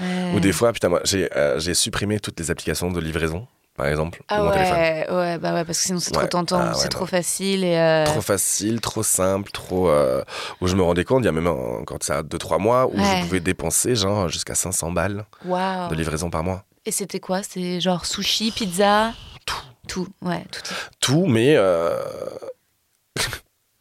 [0.00, 0.32] Ouais.
[0.34, 3.46] Ou des fois, putain, moi, j'ai euh, j'ai supprimé toutes les applications de livraison,
[3.76, 4.76] par exemple, Ah mon téléphone.
[4.78, 6.28] ouais, ouais, bah ouais, parce que sinon c'est trop Ouais.
[6.28, 7.76] tentant, Ah ouais, c'est trop facile et.
[7.78, 9.88] euh, Trop facile, trop simple, trop.
[9.90, 10.22] euh,
[10.60, 13.04] où je me rendais compte, il y a même encore ça 2-3 mois, où Ouais.
[13.04, 16.64] je pouvais dépenser genre jusqu'à 500 balles de livraison par mois.
[16.86, 17.42] Et c'était quoi?
[17.42, 19.12] C'est genre sushi, pizza,
[19.46, 19.54] Tout.
[19.86, 20.74] tout, ouais, tout.
[20.98, 21.94] Tout, mais euh,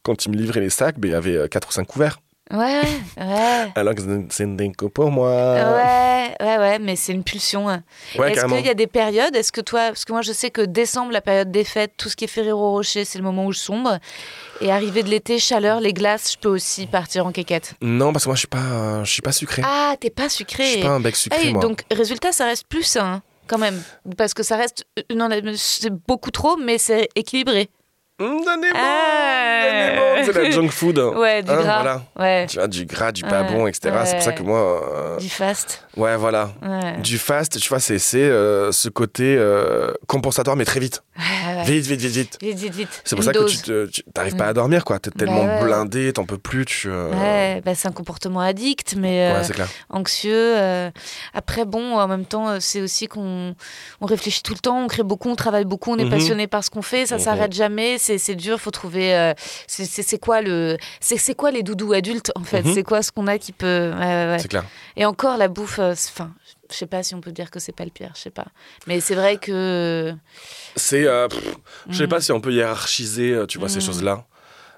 [0.03, 2.19] quand ils me livraient les sacs, ben, il y avait 4 ou 5 couverts.
[2.51, 2.81] Ouais,
[3.17, 3.71] ouais.
[3.75, 4.01] Alors que
[4.31, 4.45] c'est
[4.75, 5.29] que pour moi.
[5.29, 7.69] Ouais, ouais, ouais, mais c'est une pulsion.
[7.69, 7.83] hein.
[8.17, 10.49] Ouais, Est-ce qu'il y a des périodes Est-ce que toi, parce que moi je sais
[10.49, 13.45] que décembre, la période des fêtes, tout ce qui est Ferrero Rocher, c'est le moment
[13.45, 13.99] où je sombre.
[14.61, 17.75] Et arrivé de l'été, chaleur, les glaces, je peux aussi partir en quéquette.
[17.81, 19.61] Non, parce que moi, je suis pas, je suis pas sucré.
[19.63, 20.65] Ah, t'es pas je sucré.
[20.65, 21.61] suis pas un bec sucré, moi.
[21.61, 23.81] donc résultat, ça reste plus sain quand même,
[24.17, 24.85] parce que ça reste,
[25.15, 27.69] non, c'est beaucoup trop, mais c'est équilibré.
[28.19, 29.61] Hum, donnez-moi, Ah.
[29.63, 30.23] donnez-moi.
[30.33, 30.97] C'est la junk food.
[30.99, 31.81] Ouais, du Hein, gras.
[31.81, 32.01] voilà.
[32.19, 33.95] Ouais, Tu vois, du gras, du pas Ouais, bon, etc.
[34.05, 34.59] C'est pour ça que moi.
[34.59, 35.85] euh, du fast.
[35.95, 36.49] Ouais, voilà.
[36.99, 41.01] Du fast, tu vois, c'est c'est, euh, ce côté euh, compensatoire, mais très vite.
[41.19, 41.63] Ouais, ouais.
[41.65, 42.37] Vite, vite, vite, vite.
[42.41, 43.01] Vite, vite, vite.
[43.03, 43.61] C'est pour Une ça que dose.
[43.91, 44.49] tu t'arrives pas Mm.
[44.49, 44.99] à dormir, quoi.
[44.99, 45.63] T'es Bah tellement ouais.
[45.63, 46.89] blindé, t'en peux plus, tu.
[46.89, 49.67] euh, Ouais, bah, c'est un comportement addict, mais euh, clair.
[49.89, 50.57] anxieux.
[50.57, 50.89] euh.
[51.33, 53.55] Après, bon, en même temps, c'est aussi qu'on
[54.01, 56.09] on réfléchit tout le temps, on crée beaucoup, on travaille beaucoup, on est Mhm.
[56.11, 57.21] passionné par ce qu'on fait, ça Mhm.
[57.21, 59.33] s'arrête jamais, c'est dur, faut trouver.
[59.67, 62.63] c'est- quoi le, c'est quoi les doudous adultes en fait?
[62.63, 62.73] Mhm.
[62.73, 63.91] C'est quoi ce qu'on a qui peut.
[64.39, 64.63] C'est clair.
[64.95, 66.31] Et encore la bouffe, enfin,
[66.71, 68.47] je sais pas si on peut dire que c'est pas le pire, je sais pas.
[68.87, 70.13] Mais c'est vrai que.
[70.75, 71.05] C'est.
[71.07, 71.27] euh,
[71.89, 72.09] Je sais Mm.
[72.09, 73.81] pas si on peut hiérarchiser, euh, tu vois, ces Mm.
[73.81, 74.25] choses-là.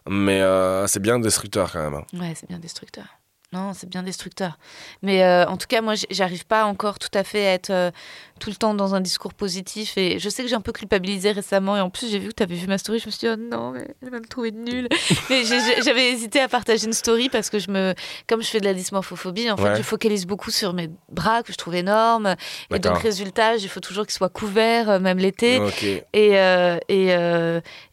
[0.10, 1.94] Mais euh, c'est bien destructeur quand même.
[1.94, 2.06] hein.
[2.14, 3.06] Ouais, c'est bien destructeur.
[3.54, 4.58] Non, c'est bien destructeur.
[5.02, 7.92] Mais euh, en tout cas, moi, j'arrive pas encore tout à fait à être euh,
[8.40, 9.98] tout le temps dans un discours positif.
[9.98, 11.76] Et je sais que j'ai un peu culpabilisé récemment.
[11.76, 13.00] Et en plus, j'ai vu que tu avais vu ma story.
[13.00, 14.88] Je me suis dit, oh non, mais elle va me trouver nulle.
[15.30, 15.44] mais
[15.84, 17.94] j'avais hésité à partager une story parce que je me,
[18.28, 21.52] comme je fais de la dysmorphophobie, en fait, je focalise beaucoup sur mes bras que
[21.52, 22.36] je trouve énormes.
[22.74, 25.60] Et donc, résultat, il faut toujours qu'ils soient couverts, euh, même l'été.
[26.14, 27.14] Et, euh, et,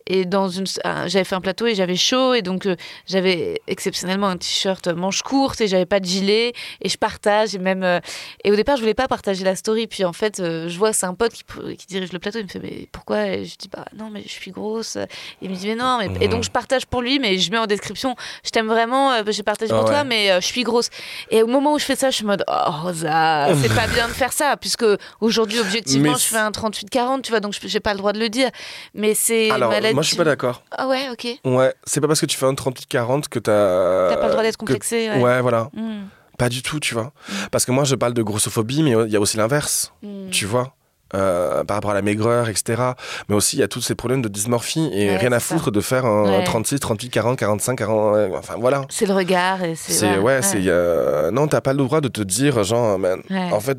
[0.09, 2.75] et dans une, un- j'avais fait un plateau et j'avais chaud et donc euh,
[3.07, 7.59] j'avais exceptionnellement un t-shirt manche courte et j'avais pas de gilet et je partage et
[7.59, 8.01] même euh,
[8.43, 9.87] et au départ je voulais pas partager la story.
[9.87, 11.45] Puis en fait euh, je vois c'est un pote qui,
[11.77, 13.27] qui dirige le plateau il me fait mais pourquoi?
[13.29, 14.99] Et je dis bah non mais je suis grosse.
[15.43, 16.07] Il me dit mais non mais...
[16.21, 16.33] et Mhm.
[16.35, 19.71] donc je partage pour lui mais je mets en description je t'aime vraiment j'ai partagé
[19.73, 20.05] pour Ah toi ouais.
[20.05, 20.89] mais je suis grosse.
[21.31, 22.53] Et au moment où je fais ça je suis en mode oh
[22.83, 24.85] Rosa c'est pas bien de faire ça puisque
[25.21, 28.13] aujourd'hui objectivement Mais je fais un 38-40 tu vois donc je- j'ai pas le droit
[28.13, 28.49] de le dire.
[28.95, 30.63] Mais c'est une maladie- moi, je suis pas d'accord.
[30.71, 34.11] ah ouais ok Ouais, c'est pas parce que tu fais un 38-40 que t'as.
[34.11, 35.71] t'as pas le droit d'être que- complexé ouais, Ouais, voilà.
[35.75, 36.03] Mm,
[36.39, 37.13] Pas du tout, tu vois.
[37.51, 40.31] Parce que moi, je parle de grossophobie, mais il y a aussi l'inverse, mm.
[40.31, 40.75] tu vois.
[41.15, 42.83] euh, par rapport à la maigreur, etc.
[43.31, 45.55] Mais aussi, il y a tous ces problèmes de dysmorphie et Ouais, rien à ça.
[45.57, 46.45] foutre de faire un Ouais.
[46.45, 48.15] 36, 38, 40, 45, 40.
[48.15, 48.83] ouais, Enfin, voilà.
[48.91, 52.21] c'est le regard et c'est ouais, c'est euh, non, t'as pas le droit de te
[52.21, 53.79] dire genre, man, en fait,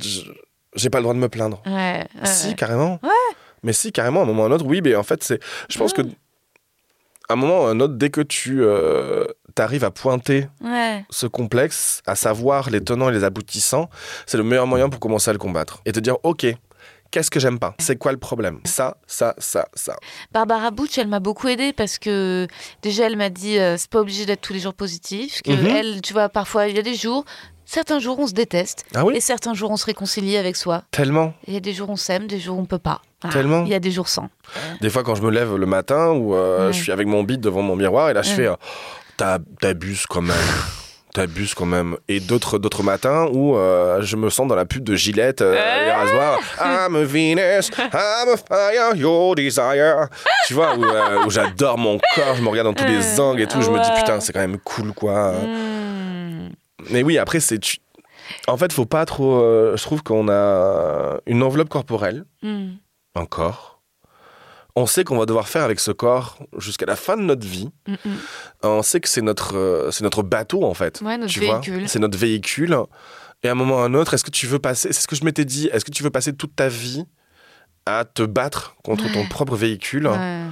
[0.75, 1.61] j'ai pas le droit de me plaindre.
[1.67, 2.97] ouais, si, ouais.
[3.63, 5.39] Mais si, carrément, à un moment ou à un autre, oui, mais en fait, c'est.
[5.69, 6.01] Je pense que.
[6.01, 9.25] À un moment ou à un autre, dès que tu euh,
[9.57, 11.05] arrives à pointer Ouais.
[11.11, 13.89] ce complexe, à savoir les tenants et les aboutissants,
[14.25, 15.79] c'est le meilleur moyen pour commencer à le combattre.
[15.85, 16.47] Et te dire, OK,
[17.11, 17.75] qu'est-ce que j'aime pas?
[17.77, 18.61] C'est quoi le problème?
[18.65, 19.95] Ça, ça, ça, ça.
[20.31, 22.47] Barbara Butch, elle m'a beaucoup aidée parce que
[22.81, 25.41] déjà, elle m'a dit euh, c'est pas obligé d'être tous les jours positif.
[25.43, 25.65] Que Mhm.
[25.67, 27.25] elle, tu vois, parfois, il y a des jours,
[27.69, 28.85] certains jours, on se déteste.
[28.95, 30.83] Ah oui Et certains jours, on se réconcilie avec soi.
[30.91, 31.33] Tellement.
[31.47, 33.01] Il y a des jours, on s'aime, des jours, on peut pas.
[33.31, 33.63] Tellement.
[33.65, 34.29] Il y a des jours sans.
[34.81, 36.73] Des fois, quand je me lève le matin, où euh, Ouais.
[36.73, 38.35] je suis avec mon beat devant mon miroir, et là, je Ouais.
[38.35, 38.55] fais, euh,
[39.17, 40.35] T'as- t'abuses quand même.
[41.13, 41.97] T'abuses quand même.
[42.07, 45.55] Et d'autres, d'autres matins où euh, je me sens dans la pub de Gillette euh,
[45.55, 46.39] et rasoir.
[46.61, 50.07] I'm a Venus, I'm a fire, your desire.
[50.47, 53.41] Tu vois, où, euh, où j'adore mon corps, je me regarde dans tous les angles
[53.41, 53.61] et tout.
[53.61, 55.31] Je me dis, putain, c'est quand même cool, quoi.
[55.33, 56.49] Hmm.
[56.89, 57.59] Mais oui, après, c'est.
[57.59, 57.77] tu-
[58.47, 59.41] En fait, faut pas trop.
[59.41, 62.73] euh, je trouve qu'on a une enveloppe corporelle, Hmm.
[63.15, 63.81] un corps.
[64.75, 67.69] On sait qu'on va devoir faire avec ce corps jusqu'à la fin de notre vie.
[67.87, 68.15] Hmm, hmm.
[68.63, 71.01] On sait que c'est notre, euh, c'est notre bateau, en fait.
[71.01, 71.89] Ouais, notre tu véhicule.
[71.89, 72.77] C'est notre véhicule.
[73.43, 74.93] Et à un moment ou à un autre, est-ce que tu veux passer.
[74.93, 75.67] C'est ce que je m'étais dit.
[75.73, 77.03] Est-ce que tu veux passer toute ta vie
[77.85, 80.07] à te battre contre ton propre véhicule?
[80.07, 80.43] Ouais.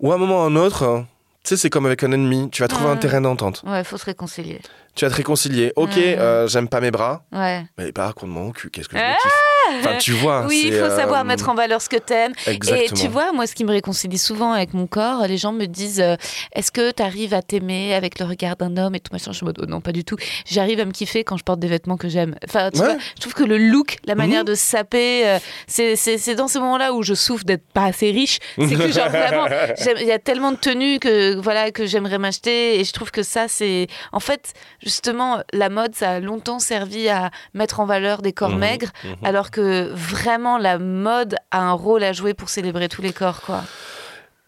[0.00, 1.04] Ou à un moment ou à un autre.
[1.48, 2.50] Tu sais, c'est comme avec un ennemi.
[2.50, 3.62] Tu vas trouver un terrain d'entente.
[3.66, 4.60] Ouais, faut se réconcilier.
[4.94, 5.72] Tu vas te réconcilier.
[5.76, 6.18] Ok, Ouais.
[6.18, 7.24] euh, j'aime pas mes bras.
[7.32, 7.64] Ouais.
[7.78, 9.32] Mais par contre, mon cul, qu'est-ce que je Ah kiffe.
[9.80, 10.46] Enfin, tu vois.
[10.46, 12.32] Oui, il faut euh, savoir mettre en valeur ce que t'aimes.
[12.46, 12.58] Et
[12.94, 16.00] tu vois, moi, ce qui me réconcilie souvent avec mon corps, les gens me disent
[16.00, 16.16] euh,
[16.54, 19.32] Est-ce que tu arrives à t'aimer avec le regard d'un homme et tout machin?
[19.32, 20.16] Je suis en mode Oh non, pas du tout.
[20.46, 22.34] J'arrive à me kiffer quand je porte des vêtements que j'aime.
[22.46, 22.86] Enfin, tu Ouais.
[22.86, 24.46] vois, je trouve que le look, la manière Mhm.
[24.46, 28.38] de se saper, euh, c'est- dans ces moments-là où je souffre d'être pas assez riche.
[28.58, 29.46] C'est que, genre, vraiment,
[30.00, 32.78] il y a tellement de tenues que, voilà, que j'aimerais m'acheter.
[32.80, 33.86] Et je trouve que ça, c'est.
[34.12, 38.50] En fait, justement, la mode, ça a longtemps servi à mettre en valeur des corps
[38.50, 38.58] Mhm.
[38.58, 39.14] maigres, Mhm.
[39.24, 43.40] alors que vraiment, la mode a un rôle à jouer pour célébrer tous les corps,
[43.42, 43.62] quoi.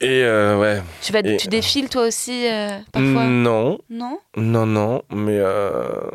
[0.01, 0.82] Et euh, ouais.
[1.03, 4.19] Tu, vas, Et- tu défiles toi aussi euh, parfois Non, Non?
[4.37, 6.09] Non, non, mais euh,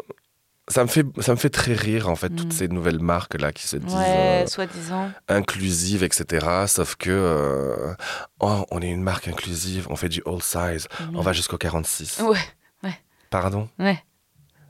[0.68, 2.58] ça me fait ça me fait très rire en fait toutes Mm.
[2.58, 5.12] ces nouvelles marques là qui se disent Ouais, soi-disant.
[5.30, 6.66] inclusives, etc.
[6.68, 7.96] Sauf que
[8.40, 12.22] oh, on est une marque inclusive, on fait du all size, on va jusqu'au 46.
[12.22, 12.40] Ouais,
[13.30, 13.68] Pardon?
[13.80, 14.02] ouais,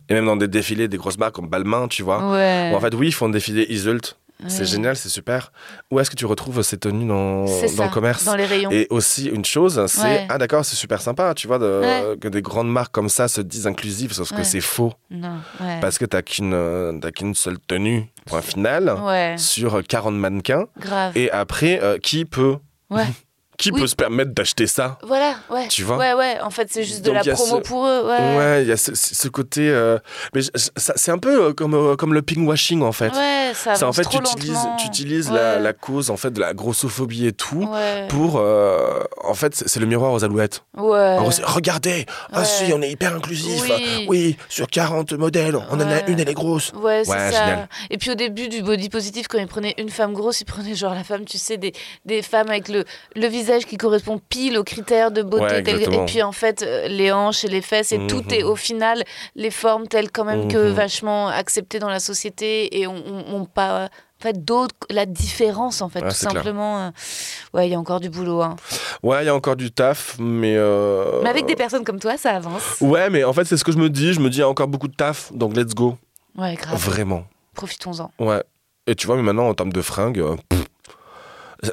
[0.10, 2.32] Et même dans des défilés, des grosses marques comme Balmain, tu vois.
[2.34, 2.72] ouais.
[2.74, 4.18] Où en fait, oui, ils font des défilés Isult.
[4.48, 5.54] C'est génial, c'est super.
[5.90, 8.70] Où est-ce que tu retrouves ces tenues dans, dans le commerce Dans les rayons.
[8.70, 10.26] Et aussi, une chose, c'est Ouais.
[10.28, 13.40] Ah, d'accord, c'est super sympa, tu vois, de- que des grandes marques comme ça se
[13.40, 14.92] disent inclusives, sauf que c'est faux.
[15.10, 15.80] Non, ouais.
[15.80, 20.66] Parce que t'as qu'une euh, qu'une seule tenue, point final, Ouais, sur 40 mannequins.
[20.80, 21.18] grave.
[21.18, 22.58] Et après, euh, qui peut
[22.90, 23.06] Ouais.
[23.58, 23.82] Qui Oui.
[23.82, 25.68] peut se permettre d'acheter ça Voilà, ouais.
[25.70, 26.38] Tu vois Ouais, ouais.
[26.42, 28.04] En fait, c'est juste de Donc, la promo ce- pour eux.
[28.08, 28.38] Ouais.
[28.38, 29.70] Ouais, il y a ce, ce côté.
[29.70, 29.98] euh,
[30.34, 33.10] Mais ça- c'est un peu euh, comme, euh, comme le pinkwashing en fait.
[33.16, 34.18] Ouais, ça C'est en fait, tu
[34.86, 35.60] utilises, la, Ouais.
[35.62, 38.08] la cause en fait de la grossophobie et tout Ouais.
[38.10, 38.38] pour.
[38.40, 40.64] euh, en fait, c'est le miroir aux alouettes.
[40.78, 41.00] Ouais.
[41.18, 43.62] En gros, c'est, regardez, ah si, on est hyper inclusif.
[43.64, 44.06] Oui.
[44.10, 46.72] Oui, sur 40 modèles, on en a une, elle est grosse.
[46.74, 47.30] Ouais, c'est ça.
[47.32, 47.70] génial.
[47.90, 50.76] Et puis au début du body positif, quand il prenait une femme grosse, il prenait
[50.76, 51.74] genre la femme, tu sais, des,
[52.06, 52.84] des femmes avec le,
[53.16, 55.44] le visage qui correspond pile aux critères de beauté.
[55.46, 58.32] Ouais, et puis en fait, euh, les hanches et les fesses, et tout Mhm.
[58.34, 59.04] est au final
[59.36, 60.74] les formes telles quand même que Mhm.
[60.74, 63.90] vachement acceptées dans la société et on, on, on pas.
[64.20, 66.80] En fait, d'autres, la différence, en fait, tout simplement.
[66.86, 66.90] euh,
[67.54, 68.42] Ouais, il y a encore du boulot.
[68.42, 68.56] hein.
[69.04, 70.56] Ouais, il y a encore du taf, mais.
[70.56, 72.78] euh, Mais avec des personnes comme toi, ça avance.
[72.82, 74.14] Ouais, mais en fait, c'est ce que je me dis.
[74.14, 75.98] Je me dis, il y a encore beaucoup de taf, donc let's go.
[76.38, 76.78] Ouais, grave.
[76.80, 77.26] Vraiment.
[77.56, 78.10] Profitons-en.
[78.20, 78.42] Ouais.
[78.88, 80.36] Et tu vois, mais maintenant, en termes de fringues, euh,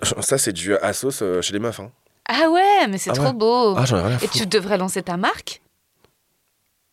[0.21, 1.81] ça, c'est du Asos euh, chez les meufs.
[1.81, 1.91] Hein.
[2.29, 3.33] Ah ouais, mais c'est Ah trop ouais.
[3.33, 3.75] beau.
[3.77, 5.61] Ah, j'en ai rien Et tu devrais lancer ta marque?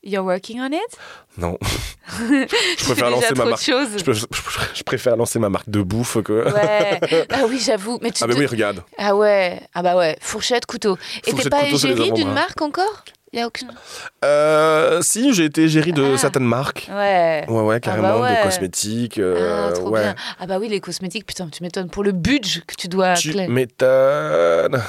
[0.02, 0.98] You're working on it?
[1.38, 1.58] Non.
[2.20, 3.62] Je préfère lancer ma marque.
[3.64, 6.52] Je, préfère lancer ma marque de bouffe que.
[6.54, 7.26] Ouais.
[7.30, 8.00] Ah oui, j'avoue.
[8.02, 8.82] Mais tu Ah, mais te- oui, regarde.
[8.98, 9.62] Ah ouais.
[9.74, 10.18] Ah bah ouais.
[10.22, 10.98] Fourchette, couteau.
[11.28, 13.04] Et t'es pas égérie d'une marque encore?
[13.32, 13.72] Y a aucune.
[14.26, 16.18] Euh, si, j'ai été égérie de Ah.
[16.18, 16.88] certaines marques.
[16.92, 17.46] Ouais.
[17.48, 18.38] Ouais, ouais, carrément, ouais.
[18.40, 19.20] de cosmétiques.
[19.20, 20.02] euh, ah, trop ouais.
[20.02, 20.16] bien.
[20.40, 21.90] Ah bah oui, les cosmétiques, putain, tu m'étonnes.
[21.90, 23.14] Pour le budget que tu dois.
[23.14, 24.82] Tu m'étonnes.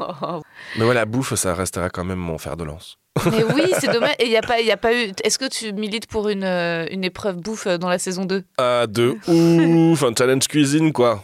[0.00, 0.40] Oh.
[0.78, 2.98] Mais ouais, la bouffe, ça restera quand même mon fer de lance.
[3.30, 4.14] Mais oui, c'est dommage.
[4.18, 5.12] Et il y a pas, y a pas eu.
[5.24, 8.42] Est-ce que tu milites pour une, euh, une épreuve bouffe euh, dans la saison 2
[8.58, 11.22] Ah, de ouf, un challenge cuisine, quoi.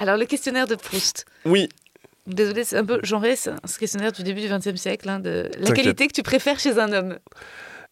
[0.00, 1.26] Alors, le questionnaire de Proust.
[1.44, 1.68] Oui,
[2.26, 5.50] Désolé, c'est un peu genré, c'est ce questionnaire du début du XXe siècle, hein, de
[5.58, 7.18] la qualité que tu préfères chez un homme.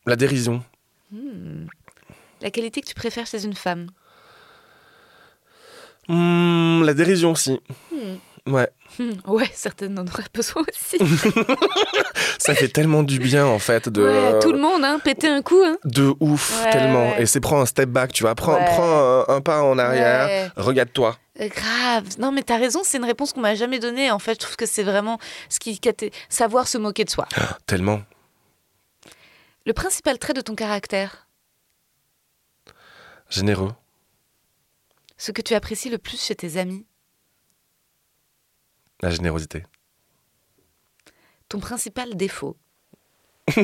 [0.07, 0.63] la dérision.
[1.11, 1.67] Hmm.
[2.41, 3.89] La qualité que tu préfères chez une femme.
[6.09, 7.61] Hmm, la dérision aussi.
[8.47, 9.13] Ouais, Hmm.
[9.27, 10.99] Ouais, certaines en auraient besoin aussi.
[12.39, 14.03] ça fait tellement du bien en fait de.
[14.03, 15.63] Ouais, tout le monde, hein, péter un coup.
[15.65, 15.77] Hein.
[15.85, 17.11] De ouf, Ouais, tellement.
[17.11, 17.23] ouais.
[17.23, 18.35] Et c'est prends un step back, tu vois.
[18.35, 21.17] Prends, un, un pas en arrière, regarde-toi.
[21.41, 22.05] Euh, Grave.
[22.19, 24.11] Non, mais t'as raison, c'est une réponse qu'on m'a jamais donnée.
[24.11, 25.81] En fait, je trouve que c'est vraiment ce qui
[26.29, 27.27] savoir se moquer de soi.
[27.67, 28.03] Tellement.
[29.65, 31.29] Le principal trait de ton caractère,
[33.31, 33.73] Généreux.
[35.17, 36.85] ce que tu apprécies le plus chez tes amis,
[39.03, 39.65] La générosité.
[41.49, 42.57] ton principal défaut.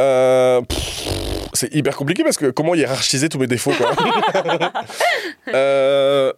[0.00, 1.06] Euh, pff,
[1.52, 3.92] c'est hyper compliqué parce que comment hiérarchiser tous mes défauts, quoi.
[5.54, 6.32] euh,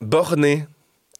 [0.00, 0.66] borné.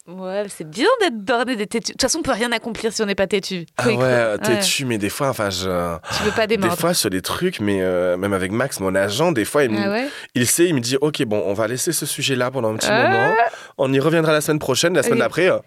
[0.06, 1.86] Ouais, c'est bien d'être borné, d'être têtu.
[1.90, 3.66] De toute façon, on peut rien accomplir si on n'est pas têtu.
[3.78, 5.97] Ah ouais, têtu, mais des fois, enfin, je...
[6.16, 6.78] Tu veux pas Des démordre.
[6.78, 9.78] fois, sur des trucs, mais euh, même avec Max, mon agent, des fois, il, me-
[9.84, 12.72] Ah ouais il sait, il me dit Ok, bon, on va laisser ce sujet-là pendant
[12.72, 13.09] un petit Ah.
[13.09, 13.34] moment.
[13.78, 15.48] On y reviendra la semaine prochaine, la semaine d'après.
[15.51, 15.59] euh,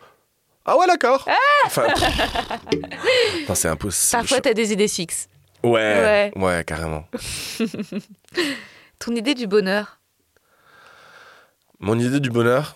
[0.65, 1.27] Ah ouais, d'accord.
[1.65, 1.87] Enfin,
[3.47, 4.19] non, c'est impossible.
[4.21, 5.27] Parfois, t'as des idées fixes.
[5.63, 6.43] Ouais, Ouais.
[6.43, 7.05] ouais, carrément.
[8.99, 9.99] Ton idée du bonheur?
[11.79, 12.75] Mon idée du bonheur,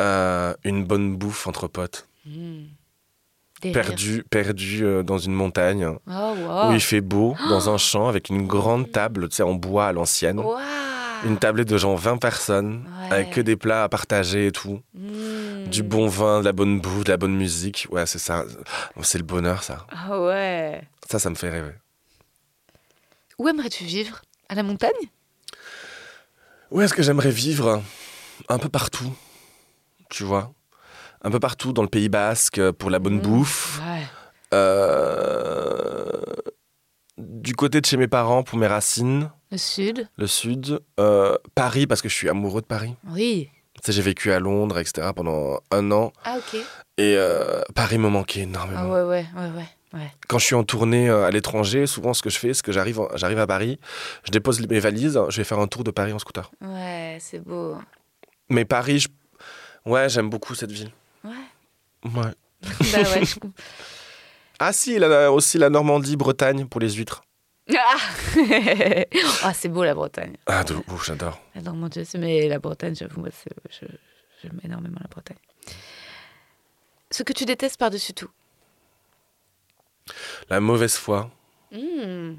[0.00, 2.08] euh, une bonne bouffe entre potes.
[2.26, 3.72] Rires.
[3.72, 6.68] Perdu, perdu euh, dans une montagne Oh, wow.
[6.68, 9.86] où il fait beau, dans un champ, avec une grande table, tu sais, en bois
[9.86, 10.38] à l'ancienne.
[10.40, 10.56] Wow.
[11.24, 13.12] Une tablette de genre 20 personnes, Ouais.
[13.12, 14.80] avec que des plats à partager et tout.
[14.94, 15.64] Mm.
[15.68, 17.86] Du bon vin, de la bonne bouffe, de la bonne musique.
[17.90, 18.44] Ouais, c'est ça.
[19.02, 19.86] C'est le bonheur, ça.
[19.90, 20.82] Ah ouais.
[21.10, 21.72] Ça, ça me fait rêver.
[23.38, 24.22] Où aimerais-tu vivre?
[24.48, 24.92] À la montagne?
[26.70, 27.82] Où est-ce que j'aimerais vivre?
[28.48, 29.12] Un peu partout.
[30.10, 30.52] Tu vois
[31.22, 33.22] Un peu partout dans le Pays Basque pour la bonne Mhm.
[33.22, 33.80] bouffe.
[33.84, 34.02] Ouais.
[34.54, 36.12] Euh,
[37.18, 40.80] Du côté de chez mes parents pour mes racines, Le sud le sud.
[40.98, 42.94] Euh, Paris parce que je suis amoureux de Paris.
[43.10, 43.48] Oui.
[43.74, 45.08] Tu sais, j'ai vécu à Londres, etc.
[45.14, 46.12] pendant un an.
[46.24, 46.58] Ah, ok.
[46.98, 48.80] Et euh, Paris me manquait énormément.
[48.82, 49.68] Ah ouais, ouais, ouais, ouais.
[50.00, 50.10] ouais.
[50.28, 52.72] Quand je suis en tournée euh, à l'étranger, souvent ce que je fais, c'est que
[52.72, 53.78] j'arrive, j'arrive à Paris,
[54.24, 56.50] je dépose mes valises, je vais faire un tour de Paris en scooter.
[56.62, 57.76] Ouais, c'est beau.
[58.48, 59.08] Mais Paris, je-
[59.90, 60.90] ouais, j'aime beaucoup cette ville.
[61.22, 61.30] Ouais.
[62.04, 62.32] Ouais.
[62.62, 63.34] bah ouais, je.
[64.58, 67.24] Ah si, il y a aussi la Normandie, Bretagne pour les huîtres.
[67.74, 67.96] Ah,
[69.42, 70.36] Ah, c'est beau la Bretagne.
[70.46, 71.40] Ah, de ouf, j'adore.
[71.54, 73.30] Alors mon Dieu, mais la Bretagne, j'avoue, moi,
[74.42, 75.36] j'aime énormément la Bretagne.
[77.10, 78.30] Ce que tu détestes par-dessus tout?
[80.48, 81.30] La mauvaise foi.
[81.72, 82.34] Hmm.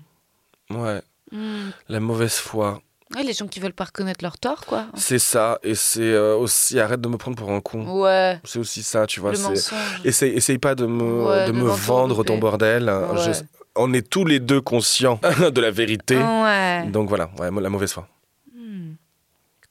[0.70, 1.02] Ouais,
[1.32, 1.70] Hmm.
[1.90, 2.82] la mauvaise foi.
[3.16, 4.88] Ouais, les gens qui veulent pas reconnaître leur tort, quoi.
[4.96, 8.02] C'est ça, et c'est euh, aussi arrête de me prendre pour un con.
[8.02, 9.32] Ouais, C'est aussi ça, tu vois.
[9.34, 10.02] le mensonge.
[10.06, 12.90] Essaye, essaye pas de me, Ouais, de me vendre ton bordel.
[12.90, 13.18] Ouais.
[13.34, 13.44] Je-
[13.78, 15.20] on est tous les deux conscients
[15.52, 16.18] de la vérité.
[16.18, 16.86] Ouais.
[16.88, 18.08] Donc voilà, ouais, la mauvaise foi.
[18.54, 18.94] Hmm.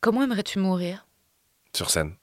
[0.01, 1.07] Comment aimerais-tu mourir?
[1.75, 2.15] Sur scène.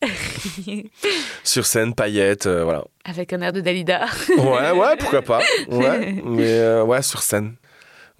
[1.43, 2.85] sur scène, paillettes, euh, voilà.
[3.05, 4.05] Avec un air de Dalida.
[4.37, 5.41] Ouais, ouais, pourquoi pas.
[5.67, 7.55] Ouais, mais euh, ouais, sur scène.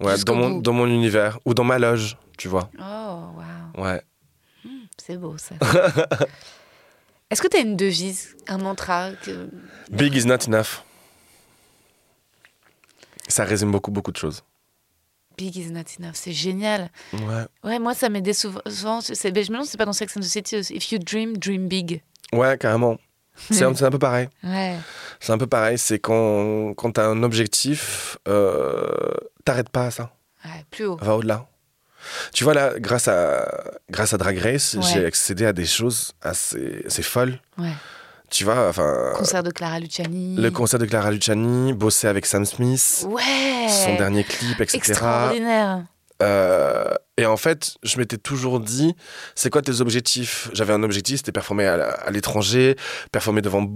[0.00, 1.40] Ouais, dans mon, dans mon univers.
[1.44, 2.70] Ou dans ma loge, tu vois.
[2.78, 2.82] Oh,
[3.74, 3.84] waouh.
[3.84, 4.00] Ouais.
[4.96, 5.56] C'est beau, ça.
[7.30, 9.48] Est-ce que tu as une devise, un mantra que...
[9.90, 10.83] Big is not enough.
[13.28, 14.42] Ça résume beaucoup, beaucoup de choses.
[15.36, 16.90] Big is not enough, c'est génial.
[17.12, 17.44] Ouais.
[17.64, 18.60] Ouais, moi, ça m'aidait souvent.
[18.66, 20.74] souvent je me demande c'est pas dans Sex and the City aussi.
[20.74, 22.02] If you dream, dream big.
[22.32, 22.98] Ouais, carrément.
[23.50, 24.28] C'est un, peu pareil.
[24.44, 24.76] Ouais.
[25.18, 25.76] C'est un peu pareil.
[25.76, 29.12] C'est quand, quand t'as un objectif, euh,
[29.44, 30.12] t'arrêtes pas à ça.
[30.44, 30.96] ouais, plus haut.
[31.02, 31.48] Va au-delà.
[32.32, 33.44] Tu vois, là, grâce à,
[33.90, 34.82] grâce à Drag Race, Ouais.
[34.82, 37.40] j'ai accédé à des choses assez, assez folles.
[37.58, 37.72] Ouais.
[38.30, 40.36] Tu vois, enfin, Concert de Clara Luciani.
[40.36, 43.68] le concert de Clara Luciani, bosser avec Sam Smith, Ouais.
[43.68, 44.76] son dernier clip, etc.
[44.78, 45.84] Extraordinaire.
[46.22, 48.94] Euh, et en fait, je m'étais toujours dit,
[49.34, 50.48] c'est quoi tes objectifs?
[50.52, 52.76] J'avais un objectif, c'était performer à, l'étranger,
[53.12, 53.66] performer devant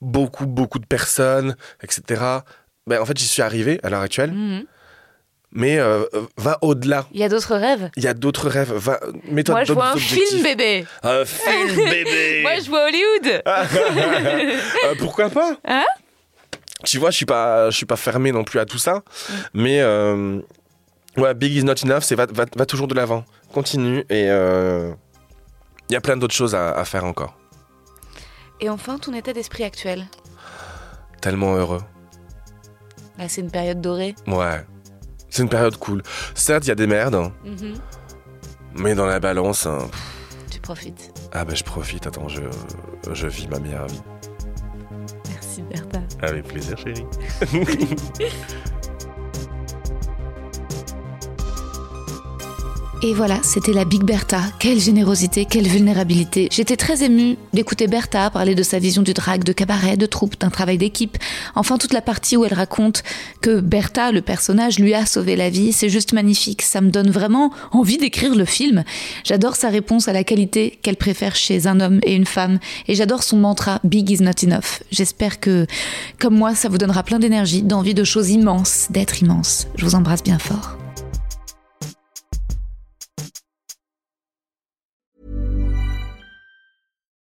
[0.00, 2.22] beaucoup, beaucoup de personnes, etc.
[2.86, 4.64] Ben, en fait, j'y suis arrivé à l'heure actuelle, Mhm.
[5.52, 6.04] Mais euh,
[6.36, 7.06] va au-delà.
[7.12, 7.90] Il y a d'autres rêves.
[7.96, 8.72] Il y a d'autres rêves.
[8.72, 8.98] Va,
[9.30, 10.28] mets-toi Moi, je vois un objectifs.
[10.28, 10.86] film bébé.
[11.02, 12.40] Un film bébé.
[12.42, 13.42] Moi, je vois Hollywood.
[14.84, 15.56] Euh, pourquoi pas?
[15.64, 15.84] Hein?
[16.84, 19.02] Tu vois, je suis pas, je suis pas fermé non plus à tout ça,
[19.54, 20.40] mais euh,
[21.16, 24.90] ouais, big is not enough, c'est va, va, va toujours de l'avant, continue et euh,
[25.88, 27.36] il y a plein d'autres choses à, à faire encore.
[28.60, 30.06] Et enfin, ton état d'esprit actuel?
[31.20, 31.82] Tellement heureux.
[33.18, 34.16] Là, c'est une période dorée.
[34.26, 34.64] Ouais,
[35.32, 36.02] c'est une période cool.
[36.34, 37.74] Certes, il y a des merdes, hein, Mhm.
[38.74, 39.88] mais dans la balance, hein,
[40.50, 41.12] Tu profites.
[41.32, 42.06] ah ben je profite.
[42.06, 42.42] Attends, je,
[43.12, 44.02] je vis ma meilleure vie.
[45.30, 46.00] Merci, Bertha.
[46.20, 47.06] Avec plaisir, chérie.
[53.04, 54.42] Et voilà, c'était la Big Bertha.
[54.60, 56.48] Quelle générosité, quelle vulnérabilité.
[56.52, 60.38] J'étais très émue d'écouter Bertha parler de sa vision du drag, de cabaret, de troupe,
[60.38, 61.18] d'un travail d'équipe.
[61.56, 63.02] Enfin, toute la partie où elle raconte
[63.40, 65.72] que Bertha, le personnage, lui a sauvé la vie.
[65.72, 66.62] C'est juste magnifique.
[66.62, 68.84] Ça me donne vraiment envie d'écrire le film.
[69.24, 72.60] J'adore sa réponse à la qualité qu'elle préfère chez un homme et une femme.
[72.86, 74.80] Et j'adore son mantra Big is not enough.
[74.92, 75.66] J'espère que,
[76.20, 79.66] comme moi, ça vous donnera plein d'énergie, d'envie de choses immenses, d'être immense.
[79.74, 80.76] Je vous embrasse bien fort.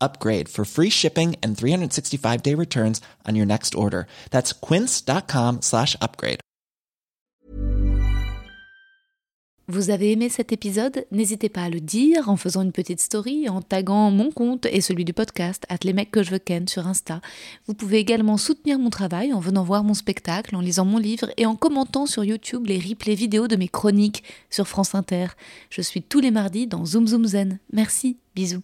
[0.00, 4.06] upgrade for free shipping and 365 day returns on your next order.
[4.30, 6.40] That's quince.com slash upgrade.
[9.70, 11.04] Vous avez aimé cet épisode?
[11.12, 14.80] N'hésitez pas à le dire en faisant une petite story, en taguant mon compte et
[14.80, 17.20] celui du podcast, at les mecs que je veux ken sur Insta.
[17.66, 21.30] Vous pouvez également soutenir mon travail en venant voir mon spectacle, en lisant mon livre
[21.36, 25.26] et en commentant sur YouTube les replays vidéo de mes chroniques sur France Inter.
[25.68, 27.58] Je suis tous les mardis dans Zoom Zoom Zen.
[27.70, 28.62] Merci, bisous.